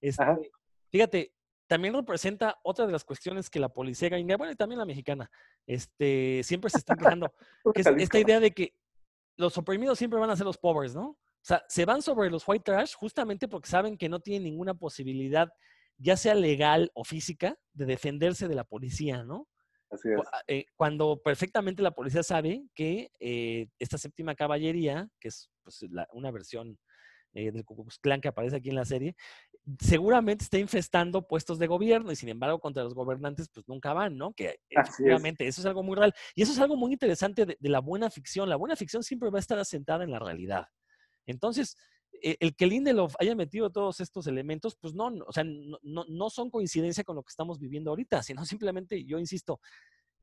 Este, 0.00 0.24
fíjate, 0.90 1.32
también 1.66 1.94
representa 1.94 2.58
otra 2.62 2.86
de 2.86 2.92
las 2.92 3.04
cuestiones 3.04 3.48
que 3.48 3.60
la 3.60 3.68
policía 3.68 4.08
gringa, 4.08 4.36
bueno, 4.36 4.52
y 4.52 4.56
también 4.56 4.78
la 4.78 4.84
mexicana, 4.84 5.30
este, 5.66 6.42
siempre 6.42 6.70
se 6.70 6.78
están 6.78 6.98
quejando, 6.98 7.32
que 7.74 7.80
es 7.80 7.86
esta 7.86 8.18
idea 8.18 8.40
de 8.40 8.50
que 8.50 8.74
los 9.36 9.56
oprimidos 9.56 9.98
siempre 9.98 10.18
van 10.18 10.30
a 10.30 10.36
ser 10.36 10.46
los 10.46 10.58
pobres, 10.58 10.94
¿no? 10.94 11.16
O 11.44 11.46
sea, 11.46 11.62
se 11.68 11.84
van 11.84 12.00
sobre 12.00 12.30
los 12.30 12.48
white 12.48 12.64
trash 12.64 12.94
justamente 12.94 13.48
porque 13.48 13.68
saben 13.68 13.98
que 13.98 14.08
no 14.08 14.20
tienen 14.20 14.44
ninguna 14.44 14.72
posibilidad, 14.72 15.52
ya 15.98 16.16
sea 16.16 16.34
legal 16.34 16.90
o 16.94 17.04
física, 17.04 17.58
de 17.74 17.84
defenderse 17.84 18.48
de 18.48 18.54
la 18.54 18.64
policía, 18.64 19.24
¿no? 19.24 19.46
Así 19.90 20.08
es. 20.08 20.26
Eh, 20.48 20.64
cuando 20.74 21.20
perfectamente 21.22 21.82
la 21.82 21.90
policía 21.90 22.22
sabe 22.22 22.64
que 22.74 23.10
eh, 23.20 23.66
esta 23.78 23.98
séptima 23.98 24.34
caballería, 24.34 25.10
que 25.20 25.28
es 25.28 25.50
pues, 25.62 25.84
la, 25.90 26.08
una 26.14 26.30
versión 26.30 26.78
eh, 27.34 27.52
del 27.52 27.66
Ku 27.66 27.76
Klux 27.76 27.98
Klan 27.98 28.22
que 28.22 28.28
aparece 28.28 28.56
aquí 28.56 28.70
en 28.70 28.76
la 28.76 28.86
serie, 28.86 29.14
seguramente 29.78 30.44
está 30.44 30.58
infestando 30.58 31.28
puestos 31.28 31.58
de 31.58 31.66
gobierno 31.66 32.10
y 32.10 32.16
sin 32.16 32.30
embargo 32.30 32.58
contra 32.58 32.84
los 32.84 32.94
gobernantes 32.94 33.50
pues 33.52 33.68
nunca 33.68 33.92
van, 33.92 34.16
¿no? 34.16 34.32
Que 34.32 34.60
efectivamente 34.70 35.46
eso 35.46 35.60
es 35.60 35.66
algo 35.66 35.82
muy 35.82 35.96
real. 35.96 36.14
Y 36.34 36.40
eso 36.40 36.52
es 36.52 36.58
algo 36.58 36.76
muy 36.76 36.92
interesante 36.92 37.44
de, 37.44 37.58
de, 37.60 37.68
la 37.68 37.80
buena 37.80 38.08
ficción. 38.08 38.48
La 38.48 38.56
buena 38.56 38.76
ficción 38.76 39.02
siempre 39.02 39.28
va 39.28 39.36
a 39.36 39.40
estar 39.40 39.58
asentada 39.58 40.04
en 40.04 40.10
la 40.10 40.18
realidad. 40.18 40.68
Entonces, 41.26 41.76
e, 42.22 42.36
el 42.40 42.54
que 42.54 42.66
Lindelof 42.66 43.14
haya 43.18 43.34
metido 43.34 43.70
todos 43.70 44.00
estos 44.00 44.26
elementos, 44.26 44.76
pues 44.76 44.94
no, 44.94 45.06
o 45.26 45.32
sea, 45.32 45.44
no, 45.44 45.78
no, 45.82 46.04
no 46.08 46.30
son 46.30 46.50
coincidencia 46.50 47.04
con 47.04 47.16
lo 47.16 47.22
que 47.22 47.30
estamos 47.30 47.58
viviendo 47.58 47.90
ahorita, 47.90 48.22
sino 48.22 48.44
simplemente, 48.44 49.04
yo 49.04 49.18
insisto, 49.18 49.60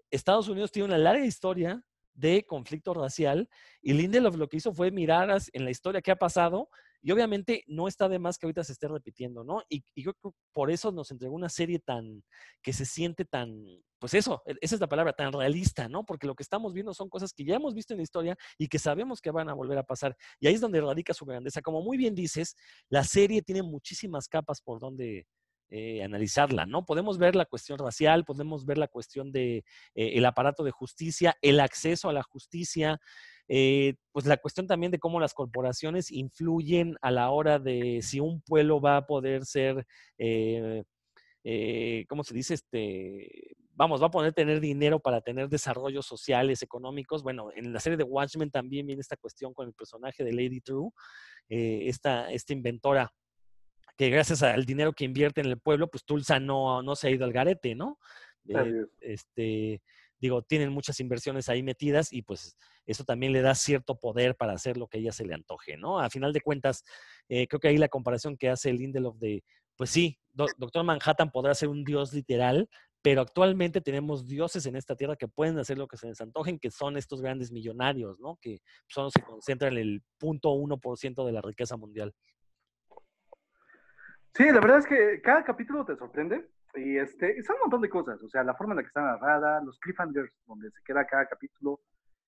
Estados 0.10 0.48
Unidos 0.48 0.72
tiene 0.72 0.88
una 0.88 0.98
larga 0.98 1.26
historia 1.26 1.84
de 2.14 2.46
conflicto 2.46 2.94
racial 2.94 3.50
y 3.82 3.94
Lindelof 3.94 4.36
lo 4.36 4.50
que 4.50 4.58
hizo 4.58 4.74
fue 4.74 4.92
mirar 4.92 5.30
en 5.54 5.66
la 5.66 5.72
historia 5.72 6.02
que 6.02 6.12
ha 6.12 6.18
pasado 6.18 6.70
y 7.02 7.12
obviamente 7.12 7.64
no 7.68 7.88
está 7.88 8.10
de 8.10 8.20
más 8.20 8.38
que 8.38 8.46
ahorita 8.46 8.64
se 8.64 8.74
esté 8.74 8.88
repitiendo, 8.88 9.44
¿no? 9.44 9.64
Y, 9.70 9.84
y 9.96 10.04
yo 10.04 10.14
creo 10.14 10.34
que 10.34 10.38
por 10.52 10.70
eso 10.70 10.92
nos 10.92 11.10
entregó 11.12 11.34
una 11.34 11.50
serie 11.50 11.80
tan, 11.80 12.24
que 12.62 12.74
se 12.74 12.86
siente 12.86 13.26
tan, 13.26 13.66
pues 14.02 14.16
eso, 14.16 14.42
e, 14.48 14.56
esa 14.62 14.76
es 14.76 14.82
la 14.82 14.88
palabra, 14.88 15.14
tan 15.14 15.32
realista, 15.32 15.88
¿no? 15.88 16.04
Porque 16.04 16.26
lo 16.28 16.36
que 16.36 16.44
estamos 16.44 16.74
viendo 16.74 16.94
son 16.94 17.08
cosas 17.08 17.34
que 17.34 17.46
ya 17.46 17.56
hemos 17.56 17.76
visto 17.76 17.94
en 17.94 17.98
la 17.98 18.04
historia 18.04 18.36
y 18.58 18.68
que 18.68 18.80
sabemos 18.80 19.22
que 19.22 19.30
van 19.30 19.48
a 19.48 19.54
volver 19.54 19.78
a 19.78 19.84
pasar. 19.84 20.18
Y 20.40 20.48
ahí 20.48 20.56
es 20.56 20.62
donde 20.62 20.82
radica 20.82 21.14
su 21.14 21.24
grandeza. 21.24 21.62
Como 21.62 21.82
muy 21.84 21.98
bien 21.98 22.16
dices, 22.16 22.56
la 22.90 23.04
serie 23.04 23.44
tiene 23.44 23.62
muchísimas 23.62 24.28
capas 24.28 24.60
por 24.60 24.80
donde, 24.80 25.28
eh, 25.70 26.04
analizarla, 26.04 26.66
¿no? 26.66 26.84
Podemos 26.84 27.20
ver 27.20 27.36
la 27.36 27.46
cuestión 27.46 27.78
racial, 27.78 28.26
podemos 28.26 28.66
ver 28.66 28.80
la 28.80 28.88
cuestión 28.88 29.32
de 29.32 29.64
eh, 29.96 30.26
aparato 30.26 30.64
de 30.64 30.72
justicia, 30.72 31.38
el 31.42 31.60
acceso 31.60 32.10
a 32.10 32.14
la 32.14 32.24
justicia, 32.24 33.00
eh, 33.48 33.94
pues 34.12 34.26
la 34.26 34.38
cuestión 34.38 34.66
también 34.66 34.92
de 34.92 35.00
cómo 35.00 35.20
las 35.20 35.36
corporaciones 35.36 36.12
influyen 36.12 36.98
a 37.02 37.12
la 37.12 37.30
hora 37.30 37.60
de 37.60 38.02
si 38.02 38.20
un 38.20 38.42
pueblo 38.42 38.82
va 38.82 38.98
a 38.98 39.06
poder 39.06 39.46
ser, 39.46 39.86
¿cómo 42.10 42.24
se 42.24 42.34
dice? 42.34 42.56
Este, 42.56 43.56
vamos, 43.82 44.00
va 44.00 44.06
a 44.06 44.12
poder 44.12 44.32
tener 44.32 44.60
dinero 44.60 45.00
para 45.00 45.22
tener 45.22 45.50
desarrollos 45.50 46.06
sociales, 46.06 46.62
económicos. 46.62 47.24
Bueno, 47.24 47.50
en 47.56 47.74
la 47.74 47.80
serie 47.80 47.98
de 47.98 48.04
Watchmen 48.04 48.52
también 48.52 48.86
viene 48.86 49.02
esta 49.02 49.18
cuestión 49.18 49.56
con 49.56 49.68
el 49.68 49.74
personaje 49.74 50.24
de 50.24 50.32
Lady 50.34 50.62
True, 50.62 50.92
esta, 51.50 52.32
esta 52.32 52.54
inventora 52.54 53.12
que 53.98 54.12
gracias 54.12 54.44
al 54.44 54.66
dinero 54.66 54.94
que 54.94 55.04
invierte 55.04 55.42
en 55.42 55.48
el 55.48 55.60
pueblo, 55.60 55.90
pues 55.90 56.06
Tulsa 56.06 56.40
no, 56.40 56.84
no 56.84 56.96
se 56.96 57.08
ha 57.08 57.12
ido 57.12 57.26
al 57.26 57.34
garete, 57.34 57.74
¿no? 57.74 57.98
Eh, 58.48 58.86
este, 59.00 59.82
digo, 60.20 60.44
tienen 60.44 60.72
muchas 60.72 61.00
inversiones 61.00 61.50
ahí 61.50 61.64
metidas 61.64 62.14
y 62.14 62.22
pues 62.22 62.56
eso 62.86 63.04
también 63.04 63.34
le 63.34 63.42
da 63.42 63.56
cierto 63.56 63.98
poder 64.00 64.36
para 64.36 64.54
hacer 64.54 64.78
lo 64.78 64.88
que 64.88 65.00
ella 65.00 65.12
se 65.12 65.26
le 65.26 65.34
antoje, 65.34 65.76
¿no? 65.76 66.00
A 66.00 66.12
final 66.12 66.34
de 66.34 66.42
cuentas, 66.42 66.84
eh, 67.30 67.48
creo 67.48 67.60
que 67.60 67.70
ahí 67.70 67.78
la 67.78 67.90
comparación 67.90 68.38
que 68.38 68.50
hace 68.50 68.72
Lindelof 68.74 69.18
de, 69.18 69.44
pues 69.76 69.90
sí, 69.90 70.20
Doctor 70.34 70.84
Manhattan 70.84 71.32
podrá 71.32 71.56
ser 71.56 71.70
un 71.70 71.84
dios 71.84 72.14
literal, 72.14 72.70
pero 73.02 73.22
actualmente 73.22 73.82
tenemos 73.82 74.28
dioses 74.28 74.66
en 74.66 74.76
esta 74.76 74.96
tierra 74.96 75.16
que 75.16 75.28
pueden 75.28 75.58
hacer 75.58 75.78
lo 75.78 75.88
que 75.88 75.98
se 75.98 76.08
les 76.08 76.22
antojen, 76.22 76.60
que 76.60 76.70
son 76.70 76.98
estos 76.98 77.22
grandes 77.22 77.52
millonarios, 77.52 78.20
¿no? 78.20 78.38
Que 78.42 78.60
son 78.88 79.06
los 79.06 79.14
que 79.14 79.24
concentran 79.24 79.78
el 79.78 80.04
punto 80.20 80.52
uno 80.52 80.78
por 80.78 80.98
ciento 80.98 81.26
de 81.26 81.32
la 81.32 81.42
riqueza 81.42 81.78
mundial. 81.78 82.14
Sí, 84.36 84.46
la 84.46 84.62
verdad 84.62 84.78
es 84.78 84.86
que 84.86 85.22
cada 85.22 85.44
capítulo 85.44 85.84
te 85.86 85.96
sorprende. 85.96 86.50
Y 86.76 86.98
este, 86.98 87.42
son 87.44 87.56
un 87.56 87.62
montón 87.64 87.82
de 87.82 87.90
cosas, 87.90 88.24
o 88.24 88.30
sea, 88.30 88.44
la 88.44 88.56
forma 88.56 88.74
en 88.74 88.78
la 88.78 88.84
que 88.84 88.88
está 88.88 89.02
narrada, 89.02 89.62
los 89.62 89.78
cliffhangers 89.80 90.32
donde 90.46 90.72
se 90.72 90.82
queda 90.86 91.06
cada 91.06 91.28
capítulo, 91.28 91.82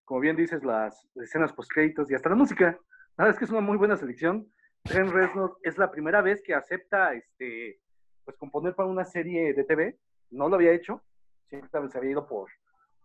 como 0.03 0.19
bien 0.19 0.35
dices, 0.35 0.63
las 0.65 1.07
escenas 1.15 1.53
post-créditos 1.53 2.11
y 2.11 2.15
hasta 2.15 2.29
la 2.29 2.35
música. 2.35 2.77
La 3.15 3.23
verdad 3.23 3.35
es 3.35 3.39
que 3.39 3.45
es 3.45 3.51
una 3.51 3.61
muy 3.61 3.77
buena 3.77 3.95
selección. 3.95 4.51
Trent 4.83 5.11
Reznor 5.11 5.57
es 5.63 5.77
la 5.77 5.89
primera 5.89 6.21
vez 6.21 6.41
que 6.43 6.53
acepta 6.53 7.13
este, 7.13 7.79
pues, 8.25 8.35
componer 8.35 8.75
para 8.75 8.89
una 8.89 9.05
serie 9.05 9.53
de 9.53 9.63
TV. 9.63 9.97
No 10.33 10.49
lo 10.49 10.55
había 10.55 10.73
hecho, 10.73 11.01
siempre 11.47 11.89
se 11.89 11.97
había 11.97 12.11
ido 12.11 12.27
por, 12.27 12.49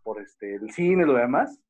por 0.03 0.21
este, 0.21 0.55
el 0.55 0.71
cine 0.71 1.03
y 1.03 1.07
lo 1.07 1.15
demás. 1.15 1.61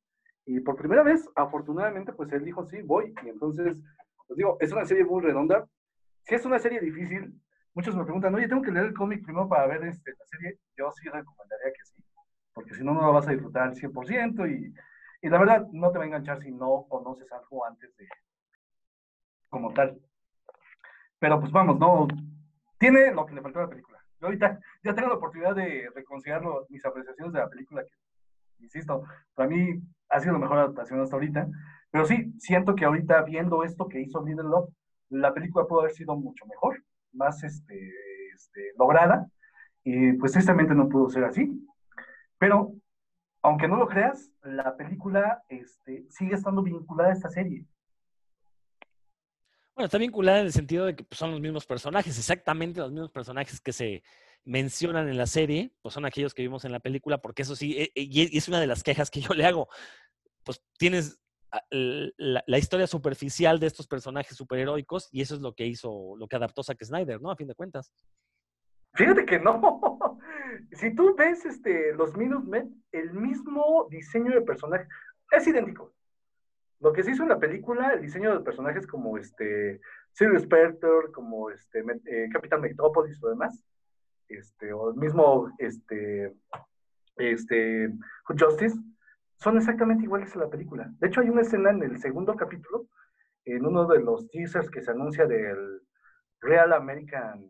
Y 0.45 0.61
por 0.61 0.75
primera 0.75 1.03
vez, 1.03 1.29
afortunadamente, 1.35 2.13
pues 2.13 2.31
él 2.31 2.43
dijo, 2.43 2.65
sí, 2.65 2.81
voy. 2.81 3.13
Y 3.23 3.29
entonces, 3.29 3.81
pues 4.27 4.37
digo, 4.37 4.57
es 4.59 4.71
una 4.71 4.85
serie 4.85 5.03
muy 5.03 5.21
redonda. 5.21 5.67
Si 6.23 6.35
es 6.35 6.45
una 6.45 6.59
serie 6.59 6.79
difícil, 6.79 7.33
muchos 7.73 7.95
me 7.95 8.03
preguntan, 8.03 8.33
oye, 8.33 8.47
tengo 8.47 8.61
que 8.61 8.71
leer 8.71 8.87
el 8.87 8.93
cómic 8.93 9.23
primero 9.23 9.47
para 9.47 9.67
ver 9.67 9.83
este, 9.83 10.11
la 10.11 10.25
serie. 10.25 10.59
Yo 10.77 10.91
sí 10.91 11.07
recomendaría 11.09 11.71
que 11.73 11.85
sí, 11.85 12.03
porque 12.53 12.73
si 12.73 12.83
no, 12.83 12.93
no 12.93 13.01
lo 13.01 13.13
vas 13.13 13.27
a 13.27 13.31
disfrutar 13.31 13.63
al 13.63 13.75
100% 13.75 14.47
y, 14.47 14.73
y 15.21 15.29
la 15.29 15.37
verdad 15.37 15.67
no 15.71 15.91
te 15.91 15.97
va 15.97 16.05
a 16.05 16.07
enganchar 16.07 16.41
si 16.41 16.51
no 16.51 16.85
conoces 16.89 17.31
algo 17.31 17.65
antes 17.65 17.95
de 17.97 18.07
como 19.49 19.73
tal. 19.73 19.99
Pero 21.19 21.39
pues 21.39 21.51
vamos, 21.51 21.77
no, 21.77 22.07
tiene 22.77 23.11
lo 23.13 23.25
que 23.25 23.35
le 23.35 23.41
faltó 23.41 23.59
a 23.59 23.63
la 23.63 23.69
película. 23.69 23.88
Yo 24.19 24.27
ahorita 24.27 24.59
ya 24.83 24.93
tengo 24.93 25.09
la 25.09 25.15
oportunidad 25.15 25.55
de 25.55 25.89
reconsiderar 25.95 26.43
mis 26.69 26.85
apreciaciones 26.85 27.33
de 27.33 27.39
la 27.39 27.49
película, 27.49 27.83
que, 27.83 28.63
insisto, 28.63 29.03
para 29.33 29.49
mí 29.49 29.81
ha 30.09 30.19
sido 30.19 30.33
la 30.33 30.39
mejor 30.39 30.57
adaptación 30.59 30.99
hasta 31.01 31.15
ahorita. 31.15 31.47
Pero 31.91 32.05
sí, 32.05 32.33
siento 32.37 32.75
que 32.75 32.85
ahorita 32.85 33.21
viendo 33.23 33.63
esto 33.63 33.87
que 33.87 34.01
hizo 34.01 34.23
Lindelof, 34.23 34.69
la 35.09 35.33
película 35.33 35.65
pudo 35.65 35.81
haber 35.81 35.91
sido 35.91 36.15
mucho 36.15 36.45
mejor 36.45 36.83
más 37.13 37.43
este, 37.43 37.93
este, 38.33 38.73
lograda, 38.77 39.27
y 39.83 40.13
pues 40.13 40.33
tristemente 40.33 40.75
no 40.75 40.89
pudo 40.89 41.09
ser 41.09 41.23
así. 41.23 41.49
Pero, 42.37 42.73
aunque 43.41 43.67
no 43.67 43.77
lo 43.77 43.87
creas, 43.87 44.31
la 44.43 44.75
película 44.75 45.41
este, 45.47 46.05
sigue 46.09 46.35
estando 46.35 46.61
vinculada 46.61 47.09
a 47.09 47.13
esta 47.13 47.29
serie. 47.29 47.65
Bueno, 49.79 49.85
está 49.85 49.97
vinculada 49.97 50.41
en 50.41 50.47
el 50.47 50.51
sentido 50.51 50.87
de 50.87 50.93
que 50.93 51.05
pues, 51.05 51.17
son 51.17 51.31
los 51.31 51.39
mismos 51.39 51.65
personajes, 51.65 52.17
exactamente 52.17 52.81
los 52.81 52.91
mismos 52.91 53.11
personajes 53.11 53.61
que 53.61 53.71
se 53.71 54.03
mencionan 54.43 55.07
en 55.07 55.17
la 55.17 55.25
serie, 55.25 55.71
pues 55.81 55.93
son 55.93 56.03
aquellos 56.03 56.33
que 56.33 56.41
vimos 56.41 56.65
en 56.65 56.73
la 56.73 56.81
película, 56.81 57.19
porque 57.19 57.43
eso 57.43 57.55
sí, 57.55 57.77
e, 57.77 57.83
e, 57.95 58.01
y 58.01 58.37
es 58.37 58.49
una 58.49 58.59
de 58.59 58.67
las 58.67 58.83
quejas 58.83 59.09
que 59.09 59.21
yo 59.21 59.33
le 59.33 59.45
hago. 59.45 59.69
Pues 60.43 60.61
tienes 60.77 61.21
la, 61.71 62.57
historia 62.57 62.87
superficial 62.87 63.57
de 63.61 63.67
estos 63.67 63.87
personajes 63.87 64.35
superheroicos 64.35 65.07
y 65.13 65.21
eso 65.21 65.35
es 65.35 65.39
lo 65.39 65.55
que 65.55 65.65
hizo, 65.65 66.13
lo 66.17 66.27
que 66.27 66.35
adaptó 66.35 66.61
Zack 66.61 66.83
Snyder, 66.83 67.21
¿no? 67.21 67.31
A 67.31 67.37
fin 67.37 67.47
de 67.47 67.55
cuentas. 67.55 67.89
Fíjate 68.95 69.25
que 69.25 69.39
no. 69.39 69.71
Si 70.73 70.93
tú 70.93 71.15
ves 71.15 71.45
este, 71.45 71.93
los 71.93 72.17
Minutemen, 72.17 72.83
el 72.91 73.13
mismo 73.13 73.87
diseño 73.89 74.31
de 74.31 74.41
personaje 74.41 74.89
es 75.31 75.47
idéntico. 75.47 75.93
Lo 76.79 76.93
que 76.93 77.03
se 77.03 77.11
hizo 77.11 77.23
en 77.23 77.29
la 77.29 77.39
película, 77.39 77.93
el 77.93 78.01
diseño 78.01 78.33
de 78.33 78.43
personajes 78.43 78.87
como 78.87 79.17
este 79.17 79.81
Sirius 80.13 80.43
Spectre, 80.43 81.11
como 81.13 81.49
este 81.49 81.79
eh, 81.79 82.29
Capitán 82.31 82.61
Metropolis 82.61 83.21
o 83.23 83.29
demás, 83.29 83.63
este, 84.29 84.71
o 84.71 84.91
el 84.91 84.95
mismo 84.95 85.51
este, 85.57 86.33
este 87.17 87.91
Justice, 88.27 88.77
son 89.35 89.57
exactamente 89.57 90.03
iguales 90.03 90.35
a 90.35 90.39
la 90.39 90.49
película. 90.49 90.89
De 90.99 91.07
hecho, 91.07 91.21
hay 91.21 91.29
una 91.29 91.41
escena 91.41 91.71
en 91.71 91.83
el 91.83 91.99
segundo 91.99 92.35
capítulo, 92.35 92.87
en 93.45 93.65
uno 93.65 93.87
de 93.87 93.99
los 94.01 94.29
teasers 94.29 94.69
que 94.69 94.81
se 94.81 94.91
anuncia 94.91 95.25
del 95.25 95.81
Real 96.41 96.73
American 96.73 97.49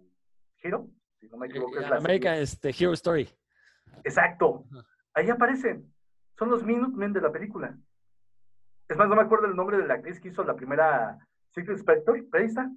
Hero, 0.61 0.87
si 1.19 1.27
no 1.29 1.37
me 1.37 1.47
equivoco. 1.47 1.79
Es 1.79 1.89
la 1.89 1.97
American 1.97 2.35
este, 2.37 2.69
Hero 2.69 2.93
Story. 2.93 3.29
Exacto. 4.03 4.65
Ahí 5.13 5.29
aparecen. 5.29 5.91
Son 6.37 6.49
los 6.49 6.63
Minutemen 6.63 7.11
de 7.11 7.21
la 7.21 7.31
película. 7.31 7.77
Es 8.89 8.97
más, 8.97 9.07
no 9.07 9.15
me 9.15 9.21
acuerdo 9.21 9.45
el 9.45 9.55
nombre 9.55 9.77
de 9.77 9.85
la 9.85 9.93
actriz 9.93 10.19
que 10.19 10.29
hizo 10.29 10.43
la 10.43 10.55
primera 10.55 11.17
Secret 11.51 11.77
Spectre, 11.77 12.25
está. 12.43 12.69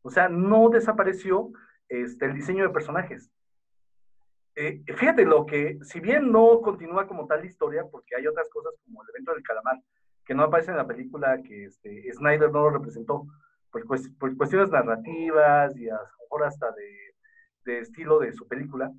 O 0.00 0.10
sea, 0.10 0.28
no 0.28 0.70
desapareció 0.70 1.52
este, 1.88 2.24
el 2.26 2.34
diseño 2.34 2.64
de 2.64 2.72
personajes. 2.72 3.30
eh, 4.54 4.82
fíjate 4.96 5.24
lo 5.24 5.46
que, 5.46 5.78
si 5.82 6.00
bien 6.00 6.32
no 6.32 6.60
continúa 6.62 7.06
como 7.06 7.26
tal 7.26 7.40
la 7.40 7.46
historia, 7.46 7.84
porque 7.90 8.16
hay 8.16 8.26
otras 8.26 8.48
cosas 8.50 8.74
como 8.84 9.02
el 9.02 9.10
evento 9.10 9.34
del 9.34 9.42
calamar, 9.42 9.78
que 10.24 10.34
no 10.34 10.42
aparece 10.44 10.70
en 10.70 10.78
la 10.78 10.86
película 10.86 11.42
que 11.42 11.64
este, 11.66 12.12
Snyder 12.12 12.50
no 12.50 12.60
lo 12.62 12.70
representó, 12.70 13.26
por, 13.70 13.84
por 14.18 14.36
cuestiones 14.36 14.70
narrativas 14.70 15.76
y 15.76 15.88
a 15.88 15.94
lo 15.94 16.08
mejor 16.22 16.44
hasta 16.44 16.70
de, 16.72 17.14
de, 17.64 17.80
estilo 17.80 18.18
de 18.18 18.32
su 18.32 18.46
película. 18.48 18.90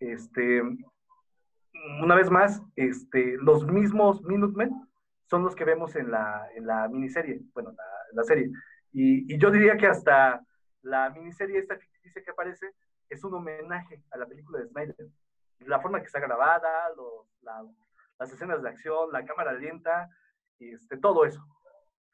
Este, 0.00 0.62
una 2.02 2.14
vez 2.14 2.30
más, 2.30 2.62
este, 2.76 3.36
los 3.38 3.66
mismos 3.66 4.22
Minutemen 4.22 4.87
son 5.28 5.44
los 5.44 5.54
que 5.54 5.64
vemos 5.64 5.94
en 5.96 6.10
la, 6.10 6.48
en 6.54 6.66
la 6.66 6.88
miniserie, 6.88 7.40
bueno, 7.52 7.72
la, 7.72 7.84
la 8.12 8.24
serie. 8.24 8.50
Y, 8.92 9.32
y, 9.32 9.38
yo 9.38 9.50
diría 9.50 9.76
que 9.76 9.86
hasta 9.86 10.42
la 10.82 11.10
miniserie 11.10 11.58
esta 11.58 11.76
ficticia 11.76 12.22
que 12.22 12.30
aparece 12.30 12.74
es 13.08 13.22
un 13.24 13.34
homenaje 13.34 14.02
a 14.10 14.18
la 14.18 14.26
película 14.26 14.58
de 14.58 14.68
Snyder. 14.68 14.96
La 15.60 15.80
forma 15.80 16.00
que 16.00 16.06
está 16.06 16.20
grabada, 16.20 16.88
los, 16.96 17.26
la, 17.42 17.62
las 18.18 18.32
escenas 18.32 18.62
de 18.62 18.68
acción, 18.68 19.12
la 19.12 19.24
cámara 19.24 19.52
lenta, 19.52 20.08
este, 20.58 20.96
todo 20.96 21.24
eso. 21.24 21.44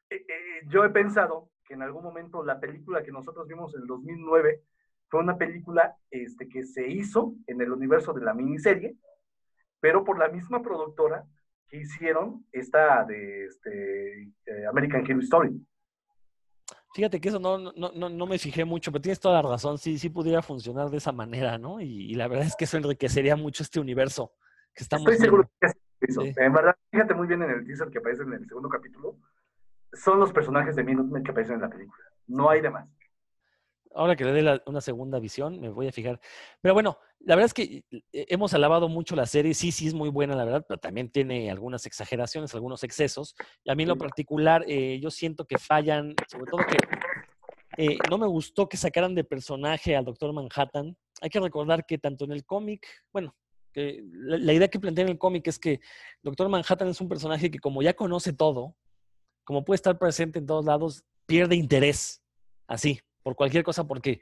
Eh, 0.09 0.25
eh, 0.27 0.61
yo 0.67 0.83
he 0.83 0.89
pensado 0.89 1.49
que 1.63 1.73
en 1.73 1.81
algún 1.81 2.03
momento 2.03 2.43
la 2.43 2.59
película 2.59 3.03
que 3.03 3.11
nosotros 3.11 3.47
vimos 3.47 3.73
en 3.75 3.81
el 3.81 3.87
2009 3.87 4.61
fue 5.07 5.21
una 5.21 5.37
película 5.37 5.95
este, 6.11 6.47
que 6.47 6.63
se 6.63 6.87
hizo 6.87 7.33
en 7.47 7.61
el 7.61 7.71
universo 7.71 8.13
de 8.13 8.23
la 8.23 8.33
miniserie, 8.33 8.95
pero 9.79 10.03
por 10.03 10.19
la 10.19 10.27
misma 10.27 10.61
productora 10.61 11.25
que 11.67 11.77
hicieron 11.77 12.45
esta 12.51 13.03
de 13.05 13.45
este, 13.45 14.23
eh, 14.23 14.65
American 14.69 15.03
Hero 15.05 15.19
Story. 15.19 15.65
Fíjate 16.93 17.19
que 17.19 17.27
eso 17.29 17.39
no, 17.39 17.57
no, 17.57 17.91
no, 17.93 18.09
no, 18.09 18.25
me 18.25 18.37
fijé 18.39 18.63
mucho, 18.63 18.91
pero 18.91 19.01
tienes 19.01 19.19
toda 19.19 19.41
la 19.41 19.49
razón, 19.49 19.77
sí, 19.77 19.97
sí 19.97 20.09
pudiera 20.09 20.41
funcionar 20.41 20.89
de 20.89 20.97
esa 20.97 21.11
manera, 21.11 21.57
¿no? 21.57 21.81
Y, 21.81 22.11
y 22.11 22.15
la 22.15 22.29
verdad 22.29 22.47
es 22.47 22.55
que 22.55 22.63
eso 22.63 22.77
enriquecería 22.77 23.35
mucho 23.35 23.63
este 23.63 23.81
universo 23.81 24.31
que 24.73 24.83
estamos 24.83 25.09
Estoy 25.09 25.25
seguro 25.25 25.49
que 25.59 25.67
eso. 26.01 26.21
Sí. 26.21 26.33
En 26.37 26.53
verdad, 26.53 26.75
fíjate 26.91 27.13
muy 27.13 27.27
bien 27.27 27.41
en 27.41 27.49
el 27.49 27.65
teaser 27.65 27.89
que 27.89 27.97
aparece 27.97 28.23
en 28.23 28.33
el 28.33 28.47
segundo 28.47 28.69
capítulo, 28.69 29.17
son 29.91 30.19
los 30.19 30.31
personajes 30.31 30.75
de 30.75 30.83
Minutemen 30.83 31.23
que 31.23 31.31
aparecen 31.31 31.55
en 31.55 31.61
la 31.61 31.69
película, 31.69 32.03
no 32.27 32.49
hay 32.49 32.61
demás 32.61 32.87
ahora 33.95 34.15
que 34.15 34.25
le 34.25 34.33
dé 34.33 34.41
la, 34.41 34.61
una 34.65 34.81
segunda 34.81 35.19
visión, 35.19 35.59
me 35.59 35.69
voy 35.69 35.87
a 35.87 35.91
fijar. 35.91 36.19
Pero 36.61 36.73
bueno, 36.73 36.99
la 37.19 37.35
verdad 37.35 37.45
es 37.47 37.53
que 37.53 37.83
eh, 37.91 38.01
hemos 38.11 38.53
alabado 38.53 38.89
mucho 38.89 39.15
la 39.15 39.25
serie, 39.25 39.53
sí, 39.53 39.71
sí 39.71 39.87
es 39.87 39.93
muy 39.93 40.09
buena, 40.09 40.35
la 40.35 40.45
verdad, 40.45 40.65
pero 40.67 40.79
también 40.79 41.09
tiene 41.09 41.49
algunas 41.49 41.85
exageraciones, 41.85 42.53
algunos 42.53 42.83
excesos. 42.83 43.35
Y 43.63 43.71
a 43.71 43.75
mí 43.75 43.83
en 43.83 43.89
lo 43.89 43.97
particular, 43.97 44.63
eh, 44.67 44.99
yo 45.01 45.09
siento 45.09 45.45
que 45.45 45.57
fallan, 45.57 46.13
sobre 46.27 46.51
todo 46.51 46.61
que 46.67 46.77
eh, 47.77 47.97
no 48.09 48.17
me 48.17 48.27
gustó 48.27 48.69
que 48.69 48.77
sacaran 48.77 49.15
de 49.15 49.23
personaje 49.23 49.95
al 49.95 50.05
Doctor 50.05 50.33
Manhattan. 50.33 50.95
Hay 51.21 51.29
que 51.29 51.39
recordar 51.39 51.85
que 51.85 51.97
tanto 51.97 52.25
en 52.25 52.33
el 52.33 52.45
cómic, 52.45 52.85
bueno, 53.11 53.35
que 53.73 54.03
la, 54.11 54.37
la 54.37 54.53
idea 54.53 54.67
que 54.67 54.79
plantea 54.79 55.03
en 55.03 55.11
el 55.11 55.17
cómic 55.17 55.47
es 55.47 55.57
que 55.57 55.79
Doctor 56.21 56.49
Manhattan 56.49 56.89
es 56.89 57.01
un 57.01 57.09
personaje 57.09 57.49
que 57.49 57.59
como 57.59 57.81
ya 57.81 57.93
conoce 57.93 58.33
todo, 58.33 58.75
como 59.45 59.63
puede 59.63 59.75
estar 59.75 59.97
presente 59.97 60.39
en 60.39 60.45
todos 60.45 60.65
lados, 60.65 61.03
pierde 61.25 61.55
interés, 61.55 62.21
así, 62.67 62.99
por 63.25 63.35
cualquier 63.35 63.63
cosa, 63.63 63.87
porque, 63.87 64.21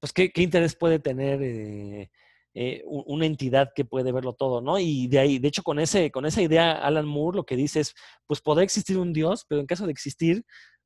pues, 0.00 0.12
¿qué, 0.12 0.32
interés 0.34 0.74
puede 0.74 0.98
tener 0.98 1.40
eh, 1.40 2.10
eh, 2.52 2.82
una 2.84 3.26
entidad 3.26 3.70
que 3.72 3.84
puede 3.84 4.10
verlo 4.10 4.32
todo, 4.32 4.60
¿no? 4.60 4.76
Y 4.80 5.06
de 5.06 5.20
ahí, 5.20 5.38
de 5.38 5.46
hecho, 5.46 5.62
con, 5.62 5.78
ese, 5.78 6.10
con 6.10 6.26
esa 6.26 6.42
idea, 6.42 6.72
Alan 6.72 7.06
Moore 7.06 7.36
lo 7.36 7.46
que 7.46 7.54
dice 7.54 7.78
es, 7.78 7.94
pues 8.26 8.40
podrá 8.40 8.64
existir 8.64 8.98
un 8.98 9.12
Dios, 9.12 9.46
pero 9.48 9.60
en 9.60 9.68
caso 9.68 9.86
de 9.86 9.92
existir, 9.92 10.44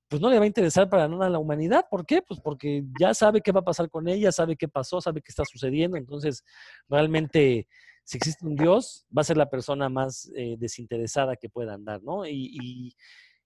pues 0.09 0.21
no 0.21 0.29
le 0.29 0.37
va 0.37 0.45
a 0.45 0.47
interesar 0.47 0.91
para 0.91 1.09
nada 1.09 1.25
a 1.25 1.31
la 1.31 1.39
humanidad. 1.39 1.87
¿Por 1.91 2.05
qué? 2.05 2.21
Pues 2.21 2.39
porque 2.39 2.85
ya 3.01 3.15
sabe 3.15 3.41
qué 3.41 3.51
va 3.51 3.61
a 3.61 3.65
pasar 3.65 3.89
con 3.89 4.09
ella, 4.09 4.31
sabe 4.31 4.57
qué 4.57 4.69
pasó, 4.69 5.01
sabe 5.01 5.23
qué 5.23 5.31
está 5.31 5.45
sucediendo. 5.47 5.97
Entonces, 5.97 6.45
realmente, 6.87 7.67
si 8.05 8.19
existe 8.19 8.47
un 8.47 8.57
Dios, 8.57 9.07
va 9.17 9.23
a 9.23 9.25
ser 9.25 9.39
la 9.39 9.49
persona 9.49 9.89
más 9.89 10.31
eh, 10.37 10.57
desinteresada 10.59 11.37
que 11.37 11.49
pueda 11.49 11.73
andar, 11.73 12.03
¿no? 12.03 12.27
Y, 12.27 12.51
y, 12.61 12.97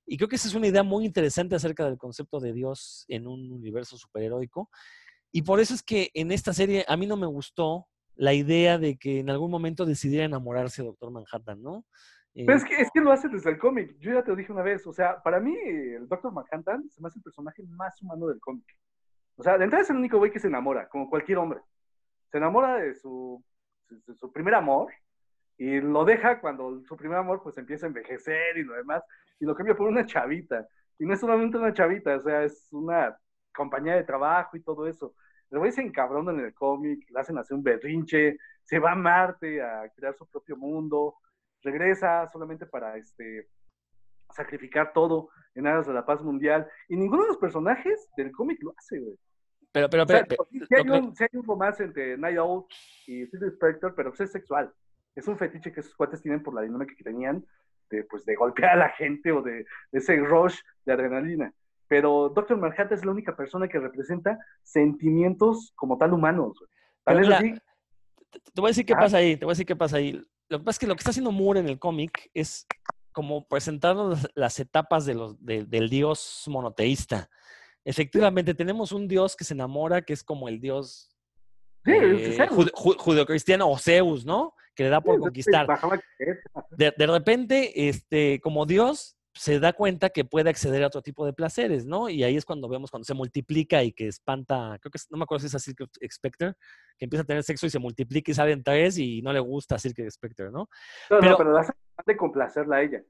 y 0.08 0.16
creo 0.16 0.28
que 0.28 0.36
esa 0.36 0.48
es 0.48 0.54
una 0.54 0.66
idea 0.66 0.82
muy 0.82 1.04
interesante 1.04 1.54
acerca 1.54 1.84
del 1.84 1.98
concepto 1.98 2.40
de 2.40 2.52
Dios 2.54 3.04
en 3.08 3.26
un 3.26 3.52
universo 3.52 3.98
superheroico. 3.98 4.70
Y 5.30 5.42
por 5.42 5.60
eso 5.60 5.74
es 5.74 5.82
que 5.82 6.10
en 6.14 6.32
esta 6.32 6.54
serie 6.54 6.84
a 6.88 6.96
mí 6.96 7.06
no 7.06 7.16
me 7.16 7.26
gustó 7.26 7.86
la 8.14 8.32
idea 8.32 8.78
de 8.78 8.96
que 8.96 9.20
en 9.20 9.28
algún 9.28 9.50
momento 9.50 9.84
decidiera 9.84 10.24
enamorarse 10.24 10.82
de 10.82 10.88
Doctor 10.88 11.10
Manhattan, 11.10 11.62
¿no? 11.62 11.84
Pero 12.34 12.54
es 12.54 12.64
que, 12.64 12.80
es 12.80 12.88
que 12.92 13.00
lo 13.00 13.12
hace 13.12 13.28
desde 13.28 13.50
el 13.50 13.58
cómic. 13.58 13.96
Yo 13.98 14.12
ya 14.12 14.22
te 14.22 14.30
lo 14.30 14.36
dije 14.36 14.52
una 14.52 14.62
vez. 14.62 14.86
O 14.86 14.92
sea, 14.92 15.22
para 15.22 15.40
mí, 15.40 15.54
el 15.64 16.08
Doctor 16.08 16.32
Manhattan 16.32 16.88
se 16.88 17.02
me 17.02 17.08
hace 17.08 17.18
el 17.18 17.22
personaje 17.22 17.62
más 17.64 18.00
humano 18.00 18.28
del 18.28 18.40
cómic. 18.40 18.64
O 19.36 19.42
sea, 19.42 19.58
de 19.58 19.64
entrada 19.64 19.82
es 19.82 19.90
el 19.90 19.96
único 19.96 20.18
güey 20.18 20.30
que 20.30 20.40
se 20.40 20.48
enamora, 20.48 20.88
como 20.88 21.10
cualquier 21.10 21.38
hombre. 21.38 21.60
Se 22.30 22.38
enamora 22.38 22.76
de 22.76 22.94
su, 22.94 23.44
su 24.14 24.32
primer 24.32 24.54
amor 24.54 24.92
y 25.58 25.80
lo 25.80 26.04
deja 26.04 26.40
cuando 26.40 26.80
su 26.84 26.96
primer 26.96 27.18
amor 27.18 27.42
pues 27.42 27.58
empieza 27.58 27.86
a 27.86 27.88
envejecer 27.88 28.56
y 28.56 28.62
lo 28.62 28.74
demás 28.74 29.02
y 29.40 29.44
lo 29.44 29.54
cambia 29.54 29.74
por 29.74 29.88
una 29.88 30.06
chavita. 30.06 30.66
Y 30.98 31.06
no 31.06 31.14
es 31.14 31.20
solamente 31.20 31.56
una 31.58 31.72
chavita, 31.72 32.16
o 32.16 32.22
sea, 32.22 32.44
es 32.44 32.68
una 32.72 33.16
compañía 33.54 33.94
de 33.94 34.04
trabajo 34.04 34.56
y 34.56 34.62
todo 34.62 34.86
eso. 34.86 35.14
El 35.50 35.58
güey 35.58 35.72
se 35.72 35.82
encabrona 35.82 36.32
en 36.32 36.40
el 36.40 36.54
cómic, 36.54 37.08
le 37.10 37.20
hacen 37.20 37.38
hacer 37.38 37.56
un 37.56 37.62
berrinche, 37.62 38.36
se 38.64 38.78
va 38.78 38.92
a 38.92 38.96
Marte 38.96 39.62
a 39.62 39.88
crear 39.94 40.14
su 40.14 40.26
propio 40.26 40.56
mundo, 40.56 41.14
regresa 41.62 42.28
solamente 42.28 42.66
para 42.66 42.96
este, 42.96 43.48
sacrificar 44.34 44.92
todo 44.92 45.30
en 45.54 45.66
aras 45.66 45.86
de 45.86 45.94
la 45.94 46.04
paz 46.04 46.22
mundial. 46.22 46.68
Y 46.88 46.96
ninguno 46.96 47.22
de 47.22 47.28
los 47.28 47.38
personajes 47.38 48.08
del 48.16 48.32
cómic 48.32 48.62
lo 48.62 48.74
hace, 48.76 48.98
güey. 48.98 49.18
Pero, 49.72 49.88
pero, 49.90 50.06
pero, 50.06 50.24
pero 50.26 50.48
si, 50.50 50.74
hay 50.74 50.88
un, 50.88 51.14
si, 51.14 51.24
hay 51.24 51.30
un, 51.32 51.44
romance 51.44 51.84
entre 51.84 52.16
Night 52.16 52.38
Owl 52.38 52.64
y 53.06 53.26
Phil 53.26 53.44
Spector, 53.44 53.94
pero 53.94 54.10
pues 54.10 54.20
es 54.22 54.32
sexual. 54.32 54.72
Es 55.14 55.28
un 55.28 55.36
fetiche 55.36 55.72
que 55.72 55.80
esos 55.80 55.94
cuates 55.94 56.22
tienen 56.22 56.42
por 56.42 56.54
la 56.54 56.62
dinámica 56.62 56.94
que 56.96 57.04
tenían 57.04 57.44
de, 57.90 58.04
pues, 58.04 58.24
de 58.24 58.34
golpear 58.34 58.72
a 58.72 58.76
la 58.76 58.88
gente 58.90 59.32
o 59.32 59.42
de, 59.42 59.64
de 59.92 59.98
ese 59.98 60.16
rush 60.16 60.58
de 60.84 60.92
adrenalina. 60.92 61.52
Pero 61.88 62.28
Doctor 62.28 62.58
Manhattan 62.58 62.92
es 62.92 63.04
la 63.04 63.12
única 63.12 63.34
persona 63.34 63.66
que 63.66 63.78
representa 63.78 64.38
sentimientos 64.62 65.72
como 65.74 65.96
tal 65.96 66.12
humanos. 66.12 66.62
Tal 67.02 67.18
vez 67.18 67.30
así. 67.30 67.54
Te, 68.30 68.60
voy 68.60 68.68
a 68.68 68.70
decir 68.70 68.84
qué 68.84 68.92
ah. 68.92 68.98
pasa 68.98 69.16
ahí, 69.16 69.36
te 69.36 69.46
voy 69.46 69.52
a 69.52 69.54
decir 69.54 69.66
qué 69.66 69.76
pasa 69.76 69.96
ahí. 69.96 70.12
Lo 70.50 70.58
que 70.58 70.64
pasa 70.64 70.76
es 70.76 70.78
que 70.78 70.86
lo 70.86 70.94
que 70.94 71.00
está 71.00 71.10
haciendo 71.10 71.32
Moore 71.32 71.60
en 71.60 71.68
el 71.68 71.78
cómic 71.78 72.30
es 72.34 72.66
como 73.12 73.48
presentarnos 73.48 74.28
las 74.34 74.60
etapas 74.60 75.06
de 75.06 75.14
los, 75.14 75.42
de, 75.44 75.64
del 75.64 75.88
dios 75.88 76.44
monoteísta. 76.46 77.30
Efectivamente, 77.84 78.54
tenemos 78.54 78.92
un 78.92 79.08
dios 79.08 79.34
que 79.34 79.44
se 79.44 79.54
enamora, 79.54 80.02
que 80.02 80.12
es 80.12 80.22
como 80.22 80.48
el 80.48 80.60
dios 80.60 81.16
sí, 81.84 81.92
eh, 81.92 82.48
judeocristiano 82.52 83.68
o 83.68 83.78
Zeus, 83.78 84.26
¿no? 84.26 84.54
Que 84.78 84.84
le 84.84 84.90
da 84.90 85.00
por 85.00 85.16
sí, 85.16 85.20
conquistar. 85.22 85.66
De, 86.70 86.94
de, 86.96 87.06
repente, 87.08 87.88
este, 87.88 88.38
como 88.40 88.64
Dios, 88.64 89.18
se 89.34 89.58
da 89.58 89.72
cuenta 89.72 90.10
que 90.10 90.24
puede 90.24 90.50
acceder 90.50 90.84
a 90.84 90.86
otro 90.86 91.02
tipo 91.02 91.26
de 91.26 91.32
placeres, 91.32 91.84
¿no? 91.84 92.08
Y 92.08 92.22
ahí 92.22 92.36
es 92.36 92.44
cuando 92.44 92.68
vemos 92.68 92.88
cuando 92.88 93.04
se 93.04 93.12
multiplica 93.12 93.82
y 93.82 93.90
que 93.90 94.06
espanta, 94.06 94.78
creo 94.80 94.92
que 94.92 95.00
no 95.10 95.18
me 95.18 95.24
acuerdo 95.24 95.40
si 95.40 95.46
es 95.48 95.56
a 95.56 95.58
Silk 95.58 95.84
Spectre, 96.12 96.54
que 96.96 97.06
empieza 97.06 97.24
a 97.24 97.26
tener 97.26 97.42
sexo 97.42 97.66
y 97.66 97.70
se 97.70 97.80
multiplica 97.80 98.30
y 98.30 98.34
salen 98.34 98.62
tres 98.62 98.98
y 98.98 99.20
no 99.20 99.32
le 99.32 99.40
gusta 99.40 99.74
a 99.74 99.78
Silk 99.80 100.08
Spectre, 100.08 100.52
¿no? 100.52 100.68
No, 101.10 101.18
pero, 101.18 101.30
no, 101.30 101.36
pero 101.38 101.58
hace 101.58 101.72
de 102.06 102.16
complacerla 102.16 102.76
a 102.76 102.82
ella. 102.82 103.02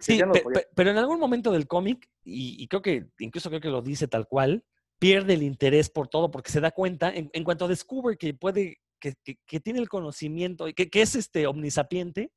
Sí, 0.00 0.18
no 0.18 0.32
pe, 0.32 0.42
pe, 0.52 0.68
pero 0.74 0.90
en 0.90 0.98
algún 0.98 1.18
momento 1.18 1.50
del 1.50 1.66
cómic, 1.66 2.10
y, 2.24 2.62
y, 2.62 2.68
creo 2.68 2.82
que 2.82 3.06
incluso 3.20 3.48
creo 3.48 3.62
que 3.62 3.70
lo 3.70 3.80
dice 3.80 4.06
tal 4.06 4.28
cual, 4.28 4.66
pierde 4.98 5.32
el 5.32 5.42
interés 5.42 5.88
por 5.88 6.08
todo 6.08 6.30
porque 6.30 6.50
se 6.50 6.60
da 6.60 6.72
cuenta, 6.72 7.08
en, 7.08 7.30
en 7.32 7.42
cuanto 7.42 7.68
descubre 7.68 8.18
que 8.18 8.34
puede, 8.34 8.80
que, 9.06 9.34
que, 9.34 9.38
que 9.46 9.60
tiene 9.60 9.78
el 9.78 9.88
conocimiento, 9.88 10.66
que, 10.74 10.88
que 10.88 11.02
es 11.02 11.14
este 11.14 11.46
omnisapiente, 11.46 12.30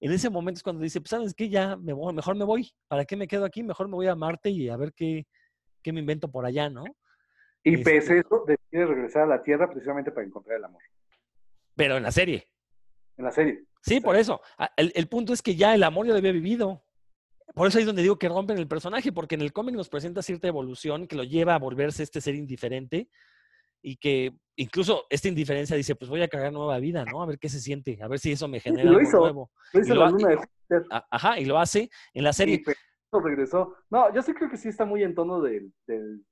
en 0.00 0.12
ese 0.12 0.30
momento 0.30 0.58
es 0.58 0.62
cuando 0.62 0.82
dice, 0.82 1.00
pues 1.00 1.10
sabes 1.10 1.34
qué, 1.34 1.48
ya 1.48 1.76
me 1.76 1.92
voy, 1.92 2.14
mejor 2.14 2.36
me 2.36 2.44
voy, 2.44 2.70
¿para 2.86 3.04
qué 3.04 3.16
me 3.16 3.26
quedo 3.26 3.44
aquí? 3.44 3.62
Mejor 3.62 3.88
me 3.88 3.94
voy 3.94 4.06
a 4.06 4.14
Marte 4.14 4.50
y 4.50 4.68
a 4.68 4.76
ver 4.76 4.92
qué, 4.92 5.26
qué 5.82 5.92
me 5.92 6.00
invento 6.00 6.30
por 6.30 6.46
allá, 6.46 6.70
¿no? 6.70 6.84
Y 7.64 7.74
este, 7.74 7.84
pese 7.84 8.12
a 8.12 8.16
eso, 8.18 8.44
decide 8.46 8.86
regresar 8.86 9.22
a 9.24 9.26
la 9.26 9.42
Tierra 9.42 9.68
precisamente 9.68 10.12
para 10.12 10.26
encontrar 10.26 10.58
el 10.58 10.64
amor. 10.64 10.82
Pero 11.74 11.96
en 11.96 12.04
la 12.04 12.12
serie. 12.12 12.48
En 13.16 13.24
la 13.24 13.32
serie. 13.32 13.64
Sí, 13.82 14.00
por 14.00 14.16
eso. 14.16 14.40
Ah, 14.56 14.70
el, 14.76 14.92
el, 14.94 15.08
punto 15.08 15.32
es 15.32 15.42
que 15.42 15.56
ya 15.56 15.74
el 15.74 15.82
amor 15.82 16.06
ya 16.06 16.12
lo 16.12 16.18
había 16.18 16.32
vivido. 16.32 16.84
Por 17.54 17.66
eso 17.66 17.78
ahí 17.78 17.82
es 17.82 17.86
donde 17.86 18.02
digo 18.02 18.18
que 18.18 18.28
rompen 18.28 18.58
el 18.58 18.68
personaje, 18.68 19.10
porque 19.10 19.34
en 19.34 19.40
el 19.40 19.52
cómic 19.52 19.74
nos 19.74 19.88
presenta 19.88 20.22
cierta 20.22 20.46
evolución 20.46 21.08
que 21.08 21.16
lo 21.16 21.24
lleva 21.24 21.54
a 21.54 21.58
volverse 21.58 22.04
este 22.04 22.20
ser 22.20 22.36
indiferente 22.36 23.08
y 23.82 23.96
que 23.96 24.32
incluso 24.56 25.04
esta 25.08 25.28
indiferencia 25.28 25.76
dice, 25.76 25.94
pues 25.94 26.10
voy 26.10 26.22
a 26.22 26.28
cagar 26.28 26.52
nueva 26.52 26.78
vida, 26.78 27.04
¿no? 27.04 27.22
A 27.22 27.26
ver 27.26 27.38
qué 27.38 27.48
se 27.48 27.60
siente, 27.60 27.98
a 28.02 28.08
ver 28.08 28.18
si 28.18 28.32
eso 28.32 28.48
me 28.48 28.60
genera 28.60 28.90
lo 28.90 29.00
hizo, 29.00 29.16
algo 29.16 29.26
nuevo. 29.26 29.50
Lo 29.72 29.80
hizo 29.80 29.92
y 29.92 29.96
lo, 29.96 30.04
la 30.04 30.10
luna 30.10 30.28
de 30.28 30.38
Ajá, 31.10 31.38
y 31.38 31.44
lo 31.44 31.58
hace 31.58 31.90
en 32.12 32.24
la 32.24 32.32
serie. 32.32 32.62
Sí, 32.64 32.72
regresó. 33.24 33.76
No, 33.90 34.12
yo 34.12 34.20
sí 34.22 34.34
creo 34.34 34.50
que 34.50 34.58
sí 34.58 34.68
está 34.68 34.84
muy 34.84 35.02
en 35.02 35.14
tono 35.14 35.40
del, 35.40 35.72
del, 35.86 36.24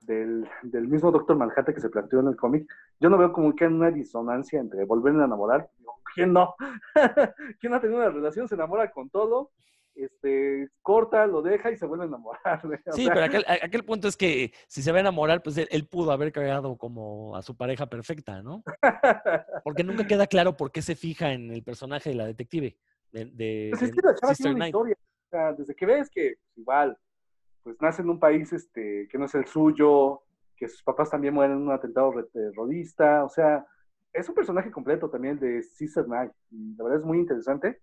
del, 0.00 0.48
del 0.62 0.88
mismo 0.88 1.10
Doctor 1.10 1.36
Manhattan 1.36 1.74
que 1.74 1.80
se 1.80 1.90
planteó 1.90 2.20
en 2.20 2.28
el 2.28 2.36
cómic. 2.36 2.66
Yo 3.00 3.10
no 3.10 3.18
veo 3.18 3.32
como 3.32 3.54
que 3.54 3.64
hay 3.64 3.72
una 3.72 3.90
disonancia 3.90 4.58
entre 4.58 4.84
volver 4.84 5.14
a 5.14 5.24
enamorar. 5.26 5.68
¿Quién 6.14 6.32
no? 6.32 6.54
¿Quién 7.60 7.74
ha 7.74 7.80
tenido 7.80 8.00
una 8.00 8.08
relación? 8.08 8.48
Se 8.48 8.54
enamora 8.54 8.90
con 8.90 9.10
todo 9.10 9.50
este, 9.96 10.68
corta, 10.82 11.26
lo 11.26 11.42
deja 11.42 11.70
y 11.70 11.76
se 11.76 11.86
vuelve 11.86 12.04
a 12.04 12.08
enamorar. 12.08 12.60
Sí, 12.92 13.06
pero 13.08 13.24
aquel, 13.24 13.44
aquel, 13.48 13.84
punto 13.84 14.08
es 14.08 14.16
que 14.16 14.52
si 14.68 14.82
se 14.82 14.92
va 14.92 14.98
a 14.98 15.00
enamorar, 15.00 15.42
pues 15.42 15.56
él, 15.56 15.86
pudo 15.86 16.12
haber 16.12 16.32
creado 16.32 16.76
como 16.76 17.34
a 17.34 17.42
su 17.42 17.56
pareja 17.56 17.86
perfecta, 17.86 18.42
¿no? 18.42 18.62
Porque 19.64 19.84
nunca 19.84 20.06
queda 20.06 20.26
claro 20.26 20.56
por 20.56 20.70
qué 20.70 20.82
se 20.82 20.94
fija 20.94 21.32
en 21.32 21.50
el 21.50 21.62
personaje 21.62 22.10
de 22.10 22.16
la 22.16 22.26
detective. 22.26 22.76
De, 23.12 23.68
pues 23.70 23.82
es 23.82 23.92
que 23.92 24.02
la 24.02 24.14
chava 24.14 24.34
tiene 24.34 24.54
una 24.54 24.66
historia. 24.66 24.96
desde 25.56 25.74
que 25.74 25.86
ves 25.86 26.10
que 26.10 26.34
pues, 26.36 26.58
igual, 26.58 26.98
pues 27.62 27.76
nace 27.80 28.02
en 28.02 28.10
un 28.10 28.20
país 28.20 28.52
este, 28.52 29.08
que 29.10 29.16
no 29.16 29.24
es 29.24 29.34
el 29.34 29.46
suyo, 29.46 30.22
que 30.56 30.68
sus 30.68 30.82
papás 30.82 31.10
también 31.10 31.32
mueren 31.32 31.56
en 31.56 31.62
un 31.62 31.72
atentado 31.72 32.12
terrorista, 32.32 33.24
o 33.24 33.28
sea, 33.30 33.66
es 34.12 34.28
un 34.28 34.34
personaje 34.34 34.70
completo 34.70 35.08
también 35.08 35.38
de 35.38 35.62
Sister 35.62 36.06
Night. 36.06 36.32
Y 36.50 36.74
la 36.76 36.84
verdad 36.84 37.00
es 37.00 37.06
muy 37.06 37.18
interesante 37.18 37.80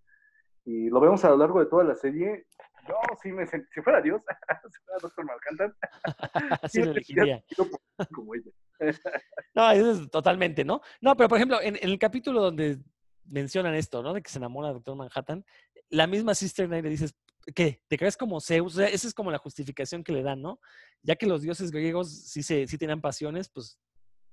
y 0.66 0.90
lo 0.90 1.00
vemos 1.00 1.24
a 1.26 1.30
lo 1.30 1.38
largo 1.38 1.60
de 1.60 1.66
toda 1.66 1.84
la 1.84 1.96
serie. 1.96 2.46
Yo 2.88 2.96
sí 3.22 3.32
me 3.32 3.48
sentí, 3.48 3.68
si 3.74 3.82
fuera 3.82 4.02
Dios, 4.02 4.22
si 4.72 4.84
fuera 4.84 5.00
Doctor 5.02 5.26
Malcantan, 5.26 5.76
sí 6.72 6.84
lo 6.84 6.92
elegiría. 6.92 7.44
Como 8.14 8.36
ella. 8.36 8.52
no, 9.56 9.72
eso 9.72 9.92
es 9.92 10.10
totalmente, 10.10 10.66
¿no? 10.66 10.82
No, 11.02 11.16
pero 11.16 11.30
por 11.30 11.38
ejemplo, 11.38 11.62
en, 11.62 11.78
el 11.82 11.98
capítulo 11.98 12.42
donde 12.42 12.80
mencionan 13.26 13.76
esto, 13.76 14.04
¿no? 14.04 14.14
De 14.14 14.22
que 14.22 14.30
se 14.30 14.38
enamora 14.38 14.70
de 14.70 14.74
Doctor 14.76 14.96
Manhattan, 14.96 15.46
la 15.90 16.08
misma 16.08 16.36
Sister 16.36 16.68
Night 16.68 16.84
le 16.84 16.90
dices, 16.90 17.16
¿qué? 17.56 17.82
¿Te 17.88 17.98
crees 17.98 18.18
como 18.18 18.42
Zeus? 18.42 18.74
O 18.74 18.78
sea, 18.78 18.88
esa 18.88 19.08
es 19.08 19.14
como 19.14 19.32
la 19.32 19.38
justificación 19.38 20.04
que 20.04 20.12
le 20.12 20.24
dan, 20.24 20.42
¿no? 20.42 20.60
Ya 21.02 21.16
que 21.16 21.26
los 21.26 21.42
dioses 21.42 21.72
griegos 21.72 22.10
sí, 22.10 22.44
se, 22.44 22.68
sí 22.68 22.78
tenían 22.78 23.02
pasiones, 23.02 23.50
pues 23.50 23.80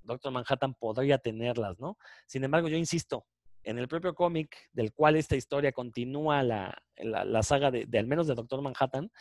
Doctor 0.03 0.31
Manhattan 0.31 0.73
podría 0.73 1.17
tenerlas, 1.17 1.79
¿no? 1.79 1.97
Sin 2.25 2.43
embargo, 2.43 2.67
yo 2.67 2.77
insisto, 2.77 3.25
en 3.63 3.77
el 3.77 3.87
propio 3.87 4.13
cómic 4.15 4.55
del 4.73 4.93
cual 4.93 5.15
esta 5.15 5.35
historia 5.35 5.71
continúa 5.71 6.43
la, 6.43 7.43
saga 7.43 7.71
de, 7.71 7.87
al 7.97 8.07
menos 8.07 8.27
de 8.27 8.35
Doctor 8.35 8.61
Manhattan, 8.61 9.11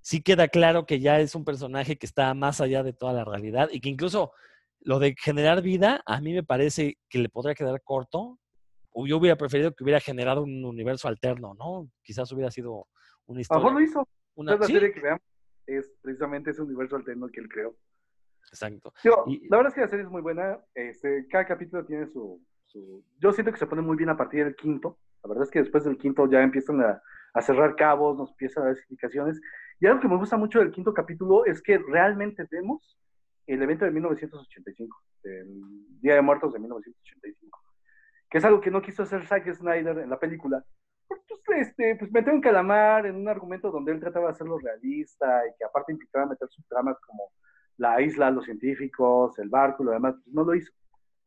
sí 0.00 0.22
queda 0.22 0.48
claro 0.48 0.86
que 0.86 1.00
ya 1.00 1.20
es 1.20 1.34
un 1.34 1.44
personaje 1.44 1.98
que 1.98 2.06
está 2.06 2.32
más 2.34 2.60
allá 2.60 2.82
de 2.82 2.92
toda 2.92 3.12
la 3.12 3.24
realidad 3.24 3.68
y 3.70 3.80
que 3.80 3.88
incluso 3.88 4.32
lo 4.80 4.98
de 4.98 5.14
generar 5.18 5.62
vida 5.62 6.02
a 6.06 6.20
mí 6.20 6.32
me 6.32 6.42
parece 6.42 6.98
que 7.08 7.18
le 7.18 7.28
podría 7.28 7.54
quedar 7.54 7.82
corto. 7.82 8.38
O 8.90 9.06
yo 9.06 9.18
hubiera 9.18 9.36
preferido 9.36 9.72
que 9.74 9.84
hubiera 9.84 10.00
generado 10.00 10.42
un 10.42 10.64
universo 10.64 11.08
alterno, 11.08 11.54
¿no? 11.54 11.88
Quizás 12.02 12.32
hubiera 12.32 12.50
sido 12.50 12.88
una 13.26 13.40
historia. 13.40 13.62
Mejor 13.62 13.80
lo 13.80 13.84
hizo. 13.86 14.08
Una 14.34 14.56
la 14.56 14.66
serie 14.66 14.92
que 14.92 15.00
veamos 15.00 15.22
es 15.66 15.92
precisamente 16.00 16.50
ese 16.50 16.62
universo 16.62 16.96
alterno 16.96 17.28
que 17.28 17.40
él 17.40 17.48
creó. 17.48 17.76
Exacto. 18.50 18.92
la 19.04 19.56
verdad 19.56 19.68
es 19.68 19.74
que 19.74 19.80
la 19.82 19.88
serie 19.88 20.04
es 20.04 20.10
muy 20.10 20.22
buena. 20.22 20.58
Este, 20.74 21.26
cada 21.28 21.46
capítulo 21.46 21.84
tiene 21.84 22.06
su, 22.06 22.42
yo 23.18 23.32
siento 23.32 23.52
que 23.52 23.58
se 23.58 23.66
pone 23.66 23.82
muy 23.82 23.96
bien 23.96 24.10
a 24.10 24.16
partir 24.16 24.44
del 24.44 24.56
quinto. 24.56 24.98
La 25.22 25.28
verdad 25.28 25.44
es 25.44 25.50
que 25.50 25.60
después 25.60 25.84
del 25.84 25.98
quinto 25.98 26.28
ya 26.30 26.42
empiezan 26.42 26.80
a, 26.82 27.02
cerrar 27.40 27.76
cabos, 27.76 28.16
nos 28.16 28.30
empiezan 28.30 28.62
a 28.62 28.66
dar 28.66 28.76
explicaciones. 28.76 29.40
Y 29.80 29.86
algo 29.86 30.00
que 30.00 30.08
me 30.08 30.16
gusta 30.16 30.36
mucho 30.36 30.58
del 30.58 30.72
quinto 30.72 30.92
capítulo 30.92 31.44
es 31.44 31.62
que 31.62 31.78
realmente 31.78 32.46
vemos 32.50 32.98
el 33.46 33.62
evento 33.62 33.84
de 33.84 33.92
1985, 33.92 35.02
el 35.22 36.00
Día 36.00 36.14
de 36.14 36.22
Muertos 36.22 36.52
de 36.52 36.58
1985, 36.58 37.60
que 38.28 38.38
es 38.38 38.44
algo 38.44 38.60
que 38.60 38.70
no 38.70 38.82
quiso 38.82 39.04
hacer 39.04 39.24
Zack 39.24 39.54
Snyder 39.54 39.98
en 39.98 40.10
la 40.10 40.18
película. 40.18 40.64
Pues, 41.06 41.20
este, 41.68 41.96
pues 41.96 42.10
metió 42.12 42.32
un 42.32 42.40
calamar 42.40 43.06
en 43.06 43.16
un 43.16 43.28
argumento 43.28 43.70
donde 43.70 43.92
él 43.92 44.00
trataba 44.00 44.26
de 44.26 44.32
hacerlo 44.32 44.58
realista 44.58 45.46
y 45.46 45.56
que 45.56 45.64
aparte 45.64 45.92
implicaba 45.92 46.26
meter 46.26 46.48
sus 46.48 46.66
tramas 46.66 46.98
como 47.06 47.30
la 47.78 48.02
isla, 48.02 48.30
los 48.30 48.44
científicos, 48.44 49.38
el 49.38 49.48
barco 49.48 49.84
lo 49.84 49.92
demás, 49.92 50.14
pues 50.22 50.34
no 50.34 50.44
lo 50.44 50.54
hizo 50.54 50.72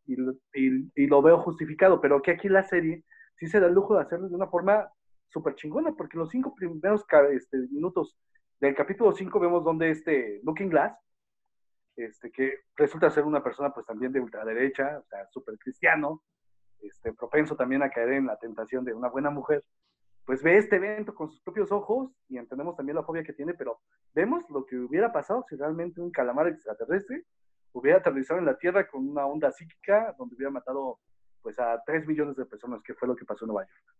y, 0.05 1.07
lo 1.07 1.21
veo 1.21 1.39
justificado, 1.39 2.01
pero 2.01 2.21
que 2.21 2.31
aquí 2.31 2.49
la 2.49 2.63
serie 2.63 3.03
sí 3.35 3.47
se 3.47 3.59
da 3.59 3.67
el 3.67 3.73
lujo 3.73 3.95
de 3.95 4.01
hacerlo 4.01 4.29
de 4.29 4.35
una 4.35 4.47
forma 4.47 4.89
súper 5.29 5.55
chingona, 5.55 5.93
porque 5.93 6.17
los 6.17 6.29
cinco 6.29 6.53
primeros 6.55 7.05
este, 7.31 7.57
minutos 7.71 8.17
del 8.59 8.75
capítulo 8.75 9.11
5 9.11 9.39
vemos 9.39 9.63
donde 9.63 9.89
este 9.89 10.39
Looking 10.43 10.69
Glass, 10.69 10.95
este, 11.95 12.31
que 12.31 12.59
resulta 12.75 13.09
ser 13.09 13.23
una 13.23 13.43
persona 13.43 13.73
pues 13.73 13.85
también 13.85 14.11
de 14.11 14.19
ultraderecha, 14.19 14.99
o 14.99 15.05
sea, 15.05 15.27
súper 15.31 15.57
cristiano, 15.57 16.21
este, 16.81 17.13
propenso 17.13 17.55
también 17.55 17.81
a 17.83 17.89
caer 17.89 18.13
en 18.13 18.27
la 18.27 18.37
tentación 18.37 18.85
de 18.85 18.93
una 18.93 19.09
buena 19.09 19.29
mujer, 19.29 19.63
pues 20.25 20.43
ve 20.43 20.57
este 20.57 20.75
evento 20.75 21.15
con 21.15 21.29
sus 21.29 21.41
propios 21.41 21.71
ojos 21.71 22.11
y 22.29 22.37
entendemos 22.37 22.75
también 22.75 22.95
la 22.95 23.03
fobia 23.03 23.23
que 23.23 23.33
tiene, 23.33 23.53
pero 23.53 23.79
vemos 24.13 24.43
lo 24.49 24.65
que 24.65 24.77
hubiera 24.77 25.11
pasado 25.11 25.43
si 25.49 25.55
realmente 25.55 25.99
un 25.99 26.11
calamar 26.11 26.47
extraterrestre 26.47 27.25
hubiera 27.73 27.99
aterrizado 27.99 28.39
en 28.39 28.45
la 28.45 28.57
Tierra 28.57 28.87
con 28.87 29.07
una 29.07 29.25
onda 29.25 29.51
psíquica 29.51 30.15
donde 30.17 30.35
hubiera 30.35 30.51
matado 30.51 30.99
pues 31.41 31.59
a 31.59 31.81
3 31.85 32.07
millones 32.07 32.35
de 32.35 32.45
personas, 32.45 32.81
que 32.83 32.93
fue 32.93 33.07
lo 33.07 33.15
que 33.15 33.25
pasó 33.25 33.45
en 33.45 33.49
Nueva 33.49 33.67
York. 33.67 33.95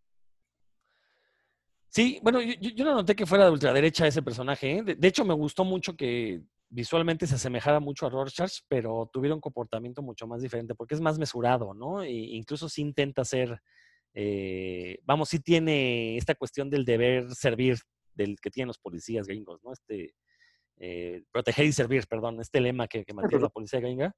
Sí, 1.88 2.20
bueno, 2.24 2.40
yo, 2.42 2.86
no 2.86 2.96
noté 2.96 3.16
que 3.16 3.26
fuera 3.26 3.46
de 3.46 3.52
ultraderecha 3.52 4.08
ese 4.08 4.22
personaje. 4.22 4.78
¿eh? 4.78 4.84
De, 4.84 5.08
hecho, 5.08 5.26
me 5.26 5.34
gustó 5.34 5.66
mucho 5.66 5.96
que 5.98 6.42
visualmente 6.70 7.28
se 7.28 7.36
asemejara 7.36 7.82
mucho 7.82 8.06
a 8.06 8.10
Rorschach, 8.10 8.60
pero 8.70 9.10
tuviera 9.12 9.36
un 9.36 9.42
comportamiento 9.42 10.02
mucho 10.02 10.26
más 10.26 10.42
diferente, 10.42 10.74
porque 10.74 10.96
es 10.96 11.02
más 11.02 11.20
mesurado, 11.20 11.74
¿no? 11.74 12.02
E 12.02 12.12
incluso 12.12 12.70
sí 12.70 12.82
intenta 12.82 13.26
ser, 13.26 13.62
eh, 14.14 15.00
vamos, 15.04 15.28
sí 15.28 15.40
tiene 15.40 16.16
esta 16.16 16.34
cuestión 16.34 16.70
del 16.70 16.86
deber 16.86 17.30
servir 17.36 17.80
del 18.14 18.40
que 18.40 18.52
tienen 18.52 18.68
los 18.68 18.80
policías 18.80 19.28
gringos, 19.28 19.62
¿no? 19.62 19.74
Este, 19.74 20.14
eh, 20.84 21.22
proteger 21.32 21.66
y 21.66 21.72
servir, 21.72 22.08
perdón, 22.08 22.42
este 22.42 22.60
lema 22.60 22.88
que, 22.88 23.06
que 23.06 23.14
mantiene 23.40 23.44
la 23.44 23.50
policía 23.50 23.80
gringa. 23.80 24.14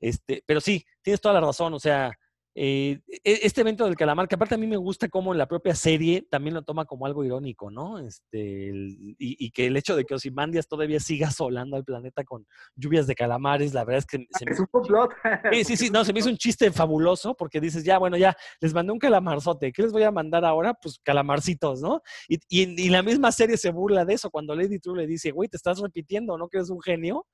Este, 0.00 0.42
pero 0.46 0.60
sí, 0.60 0.84
tienes 1.02 1.20
toda 1.20 1.34
la 1.34 1.46
razón, 1.46 1.74
o 1.74 1.78
sea, 1.78 2.12
eh, 2.54 3.00
e, 3.08 3.40
este 3.42 3.62
evento 3.62 3.84
del 3.84 3.96
calamar, 3.96 4.28
que 4.28 4.34
aparte 4.34 4.54
a 4.54 4.58
mí 4.58 4.66
me 4.66 4.76
gusta 4.76 5.08
cómo 5.08 5.32
la 5.32 5.46
propia 5.46 5.74
serie 5.74 6.26
también 6.30 6.54
lo 6.54 6.62
toma 6.62 6.84
como 6.84 7.06
algo 7.06 7.24
irónico, 7.24 7.70
¿no? 7.70 7.98
Este, 7.98 8.70
y, 9.18 9.50
que 9.52 9.66
el 9.66 9.76
hecho 9.76 9.96
de 9.96 10.04
que 10.04 10.14
Osimandias 10.14 10.68
todavía 10.68 11.00
siga 11.00 11.30
solando 11.30 11.76
al 11.76 11.84
planeta 11.84 12.24
con 12.24 12.46
lluvias 12.74 13.06
de 13.06 13.14
calamares, 13.14 13.72
la 13.72 13.84
verdad 13.84 13.98
es 13.98 14.06
que... 14.06 14.26
Se 14.38 14.44
es 14.50 14.60
un 14.60 14.66
complot. 14.66 15.12
Sí, 15.52 15.64
sí, 15.64 15.76
sí, 15.76 15.90
no, 15.90 16.04
se 16.04 16.12
me 16.12 16.20
hizo 16.20 16.28
un 16.28 16.36
chiste 16.36 16.70
fabuloso 16.70 17.34
porque 17.34 17.60
dices, 17.60 17.84
ya, 17.84 17.98
bueno, 17.98 18.16
ya, 18.16 18.36
les 18.60 18.74
mandé 18.74 18.92
un 18.92 18.98
calamarzote, 18.98 19.72
¿qué 19.72 19.82
les 19.82 19.92
voy 19.92 20.02
a 20.02 20.10
mandar 20.10 20.44
ahora? 20.44 20.74
Pues 20.74 20.98
calamarcitos, 21.02 21.80
¿no? 21.80 22.02
Y, 22.28 22.36
y, 22.48 22.86
y 22.86 22.88
la 22.90 23.02
misma 23.02 23.32
serie 23.32 23.56
se 23.56 23.70
burla 23.70 24.04
de 24.04 24.14
eso 24.14 24.30
cuando 24.30 24.54
Lady 24.54 24.78
True 24.78 24.98
le 24.98 25.06
dice, 25.06 25.30
güey, 25.30 25.48
te 25.48 25.56
estás 25.56 25.80
repitiendo, 25.80 26.36
¿no? 26.36 26.48
Que 26.48 26.58
eres 26.58 26.70
un 26.70 26.80
genio. 26.80 27.26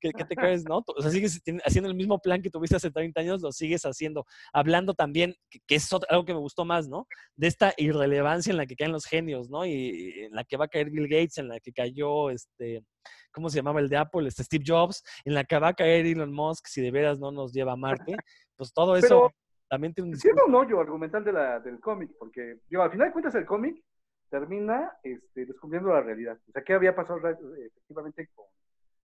¿Qué, 0.00 0.12
te 0.12 0.36
crees, 0.36 0.64
no? 0.64 0.82
O 0.86 1.02
sea, 1.02 1.10
sigues 1.10 1.42
haciendo 1.64 1.88
el 1.88 1.96
mismo 1.96 2.18
plan 2.18 2.42
que 2.42 2.50
tuviste 2.50 2.76
hace 2.76 2.90
30 2.90 3.20
años, 3.20 3.42
lo 3.42 3.52
sigues 3.52 3.82
haciendo. 3.84 4.26
Hablando 4.52 4.94
también, 4.94 5.34
que, 5.50 5.74
es 5.74 5.90
algo 6.08 6.24
que 6.24 6.34
me 6.34 6.40
gustó 6.40 6.64
más, 6.64 6.88
¿no? 6.88 7.06
De 7.36 7.46
esta 7.46 7.72
irrelevancia 7.76 8.50
en 8.50 8.56
la 8.56 8.66
que 8.66 8.76
caen 8.76 8.92
los 8.92 9.06
genios, 9.06 9.50
¿no? 9.50 9.64
Y, 9.64 10.24
en 10.24 10.32
la 10.34 10.44
que 10.44 10.56
va 10.56 10.66
a 10.66 10.68
caer 10.68 10.90
Bill 10.90 11.08
Gates, 11.08 11.38
en 11.38 11.48
la 11.48 11.60
que 11.60 11.72
cayó, 11.72 12.30
este, 12.30 12.84
¿cómo 13.32 13.48
se 13.48 13.56
llamaba 13.56 13.80
el 13.80 13.88
de 13.88 13.96
Apple? 13.96 14.28
Este 14.28 14.44
Steve 14.44 14.64
Jobs, 14.66 15.02
en 15.24 15.34
la 15.34 15.44
que 15.44 15.58
va 15.58 15.68
a 15.68 15.74
caer 15.74 16.06
Elon 16.06 16.32
Musk 16.32 16.66
si 16.66 16.80
de 16.80 16.90
veras 16.90 17.18
no 17.18 17.30
nos 17.30 17.52
lleva 17.52 17.72
a 17.72 17.76
Marte. 17.76 18.16
Pues 18.56 18.72
todo 18.72 18.96
eso 18.96 19.32
también 19.68 19.92
tiene 19.94 20.10
un... 20.10 20.16
Siendo 20.16 20.46
un 20.46 20.54
hoyo 20.54 20.80
argumental 20.80 21.24
de 21.24 21.32
la, 21.32 21.60
del 21.60 21.80
cómic, 21.80 22.10
porque, 22.18 22.60
yo 22.70 22.82
al 22.82 22.90
final 22.90 23.08
de 23.08 23.12
cuentas 23.12 23.34
el 23.34 23.46
cómic 23.46 23.82
termina 24.30 24.92
este, 25.02 25.46
descubriendo 25.46 25.90
la 25.90 26.02
realidad. 26.02 26.38
O 26.48 26.52
sea, 26.52 26.62
¿qué 26.62 26.74
había 26.74 26.94
pasado 26.94 27.18
efectivamente 27.28 28.28
con 28.34 28.46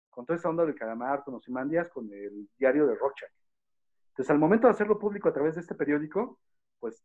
con 0.10 0.26
toda 0.26 0.38
esa 0.38 0.50
onda 0.50 0.66
del 0.66 0.76
calamar, 0.76 1.24
con 1.24 1.36
Osimandias, 1.36 1.90
con 1.90 2.12
el 2.12 2.50
diario 2.58 2.88
de 2.88 2.96
Rorschach. 2.96 3.32
Entonces, 4.10 4.32
al 4.32 4.40
momento 4.40 4.68
de 4.68 4.72
hacerlo 4.72 5.00
público 5.00 5.30
a 5.30 5.34
través 5.34 5.56
de 5.56 5.62
este 5.62 5.76
periódico, 5.76 6.40
pues 6.80 7.04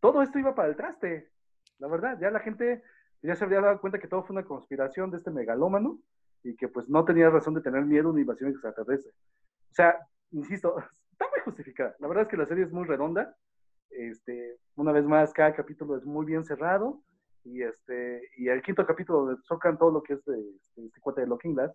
todo 0.00 0.22
esto 0.22 0.38
iba 0.38 0.54
para 0.54 0.68
el 0.68 0.76
traste. 0.76 1.30
La 1.78 1.88
verdad, 1.88 2.18
ya 2.20 2.30
la 2.30 2.40
gente 2.40 2.82
ya 3.22 3.36
se 3.36 3.44
habría 3.44 3.60
dado 3.60 3.80
cuenta 3.80 3.98
que 3.98 4.08
todo 4.08 4.22
fue 4.22 4.34
una 4.34 4.44
conspiración 4.44 5.10
de 5.10 5.16
este 5.16 5.30
megalómano 5.30 5.98
y 6.42 6.56
que 6.56 6.68
pues 6.68 6.88
no 6.88 7.04
tenía 7.04 7.30
razón 7.30 7.54
de 7.54 7.60
tener 7.60 7.84
miedo 7.84 8.08
a 8.08 8.12
una 8.12 8.20
invasión 8.20 8.50
extraterrestre. 8.50 9.12
O 9.70 9.74
sea, 9.74 9.96
insisto, 10.32 10.76
está 11.12 11.28
muy 11.30 11.40
justificada. 11.44 11.94
La 12.00 12.08
verdad 12.08 12.24
es 12.24 12.28
que 12.28 12.36
la 12.36 12.46
serie 12.46 12.64
es 12.64 12.72
muy 12.72 12.84
redonda. 12.84 13.36
Este, 13.90 14.58
una 14.76 14.92
vez 14.92 15.04
más, 15.04 15.32
cada 15.32 15.54
capítulo 15.54 15.96
es 15.96 16.04
muy 16.04 16.26
bien 16.26 16.44
cerrado 16.44 17.02
y 17.44 17.62
este 17.62 18.28
y 18.36 18.48
el 18.48 18.62
quinto 18.62 18.86
capítulo 18.86 19.24
donde 19.24 19.42
tocan 19.48 19.78
todo 19.78 19.90
lo 19.90 20.02
que 20.02 20.14
es 20.14 20.24
de, 20.24 20.40
este, 20.56 20.86
este 20.86 21.00
cuate 21.00 21.22
de 21.22 21.26
Looking 21.26 21.54
Glass, 21.54 21.72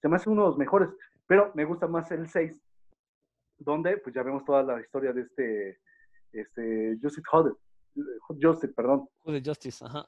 se 0.00 0.08
me 0.08 0.16
hace 0.16 0.30
uno 0.30 0.42
de 0.42 0.48
los 0.48 0.58
mejores, 0.58 0.88
pero 1.26 1.50
me 1.54 1.64
gusta 1.64 1.86
más 1.86 2.10
el 2.10 2.28
6, 2.28 2.60
donde 3.58 3.98
pues 3.98 4.14
ya 4.14 4.22
vemos 4.22 4.44
toda 4.44 4.62
la 4.62 4.80
historia 4.80 5.12
de 5.12 5.22
este, 5.22 5.80
este 6.32 6.98
Justice 7.02 7.26
Hodder, 7.30 7.54
Justice, 8.40 8.72
perdón. 8.74 9.08
Justice, 9.44 9.84
ajá. 9.84 10.06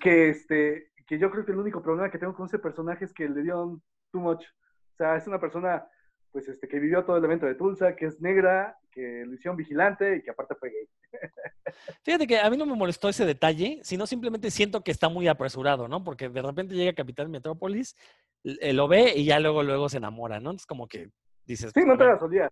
Que, 0.00 0.30
este, 0.30 0.92
que 1.06 1.18
yo 1.18 1.30
creo 1.30 1.44
que 1.44 1.52
el 1.52 1.58
único 1.58 1.82
problema 1.82 2.10
que 2.10 2.18
tengo 2.18 2.34
con 2.34 2.46
ese 2.46 2.58
personaje 2.58 3.04
es 3.04 3.12
que 3.12 3.28
le 3.28 3.42
dieron 3.42 3.82
too 4.12 4.20
much. 4.20 4.44
O 4.44 4.96
sea, 4.96 5.16
es 5.16 5.26
una 5.26 5.40
persona 5.40 5.86
pues 6.32 6.48
este, 6.48 6.68
que 6.68 6.78
vivió 6.78 7.04
todo 7.04 7.16
el 7.16 7.24
evento 7.24 7.46
de 7.46 7.54
Tulsa, 7.54 7.96
que 7.96 8.06
es 8.06 8.20
negra, 8.20 8.76
que 8.90 9.24
le 9.26 9.34
hicieron 9.34 9.56
vigilante 9.56 10.16
y 10.16 10.22
que 10.22 10.30
aparte 10.30 10.54
fue 10.54 10.70
gay. 10.70 10.88
Fíjate 12.04 12.26
que 12.26 12.38
a 12.38 12.48
mí 12.50 12.56
no 12.56 12.66
me 12.66 12.74
molestó 12.74 13.08
ese 13.08 13.24
detalle, 13.26 13.80
sino 13.82 14.06
simplemente 14.06 14.50
siento 14.50 14.82
que 14.82 14.90
está 14.90 15.08
muy 15.08 15.28
apresurado, 15.28 15.88
¿no? 15.88 16.02
Porque 16.04 16.28
de 16.28 16.42
repente 16.42 16.74
llega 16.74 16.92
Capital 16.92 17.28
Metrópolis, 17.28 17.96
eh, 18.44 18.72
lo 18.72 18.88
ve 18.88 19.12
y 19.16 19.24
ya 19.24 19.40
luego, 19.40 19.62
luego 19.62 19.88
se 19.88 19.98
enamora, 19.98 20.40
¿no? 20.40 20.52
Es 20.52 20.66
como 20.66 20.86
que 20.86 21.10
dices... 21.44 21.72
Sí, 21.74 21.80
no 21.84 21.92
te 21.92 22.04
"Bueno, 22.04 22.12
la 22.12 22.18
solía. 22.18 22.50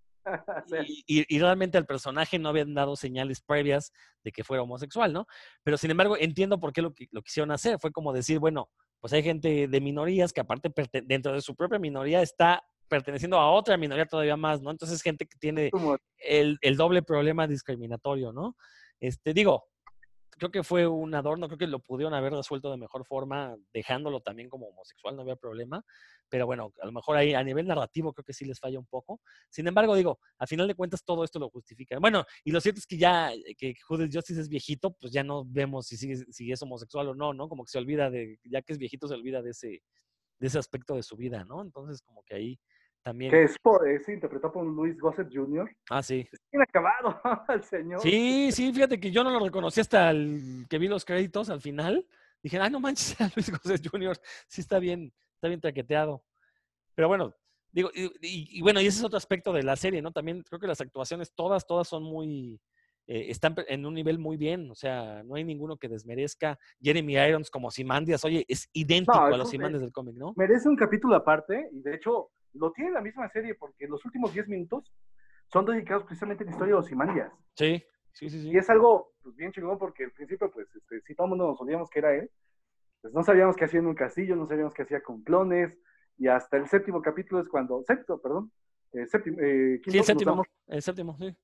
O 0.65 0.69
sea, 0.69 0.83
y, 0.87 1.03
y- 1.07 1.25
y 1.37 1.39
realmente 1.39 1.79
al 1.79 1.87
personaje 1.87 2.39
no 2.39 2.51
habían 2.51 2.75
dado 2.75 2.97
señales 2.97 3.41
previas 3.41 3.93
de 4.23 4.31
que 4.33 4.45
fuera 4.45 4.63
homosexual, 4.63 5.13
¿no? 5.13 5.27
Pero 5.63 5.79
sin 5.79 5.91
embargo, 5.91 6.17
entiendo 6.19 6.61
por 6.61 6.73
qué 6.73 6.83
lo, 6.83 6.93
lo 7.13 7.23
quisieron 7.23 7.51
hacer. 7.51 7.79
Fue 7.81 7.93
como 7.93 8.13
decir, 8.13 8.39
bueno, 8.39 8.69
pues 9.01 9.13
hay 9.15 9.23
gente 9.23 9.69
de 9.69 9.81
minorías 9.81 10.33
que 10.33 10.41
aparte 10.41 10.71
dentro 11.05 11.33
de 11.33 11.41
su 11.41 11.55
propia 11.57 11.79
minoría 11.79 12.21
está 12.21 12.63
perteneciendo 12.89 13.39
a 13.39 13.51
otra 13.51 13.77
minoría 13.77 14.07
todavía 14.07 14.37
más, 14.37 14.63
¿no? 14.63 14.71
Entonces 14.71 15.03
gente 15.03 15.27
que 15.27 15.39
tiene 15.39 15.71
el, 16.19 16.59
el 16.61 16.77
doble 16.77 17.03
problema 17.03 17.47
discriminatorio, 17.47 18.33
¿no? 18.33 18.57
Este, 19.01 19.33
digo, 19.33 19.65
creo 20.39 20.51
que 20.51 20.63
fue 20.63 20.87
un 20.87 21.15
adorno, 21.15 21.49
creo 21.49 21.59
que 21.59 21.67
lo 21.67 21.81
pudieron 21.81 22.15
haber 22.15 22.33
resuelto 22.33 22.71
de 22.71 22.79
mejor 22.79 23.05
forma, 23.05 23.57
dejándolo 23.73 24.21
también 24.21 24.49
como 24.49 24.69
homosexual, 24.69 25.15
no 25.17 25.23
había 25.23 25.37
problema. 25.37 25.85
Pero 26.31 26.47
bueno, 26.47 26.73
a 26.81 26.87
lo 26.87 26.93
mejor 26.93 27.17
ahí 27.17 27.35
a 27.35 27.43
nivel 27.43 27.67
narrativo 27.67 28.13
creo 28.13 28.25
que 28.25 28.33
sí 28.33 28.45
les 28.45 28.59
falla 28.59 28.79
un 28.79 28.87
poco. 28.87 29.21
Sin 29.51 29.67
embargo, 29.67 29.95
digo, 29.95 30.19
a 30.39 30.47
final 30.47 30.69
de 30.69 30.75
cuentas 30.75 31.05
todo 31.05 31.25
esto 31.25 31.39
lo 31.39 31.51
justifica. 31.51 31.99
Bueno, 31.99 32.25
y 32.45 32.53
lo 32.53 32.61
cierto 32.61 32.79
es 32.79 32.87
que 32.87 32.97
ya 32.97 33.33
que 33.57 33.75
Judas 33.87 34.09
Justice 34.13 34.41
es 34.41 34.49
viejito, 34.49 34.93
pues 34.93 35.13
ya 35.13 35.25
no 35.25 35.45
vemos 35.45 35.87
si, 35.87 35.97
sigue, 35.97 36.17
si 36.31 36.53
es 36.53 36.63
homosexual 36.63 37.09
o 37.09 37.15
no, 37.15 37.35
¿no? 37.35 37.49
Como 37.49 37.65
que 37.65 37.71
se 37.71 37.79
olvida 37.79 38.11
de, 38.11 38.39
ya 38.45 38.63
que 38.63 38.73
es 38.73 38.79
viejito, 38.79 39.09
se 39.09 39.15
olvida 39.15 39.43
de 39.43 39.51
ese, 39.51 39.83
de 40.39 40.47
ese 40.47 40.59
aspecto 40.59 40.95
de 40.95 41.03
su 41.03 41.17
vida, 41.17 41.45
¿no? 41.45 41.63
Entonces, 41.63 42.03
como 42.03 42.23
que 42.23 42.35
ahí 42.35 42.61
también. 43.09 43.31
que 43.31 43.43
es, 43.45 43.57
por, 43.59 43.89
es 43.89 44.09
interpretado 44.09 44.53
por 44.53 44.67
Luis 44.67 44.99
Gossett 44.99 45.29
Jr. 45.33 45.71
Ah, 45.91 46.03
sí. 46.03 46.29
Es 46.31 46.41
inacabado 46.53 47.21
el 47.49 47.63
señor. 47.65 48.01
Sí, 48.01 48.51
sí, 48.53 48.73
fíjate 48.73 49.01
que 49.01 49.11
yo 49.11 49.25
no 49.25 49.31
lo 49.31 49.41
reconocí 49.45 49.81
hasta 49.81 50.11
el 50.11 50.67
que 50.69 50.79
vi 50.79 50.89
los 50.89 51.05
créditos 51.05 51.49
al 51.51 51.61
final. 51.61 52.07
Dije, 52.43 52.59
ay, 52.59 52.71
no 52.71 52.81
manches, 52.81 53.19
a 53.21 53.31
Luis 53.35 53.51
José 53.51 53.77
Jr. 53.83 54.19
Sí 54.47 54.61
está 54.61 54.79
bien, 54.79 55.13
está 55.35 55.49
bien 55.49 55.61
traqueteado. 55.61 56.23
Pero 56.95 57.09
bueno, 57.09 57.35
digo, 57.73 57.91
y, 57.95 58.05
y- 58.21 58.59
y 58.59 58.61
bueno, 58.63 58.81
y 58.81 58.87
ese 58.87 58.99
es 58.99 59.05
otro 59.05 59.17
aspecto 59.17 59.53
de 59.53 59.63
la 59.63 59.77
serie, 59.77 60.03
¿no? 60.03 60.13
También 60.13 60.43
creo 60.43 60.61
que 60.61 60.67
las 60.67 60.81
actuaciones, 60.81 61.33
todas, 61.35 61.67
todas 61.67 61.89
son 61.89 62.03
muy, 62.03 62.61
eh, 63.07 63.27
están 63.31 63.55
en 63.69 63.87
un 63.87 63.95
nivel 63.95 64.19
muy 64.19 64.37
bien. 64.37 64.71
O 64.71 64.75
sea, 64.75 65.23
no 65.25 65.35
hay 65.37 65.45
ninguno 65.45 65.77
que 65.79 65.89
desmerezca. 65.89 66.59
Jeremy 66.81 67.15
Irons 67.17 67.51
como 67.51 67.71
Simandias, 67.71 68.25
oye, 68.25 68.45
es 68.49 68.69
idéntico 68.73 69.17
No, 69.19 69.25
a 69.27 69.31
los 69.31 69.47
un- 69.47 69.51
Simandias 69.53 69.81
del 69.83 69.93
cómic, 69.93 70.17
¿no? 70.17 70.35
Merece 70.37 70.69
un 70.69 70.77
capítulo 70.77 71.15
aparte 71.17 71.71
y 71.73 71.81
de 71.81 71.95
hecho 71.95 72.31
lo 72.55 72.73
tiene 72.73 72.91
la 72.91 73.01
misma 73.01 73.29
serie 73.29 73.55
porque 73.55 73.87
los 73.87 74.05
últimos 74.05 74.33
10 74.33 74.49
minutos 74.49 74.93
son 75.47 75.65
dedicados 75.65 76.05
precisamente 76.05 76.45
a 76.45 76.47
la 76.47 76.53
historia 76.53 76.75
de 76.75 76.81
Ozymandias. 76.81 77.33
Sí, 77.55 77.83
sí, 78.13 78.31
sí, 78.31 78.43
sí. 78.43 78.51
Y 78.51 78.57
es 78.57 78.69
algo 78.71 79.13
pues, 79.23 79.35
bien 79.37 79.53
chingón 79.53 79.79
porque 79.79 80.05
al 80.05 80.13
principio, 80.13 80.51
pues, 80.51 80.69
este, 80.75 81.01
si 81.03 81.15
todo 81.15 81.27
el 81.27 81.31
mundo 81.31 81.49
nos 81.49 81.61
olvidamos 81.61 81.89
que 81.91 81.99
era 81.99 82.15
él, 82.15 82.31
pues 83.01 83.15
no 83.15 83.23
sabíamos 83.23 83.57
qué 83.57 83.65
hacía 83.65 83.81
en 83.81 83.87
un 83.87 83.95
castillo, 83.95 84.37
no 84.37 84.47
sabíamos 84.47 84.75
qué 84.75 84.83
hacía 84.83 85.03
con 85.03 85.23
clones, 85.23 85.79
y 86.19 86.27
hasta 86.27 86.57
el 86.57 86.67
séptimo 86.67 87.01
capítulo 87.01 87.41
es 87.41 87.49
cuando, 87.49 87.83
sexto, 87.85 88.21
perdón, 88.21 88.51
eh, 88.93 89.07
séptimo, 89.07 89.39
eh, 89.41 89.77
Sí, 89.77 89.83
quinto, 89.83 89.99
el 89.99 90.05
séptimo, 90.05 90.31
damos, 90.33 90.47
el 90.67 90.83
séptimo, 90.83 91.17
sí. 91.17 91.37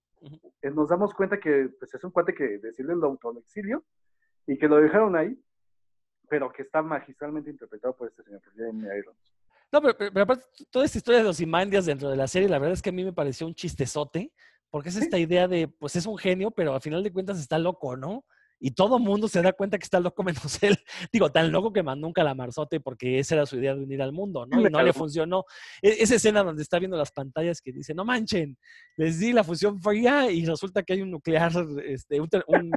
Eh, 0.62 0.70
nos 0.70 0.88
damos 0.88 1.14
cuenta 1.14 1.38
que 1.38 1.70
pues, 1.78 1.94
es 1.94 2.02
un 2.02 2.10
cuate 2.10 2.34
que 2.34 2.58
decidió 2.58 2.92
el 2.92 3.02
autoexilio 3.02 3.84
y 4.46 4.58
que 4.58 4.68
lo 4.68 4.76
dejaron 4.76 5.14
ahí, 5.16 5.38
pero 6.28 6.50
que 6.50 6.62
está 6.62 6.82
magistralmente 6.82 7.50
interpretado 7.50 7.94
por 7.94 8.08
este 8.08 8.22
señor, 8.22 8.40
por 8.42 8.54
Jeremy 8.54 8.86
Irons. 8.98 9.33
No, 9.74 9.82
pero, 9.82 9.96
pero- 9.98 10.12
pero 10.12 10.22
aparte, 10.22 10.44
toda 10.70 10.84
esta 10.84 10.98
historia 10.98 11.18
de 11.18 11.24
los 11.24 11.40
Imandias 11.40 11.84
dentro 11.84 12.08
de 12.08 12.16
la 12.16 12.28
serie, 12.28 12.48
la 12.48 12.60
verdad 12.60 12.74
es 12.74 12.82
que 12.82 12.90
a 12.90 12.92
mí 12.92 13.02
me 13.02 13.12
pareció 13.12 13.44
un 13.44 13.56
chistezote, 13.56 14.32
porque 14.70 14.90
es 14.90 14.94
esta 14.94 15.18
idea 15.18 15.48
de, 15.48 15.66
pues 15.66 15.96
es 15.96 16.06
un 16.06 16.16
genio, 16.16 16.52
pero 16.52 16.74
al 16.74 16.80
final 16.80 17.02
de 17.02 17.12
cuentas 17.12 17.40
está 17.40 17.58
loco, 17.58 17.96
¿no? 17.96 18.24
Y 18.60 18.70
todo 18.70 19.00
mundo 19.00 19.26
se 19.26 19.42
da 19.42 19.52
cuenta 19.52 19.76
que 19.76 19.82
está 19.82 19.98
loco 19.98 20.22
menos 20.52 20.62
él. 20.62 20.78
Digo, 21.12 21.32
tan 21.32 21.50
loco 21.50 21.72
que 21.72 21.82
mandó 21.82 22.06
un 22.06 22.12
calamarzote 22.12 22.78
porque 22.78 23.18
esa 23.18 23.34
era 23.34 23.46
su 23.46 23.56
idea 23.56 23.74
de 23.74 23.82
unir 23.82 24.00
al 24.00 24.12
mundo, 24.12 24.46
¿no? 24.46 24.50
Y 24.70 24.70
no 24.70 24.80
le 24.80 24.92
funcionó. 24.92 25.44
E- 25.82 25.96
esa 26.04 26.14
escena 26.14 26.44
donde 26.44 26.62
está 26.62 26.78
viendo 26.78 26.96
las 26.96 27.10
pantallas 27.10 27.60
que 27.60 27.72
dice, 27.72 27.94
no 27.94 28.04
manchen, 28.04 28.56
les 28.96 29.18
di 29.18 29.32
la 29.32 29.42
fusión 29.42 29.82
fría 29.82 30.30
y 30.30 30.46
resulta 30.46 30.84
que 30.84 30.92
hay 30.92 31.02
un 31.02 31.10
nuclear, 31.10 31.50
este, 31.84 32.20
un, 32.20 32.28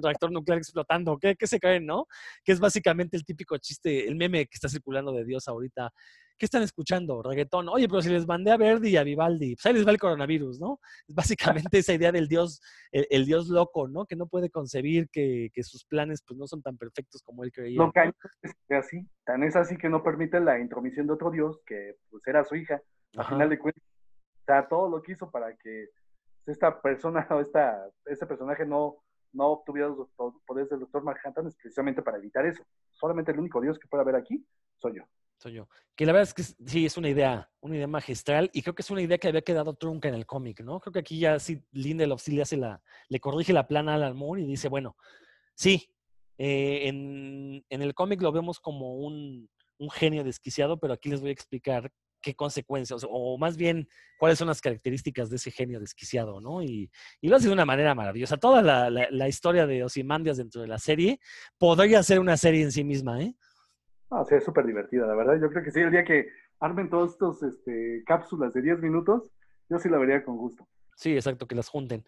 reactor 0.02 0.32
nuclear 0.32 0.58
explotando. 0.58 1.20
¿Qué, 1.20 1.36
¿Qué 1.36 1.46
se 1.46 1.60
creen, 1.60 1.86
no? 1.86 2.08
Que 2.44 2.54
es 2.54 2.60
básicamente 2.60 3.16
el 3.18 3.24
típico 3.24 3.56
chiste, 3.60 4.08
el 4.08 4.16
meme 4.16 4.48
que 4.48 4.56
está 4.56 4.68
circulando 4.68 5.12
de 5.12 5.26
Dios 5.26 5.48
ahorita. 5.48 5.94
¿Qué 6.38 6.46
están 6.46 6.62
escuchando? 6.62 7.24
Reggaetón. 7.24 7.68
Oye, 7.70 7.88
pero 7.88 8.02
si 8.02 8.10
les 8.10 8.28
mandé 8.28 8.52
a 8.52 8.58
Verdi 8.58 8.90
y 8.90 8.98
a 8.98 9.04
Vivaldi, 9.04 9.56
pues 9.56 9.66
ahí 9.66 9.74
les 9.74 9.88
va 9.88 9.92
el 9.92 9.98
coronavirus, 9.98 10.60
¿no? 10.60 10.80
Es 11.08 11.16
básicamente 11.16 11.80
esa 11.80 11.94
idea 11.94 12.12
del 12.12 12.28
Dios, 12.28 12.62
el, 12.92 13.08
el 13.10 13.26
Dios 13.26 13.48
loco, 13.48 13.88
¿no? 13.88 14.06
Que 14.06 14.16
no 14.16 14.28
puede 14.28 14.50
concebir 14.50 15.10
que, 15.10 15.50
que 15.54 15.64
sus 15.64 15.84
planes 15.86 16.22
pues 16.26 16.38
no 16.38 16.46
son 16.46 16.62
tan 16.62 16.78
perfectos 16.78 17.24
como 17.24 17.44
él 17.44 17.52
creía. 17.52 17.78
Lo 17.78 17.88
¿no? 17.88 17.92
cañón 17.92 18.14
es 18.44 18.54
que 18.68 18.76
así, 18.76 19.10
tan 19.26 19.44
es 19.44 19.56
así 19.56 19.78
que 19.78 19.90
no 19.90 20.04
permite 20.04 20.40
la 20.40 20.60
intromisión 20.60 21.08
de 21.08 21.14
otro 21.14 21.32
dios, 21.32 21.60
que 21.66 21.96
pues 22.10 22.22
era 22.28 22.44
su 22.44 22.56
hija, 22.56 22.82
al 23.16 23.22
Ajá. 23.22 23.30
final 23.30 23.50
de 23.50 23.60
cuentas. 23.60 23.84
O 24.42 24.46
sea, 24.46 24.68
todo 24.68 24.90
lo 24.90 25.02
que 25.02 25.14
hizo 25.14 25.32
para 25.32 25.56
que 25.58 25.90
esta 26.46 26.82
persona 26.82 27.28
o 27.32 27.42
esta, 27.42 27.90
este 28.06 28.26
personaje 28.26 28.66
no, 28.66 28.98
no 29.34 29.48
obtuviera 29.48 29.90
los 29.90 30.10
poderes 30.46 30.70
del 30.70 30.82
doctor 30.82 31.04
Manhattan 31.04 31.48
es 31.48 31.56
precisamente 31.56 32.02
para 32.02 32.18
evitar 32.18 32.46
eso. 32.46 32.64
Solamente 32.92 33.32
el 33.32 33.40
único 33.40 33.60
dios 33.62 33.78
que 33.80 33.88
puede 33.88 34.04
haber 34.04 34.16
aquí 34.16 34.46
soy 34.78 34.98
yo. 34.98 35.04
Soy 35.38 35.54
yo. 35.54 35.70
Que 35.96 36.06
la 36.06 36.14
verdad 36.14 36.30
es 36.30 36.34
que 36.34 36.44
sí, 36.44 36.86
es 36.86 36.98
una 36.98 37.10
idea, 37.10 37.50
una 37.62 37.76
idea 37.76 37.88
magistral 37.88 38.50
y 38.54 38.62
creo 38.64 38.74
que 38.74 38.82
es 38.82 38.90
una 38.90 39.02
idea 39.02 39.18
que 39.18 39.28
había 39.28 39.42
quedado 39.42 39.76
trunca 39.76 40.08
en 40.08 40.16
el 40.16 40.26
cómic, 40.26 40.62
¿no? 40.62 40.80
Creo 40.80 40.92
que 40.94 41.00
aquí 41.00 41.20
ya 41.20 41.38
sí 41.40 41.62
Lindelof 41.72 42.22
sí 42.22 42.32
le 42.32 42.42
hace 42.42 42.58
la, 42.58 42.82
le 43.10 43.20
corrige 43.20 43.54
la 43.54 43.68
plana 43.68 43.92
a 43.94 43.96
Alan 43.96 44.16
Moore 44.18 44.42
y 44.42 44.48
dice, 44.48 44.68
bueno, 44.68 44.96
sí, 45.56 45.92
eh, 46.40 46.88
en, 46.88 47.64
en 47.70 47.82
el 47.82 47.94
cómic 47.94 48.22
lo 48.22 48.32
vemos 48.32 48.60
como 48.60 48.96
un, 48.96 49.50
un 49.78 49.90
genio 49.92 50.24
desquiciado, 50.24 50.80
pero 50.80 50.94
aquí 50.94 51.10
les 51.10 51.22
voy 51.22 51.30
a 51.30 51.34
explicar 51.34 51.92
qué 52.20 52.34
consecuencias, 52.36 53.06
o 53.08 53.38
más 53.38 53.58
bien 53.58 53.88
cuáles 54.18 54.40
son 54.40 54.48
las 54.48 54.60
características 54.60 55.30
de 55.30 55.36
ese 55.36 55.52
genio 55.52 55.80
desquiciado, 55.80 56.42
¿no? 56.42 56.64
Y, 56.64 56.90
y 57.22 57.28
lo 57.30 57.36
hace 57.36 57.46
de 57.48 57.54
una 57.54 57.66
manera 57.66 57.94
maravillosa. 57.94 58.38
Toda 58.38 58.64
la, 58.64 58.90
la- 58.90 59.08
la 59.12 59.28
historia 59.28 59.68
de 59.68 59.84
Ozymandias 59.84 60.38
dentro 60.38 60.62
de 60.62 60.68
la 60.68 60.80
serie 60.80 61.20
podría 61.60 62.02
ser 62.02 62.20
una 62.20 62.36
serie 62.36 62.64
en 62.64 62.72
sí 62.72 62.84
misma, 62.84 63.22
¿eh? 63.22 63.36
O 64.10 64.26
sea, 64.26 64.38
es 64.38 64.44
súper 64.44 64.66
divertida, 64.66 65.06
la 65.06 65.16
verdad. 65.16 65.40
Yo 65.40 65.50
creo 65.50 65.64
que 65.64 65.72
sí, 65.72 65.82
el 65.82 65.92
día 65.92 66.04
que 66.04 66.28
armen 66.60 66.90
todos 66.90 67.12
estos 67.12 67.44
este, 67.44 68.04
cápsulas 68.06 68.54
de 68.54 68.62
10 68.62 68.80
minutos, 68.80 69.32
yo 69.70 69.80
sí 69.80 69.90
la 69.90 69.98
vería 69.98 70.24
con 70.24 70.38
gusto. 70.38 70.68
Sí, 70.96 71.14
exacto, 71.14 71.48
que 71.48 71.56
las 71.56 71.70
junten. 71.70 72.06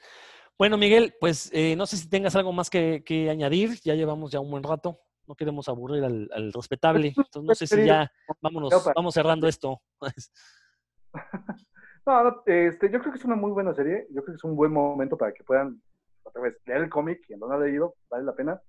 Bueno, 0.58 0.78
Miguel, 0.78 1.16
pues 1.20 1.50
eh, 1.54 1.76
no 1.76 1.86
sé 1.86 1.98
si 1.98 2.10
tengas 2.10 2.36
algo 2.36 2.52
más 2.52 2.70
que, 2.70 3.04
que 3.06 3.30
añadir. 3.30 3.80
Ya 3.84 3.96
llevamos 3.96 4.32
ya 4.32 4.40
un 4.40 4.52
buen 4.52 4.64
rato. 4.64 5.00
No 5.28 5.36
queremos 5.36 5.70
aburrir 5.70 6.04
al, 6.04 6.30
al 6.34 6.52
respetable. 6.54 7.14
Entonces 7.18 7.44
no 7.44 7.56
sé 7.56 7.68
si 7.68 7.86
ya 7.86 8.12
vámonos, 8.42 8.74
vamos 8.96 9.14
cerrando 9.14 9.48
esto. 9.48 9.82
No, 12.06 12.24
no, 12.24 12.44
este, 12.48 12.90
yo 12.90 13.00
creo 13.02 13.12
que 13.12 13.20
es 13.20 13.26
una 13.26 13.36
muy 13.36 13.52
buena 13.52 13.72
serie. 13.76 14.08
Yo 14.10 14.24
creo 14.24 14.34
que 14.34 14.38
es 14.38 14.44
un 14.44 14.56
buen 14.56 14.72
momento 14.72 15.16
para 15.16 15.32
que 15.32 15.44
puedan, 15.44 15.80
otra 16.24 16.42
vez, 16.42 16.58
leer 16.66 16.82
el 16.82 16.90
cómic. 16.90 17.22
Quien 17.28 17.40
no 17.40 17.48
lo 17.48 17.54
ha 17.54 17.60
leído, 17.60 17.94
vale 18.10 18.24
la 18.24 18.34
pena. 18.34 18.60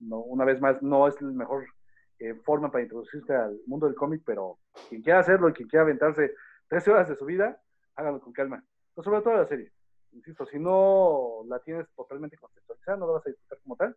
No, 0.00 0.18
una 0.18 0.44
vez 0.44 0.60
más, 0.60 0.82
no 0.82 1.08
es 1.08 1.18
la 1.22 1.30
mejor 1.30 1.64
eh, 2.20 2.34
forma 2.34 2.70
para 2.70 2.82
introducirse 2.82 3.34
al 3.34 3.58
mundo 3.66 3.86
del 3.86 3.96
cómic, 3.96 4.22
pero 4.24 4.58
quien 4.88 5.02
quiera 5.02 5.20
hacerlo 5.20 5.48
y 5.48 5.52
quien 5.54 5.68
quiera 5.68 5.84
aventarse 5.84 6.34
13 6.68 6.90
horas 6.90 7.08
de 7.08 7.16
su 7.16 7.24
vida, 7.24 7.60
háganlo 7.96 8.20
con 8.20 8.32
calma. 8.32 8.62
Pero 8.94 9.02
sobre 9.02 9.22
todo 9.22 9.34
la 9.34 9.46
serie. 9.46 9.72
Insisto, 10.12 10.44
si 10.44 10.58
no 10.58 11.42
la 11.48 11.60
tienes 11.60 11.88
totalmente 11.96 12.36
contextualizada, 12.36 12.98
no 12.98 13.06
la 13.06 13.12
vas 13.14 13.26
a 13.26 13.30
disfrutar 13.30 13.58
como 13.62 13.76
tal. 13.76 13.96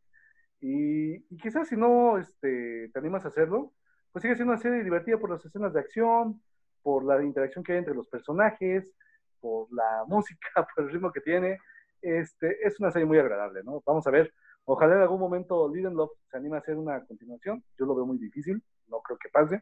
Y, 0.62 1.16
y 1.16 1.38
quizás 1.38 1.68
si 1.68 1.76
no 1.76 2.18
este, 2.18 2.90
te 2.94 3.00
animas 3.00 3.26
a 3.26 3.28
hacerlo, 3.28 3.74
pues 4.14 4.22
sigue 4.22 4.36
siendo 4.36 4.54
una 4.54 4.62
serie 4.62 4.84
divertida 4.84 5.18
por 5.18 5.30
las 5.30 5.44
escenas 5.44 5.74
de 5.74 5.82
acción, 5.82 6.42
por 6.82 7.04
la 7.04 7.22
interacción 7.22 7.64
que 7.64 7.74
hay 7.74 7.80
entre 7.80 7.96
los 7.96 8.08
personajes, 8.08 8.94
por 9.42 9.68
la 9.74 10.04
música, 10.08 10.66
por 10.74 10.86
el 10.86 10.92
ritmo 10.92 11.12
que 11.12 11.22
tiene. 11.22 11.58
Este, 12.02 12.66
es 12.66 12.80
una 12.80 12.92
serie 12.92 13.06
muy 13.06 13.18
agradable, 13.18 13.64
¿no? 13.64 13.82
Vamos 13.86 14.08
a 14.08 14.12
ver. 14.12 14.34
Ojalá 14.66 14.96
en 14.96 15.02
algún 15.02 15.20
momento 15.20 15.68
Lindelof 15.74 16.12
se 16.32 16.38
anime 16.38 16.56
a 16.58 16.60
hacer 16.60 16.76
una 16.78 17.06
continuación. 17.06 17.64
Yo 17.78 17.86
lo 17.86 17.96
veo 17.96 18.06
muy 18.06 18.18
difícil, 18.18 18.64
no 18.88 19.02
creo 19.02 19.18
que 19.18 19.30
pase. 19.30 19.62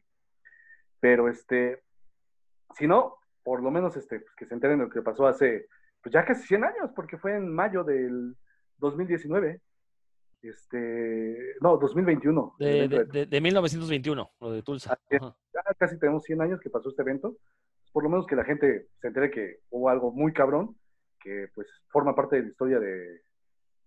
Pero 1.00 1.28
este, 1.28 1.82
si 2.76 2.88
no, 2.88 3.16
por 3.44 3.64
lo 3.64 3.72
menos 3.72 3.98
este, 3.98 4.20
pues, 4.20 4.36
que 4.36 4.46
se 4.46 4.54
enteren 4.54 4.78
de 4.80 4.86
lo 4.86 4.90
que 4.92 5.02
pasó 5.02 5.26
hace 5.28 5.68
pues 6.04 6.14
ya 6.14 6.26
casi 6.26 6.44
100 6.48 6.64
años, 6.64 6.92
porque 6.96 7.18
fue 7.18 7.36
en 7.36 7.54
mayo 7.54 7.84
del 7.84 8.36
2019. 8.78 9.62
Este, 10.42 11.56
no, 11.62 11.78
2021. 11.78 12.56
el 12.60 12.90
De, 12.90 12.98
de, 12.98 13.06
de- 13.06 13.12
de- 13.12 13.26
de 13.28 13.42
1921, 13.42 14.32
lo 14.40 14.52
de 14.52 14.64
Tulsa. 14.64 14.94
Ajá. 15.12 15.36
ya 15.54 15.62
casi 15.78 16.00
tenemos 16.00 16.24
100 16.24 16.42
años 16.42 16.60
que 16.60 16.70
pasó 16.70 16.90
este 16.90 17.02
evento. 17.04 17.38
Por 17.92 18.04
lo 18.04 18.10
menos 18.10 18.26
que 18.26 18.36
la 18.36 18.44
gente 18.46 18.88
se 19.00 19.08
entere 19.08 19.30
que 19.30 19.60
hubo 19.70 19.90
algo 19.90 20.12
muy 20.12 20.34
cabrón, 20.34 20.76
que 21.20 21.48
pues 21.54 21.68
forma 21.90 22.16
parte 22.16 22.38
de 22.38 22.44
la 22.44 22.50
historia 22.50 22.80
de, 22.80 23.22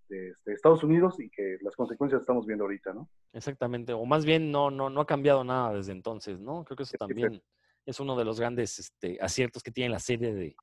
de, 0.08 0.30
este, 0.30 0.52
Estados 0.52 0.82
Unidos 0.84 1.18
y 1.20 1.30
que 1.30 1.56
las 1.62 1.74
consecuencias 1.76 2.20
estamos 2.20 2.46
viendo 2.46 2.64
ahorita, 2.64 2.92
¿no? 2.92 3.08
Exactamente. 3.32 3.92
O 3.92 4.04
más 4.04 4.24
bien 4.24 4.50
no, 4.50 4.70
no, 4.70 4.90
no 4.90 5.00
ha 5.00 5.06
cambiado 5.06 5.44
nada 5.44 5.74
desde 5.74 5.92
entonces, 5.92 6.40
¿no? 6.40 6.64
Creo 6.64 6.76
que 6.76 6.82
eso 6.84 6.96
también 6.98 7.42
es 7.86 8.00
uno 8.00 8.16
de 8.16 8.24
los 8.24 8.40
grandes 8.40 8.78
este, 8.78 9.18
aciertos 9.20 9.62
que 9.62 9.70
tiene 9.70 9.90
la 9.90 9.98
serie 9.98 10.34
de 10.34 10.56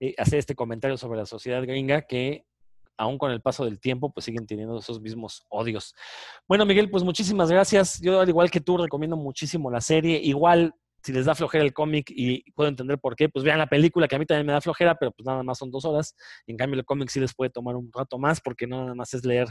eh, 0.00 0.14
hacer 0.18 0.38
este 0.38 0.54
comentario 0.54 0.96
sobre 0.96 1.18
la 1.18 1.26
sociedad 1.26 1.62
gringa 1.62 2.02
que 2.02 2.46
aún 2.96 3.18
con 3.18 3.30
el 3.30 3.40
paso 3.40 3.64
del 3.64 3.80
tiempo, 3.80 4.12
pues 4.12 4.24
siguen 4.24 4.46
teniendo 4.46 4.78
esos 4.78 5.00
mismos 5.00 5.44
odios. 5.48 5.94
Bueno, 6.46 6.64
Miguel, 6.64 6.90
pues 6.90 7.02
muchísimas 7.02 7.50
gracias. 7.50 8.00
Yo, 8.00 8.20
al 8.20 8.28
igual 8.28 8.50
que 8.50 8.60
tú, 8.60 8.76
recomiendo 8.76 9.16
muchísimo 9.16 9.70
la 9.70 9.80
serie. 9.80 10.18
Igual, 10.22 10.74
si 11.04 11.12
les 11.12 11.26
da 11.26 11.34
flojera 11.34 11.62
el 11.62 11.74
cómic 11.74 12.06
y 12.08 12.50
puedo 12.52 12.68
entender 12.68 12.98
por 12.98 13.14
qué, 13.14 13.28
pues 13.28 13.44
vean 13.44 13.58
la 13.58 13.66
película, 13.66 14.08
que 14.08 14.16
a 14.16 14.18
mí 14.18 14.24
también 14.24 14.46
me 14.46 14.54
da 14.54 14.62
flojera, 14.62 14.94
pero 14.94 15.12
pues 15.12 15.26
nada 15.26 15.42
más 15.42 15.58
son 15.58 15.70
dos 15.70 15.84
horas. 15.84 16.16
en 16.46 16.56
cambio, 16.56 16.78
el 16.78 16.86
cómic 16.86 17.10
sí 17.10 17.20
les 17.20 17.34
puede 17.34 17.50
tomar 17.50 17.76
un 17.76 17.90
rato 17.92 18.18
más, 18.18 18.40
porque 18.40 18.66
no 18.66 18.82
nada 18.82 18.94
más 18.94 19.12
es 19.12 19.24
leer 19.24 19.48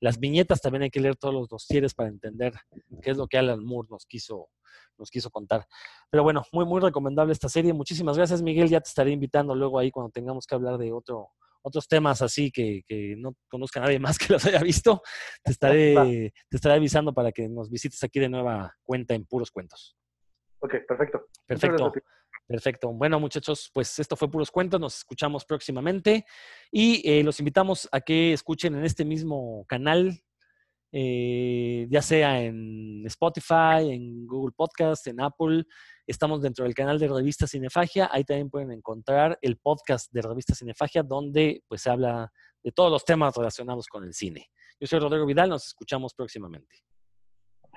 las 0.00 0.20
viñetas, 0.20 0.60
también 0.60 0.84
hay 0.84 0.90
que 0.90 1.00
leer 1.00 1.16
todos 1.16 1.34
los 1.34 1.48
dosieres 1.48 1.92
para 1.94 2.08
entender 2.08 2.54
qué 3.02 3.10
es 3.10 3.16
lo 3.16 3.26
que 3.26 3.36
Alan 3.36 3.64
Moore 3.64 3.88
nos 3.90 4.06
quiso, 4.06 4.48
nos 4.96 5.10
quiso 5.10 5.28
contar. 5.30 5.66
Pero 6.08 6.22
bueno, 6.22 6.44
muy, 6.52 6.64
muy 6.64 6.80
recomendable 6.80 7.32
esta 7.32 7.48
serie. 7.48 7.72
Muchísimas 7.72 8.16
gracias, 8.16 8.40
Miguel. 8.40 8.68
Ya 8.68 8.80
te 8.80 8.88
estaré 8.88 9.10
invitando 9.10 9.54
luego 9.56 9.80
ahí 9.80 9.90
cuando 9.90 10.10
tengamos 10.10 10.46
que 10.46 10.54
hablar 10.54 10.78
de 10.78 10.92
otro, 10.92 11.30
otros 11.62 11.88
temas 11.88 12.22
así 12.22 12.50
que, 12.52 12.82
que, 12.86 13.14
no 13.16 13.34
conozca 13.48 13.80
nadie 13.80 13.98
más 13.98 14.18
que 14.18 14.32
los 14.32 14.44
haya 14.46 14.60
visto, 14.60 15.02
te 15.42 15.50
estaré, 15.50 16.32
te 16.48 16.56
estaré 16.56 16.76
avisando 16.76 17.12
para 17.12 17.32
que 17.32 17.48
nos 17.48 17.70
visites 17.70 18.02
aquí 18.04 18.20
de 18.20 18.28
nueva 18.28 18.76
cuenta 18.84 19.14
en 19.14 19.24
Puros 19.24 19.50
Cuentos. 19.50 19.96
Ok, 20.62 20.74
perfecto. 20.86 21.26
Perfecto. 21.46 21.92
Perfecto. 22.46 22.92
Bueno, 22.92 23.18
muchachos, 23.18 23.70
pues 23.72 23.98
esto 23.98 24.14
fue 24.14 24.30
Puros 24.30 24.50
Cuentos. 24.50 24.80
Nos 24.80 24.98
escuchamos 24.98 25.44
próximamente 25.44 26.24
y 26.70 27.02
eh, 27.08 27.22
los 27.24 27.40
invitamos 27.40 27.88
a 27.90 28.00
que 28.00 28.32
escuchen 28.32 28.76
en 28.76 28.84
este 28.84 29.04
mismo 29.04 29.64
canal, 29.66 30.22
eh, 30.92 31.86
ya 31.90 32.00
sea 32.00 32.42
en 32.42 33.04
Spotify, 33.06 33.90
en 33.90 34.26
Google 34.26 34.52
Podcast, 34.56 35.06
en 35.08 35.20
Apple. 35.20 35.64
Estamos 36.06 36.42
dentro 36.42 36.64
del 36.64 36.74
canal 36.74 36.98
de 36.98 37.08
Revista 37.08 37.46
Cinefagia. 37.46 38.08
Ahí 38.12 38.22
también 38.22 38.50
pueden 38.50 38.70
encontrar 38.70 39.38
el 39.42 39.56
podcast 39.56 40.12
de 40.12 40.22
Revista 40.22 40.54
Cinefagia, 40.54 41.02
donde 41.02 41.64
pues 41.66 41.82
se 41.82 41.90
habla 41.90 42.30
de 42.62 42.70
todos 42.70 42.90
los 42.92 43.04
temas 43.04 43.34
relacionados 43.36 43.88
con 43.88 44.04
el 44.04 44.14
cine. 44.14 44.48
Yo 44.78 44.86
soy 44.86 45.00
Rodrigo 45.00 45.26
Vidal. 45.26 45.50
Nos 45.50 45.66
escuchamos 45.66 46.14
próximamente. 46.14 46.84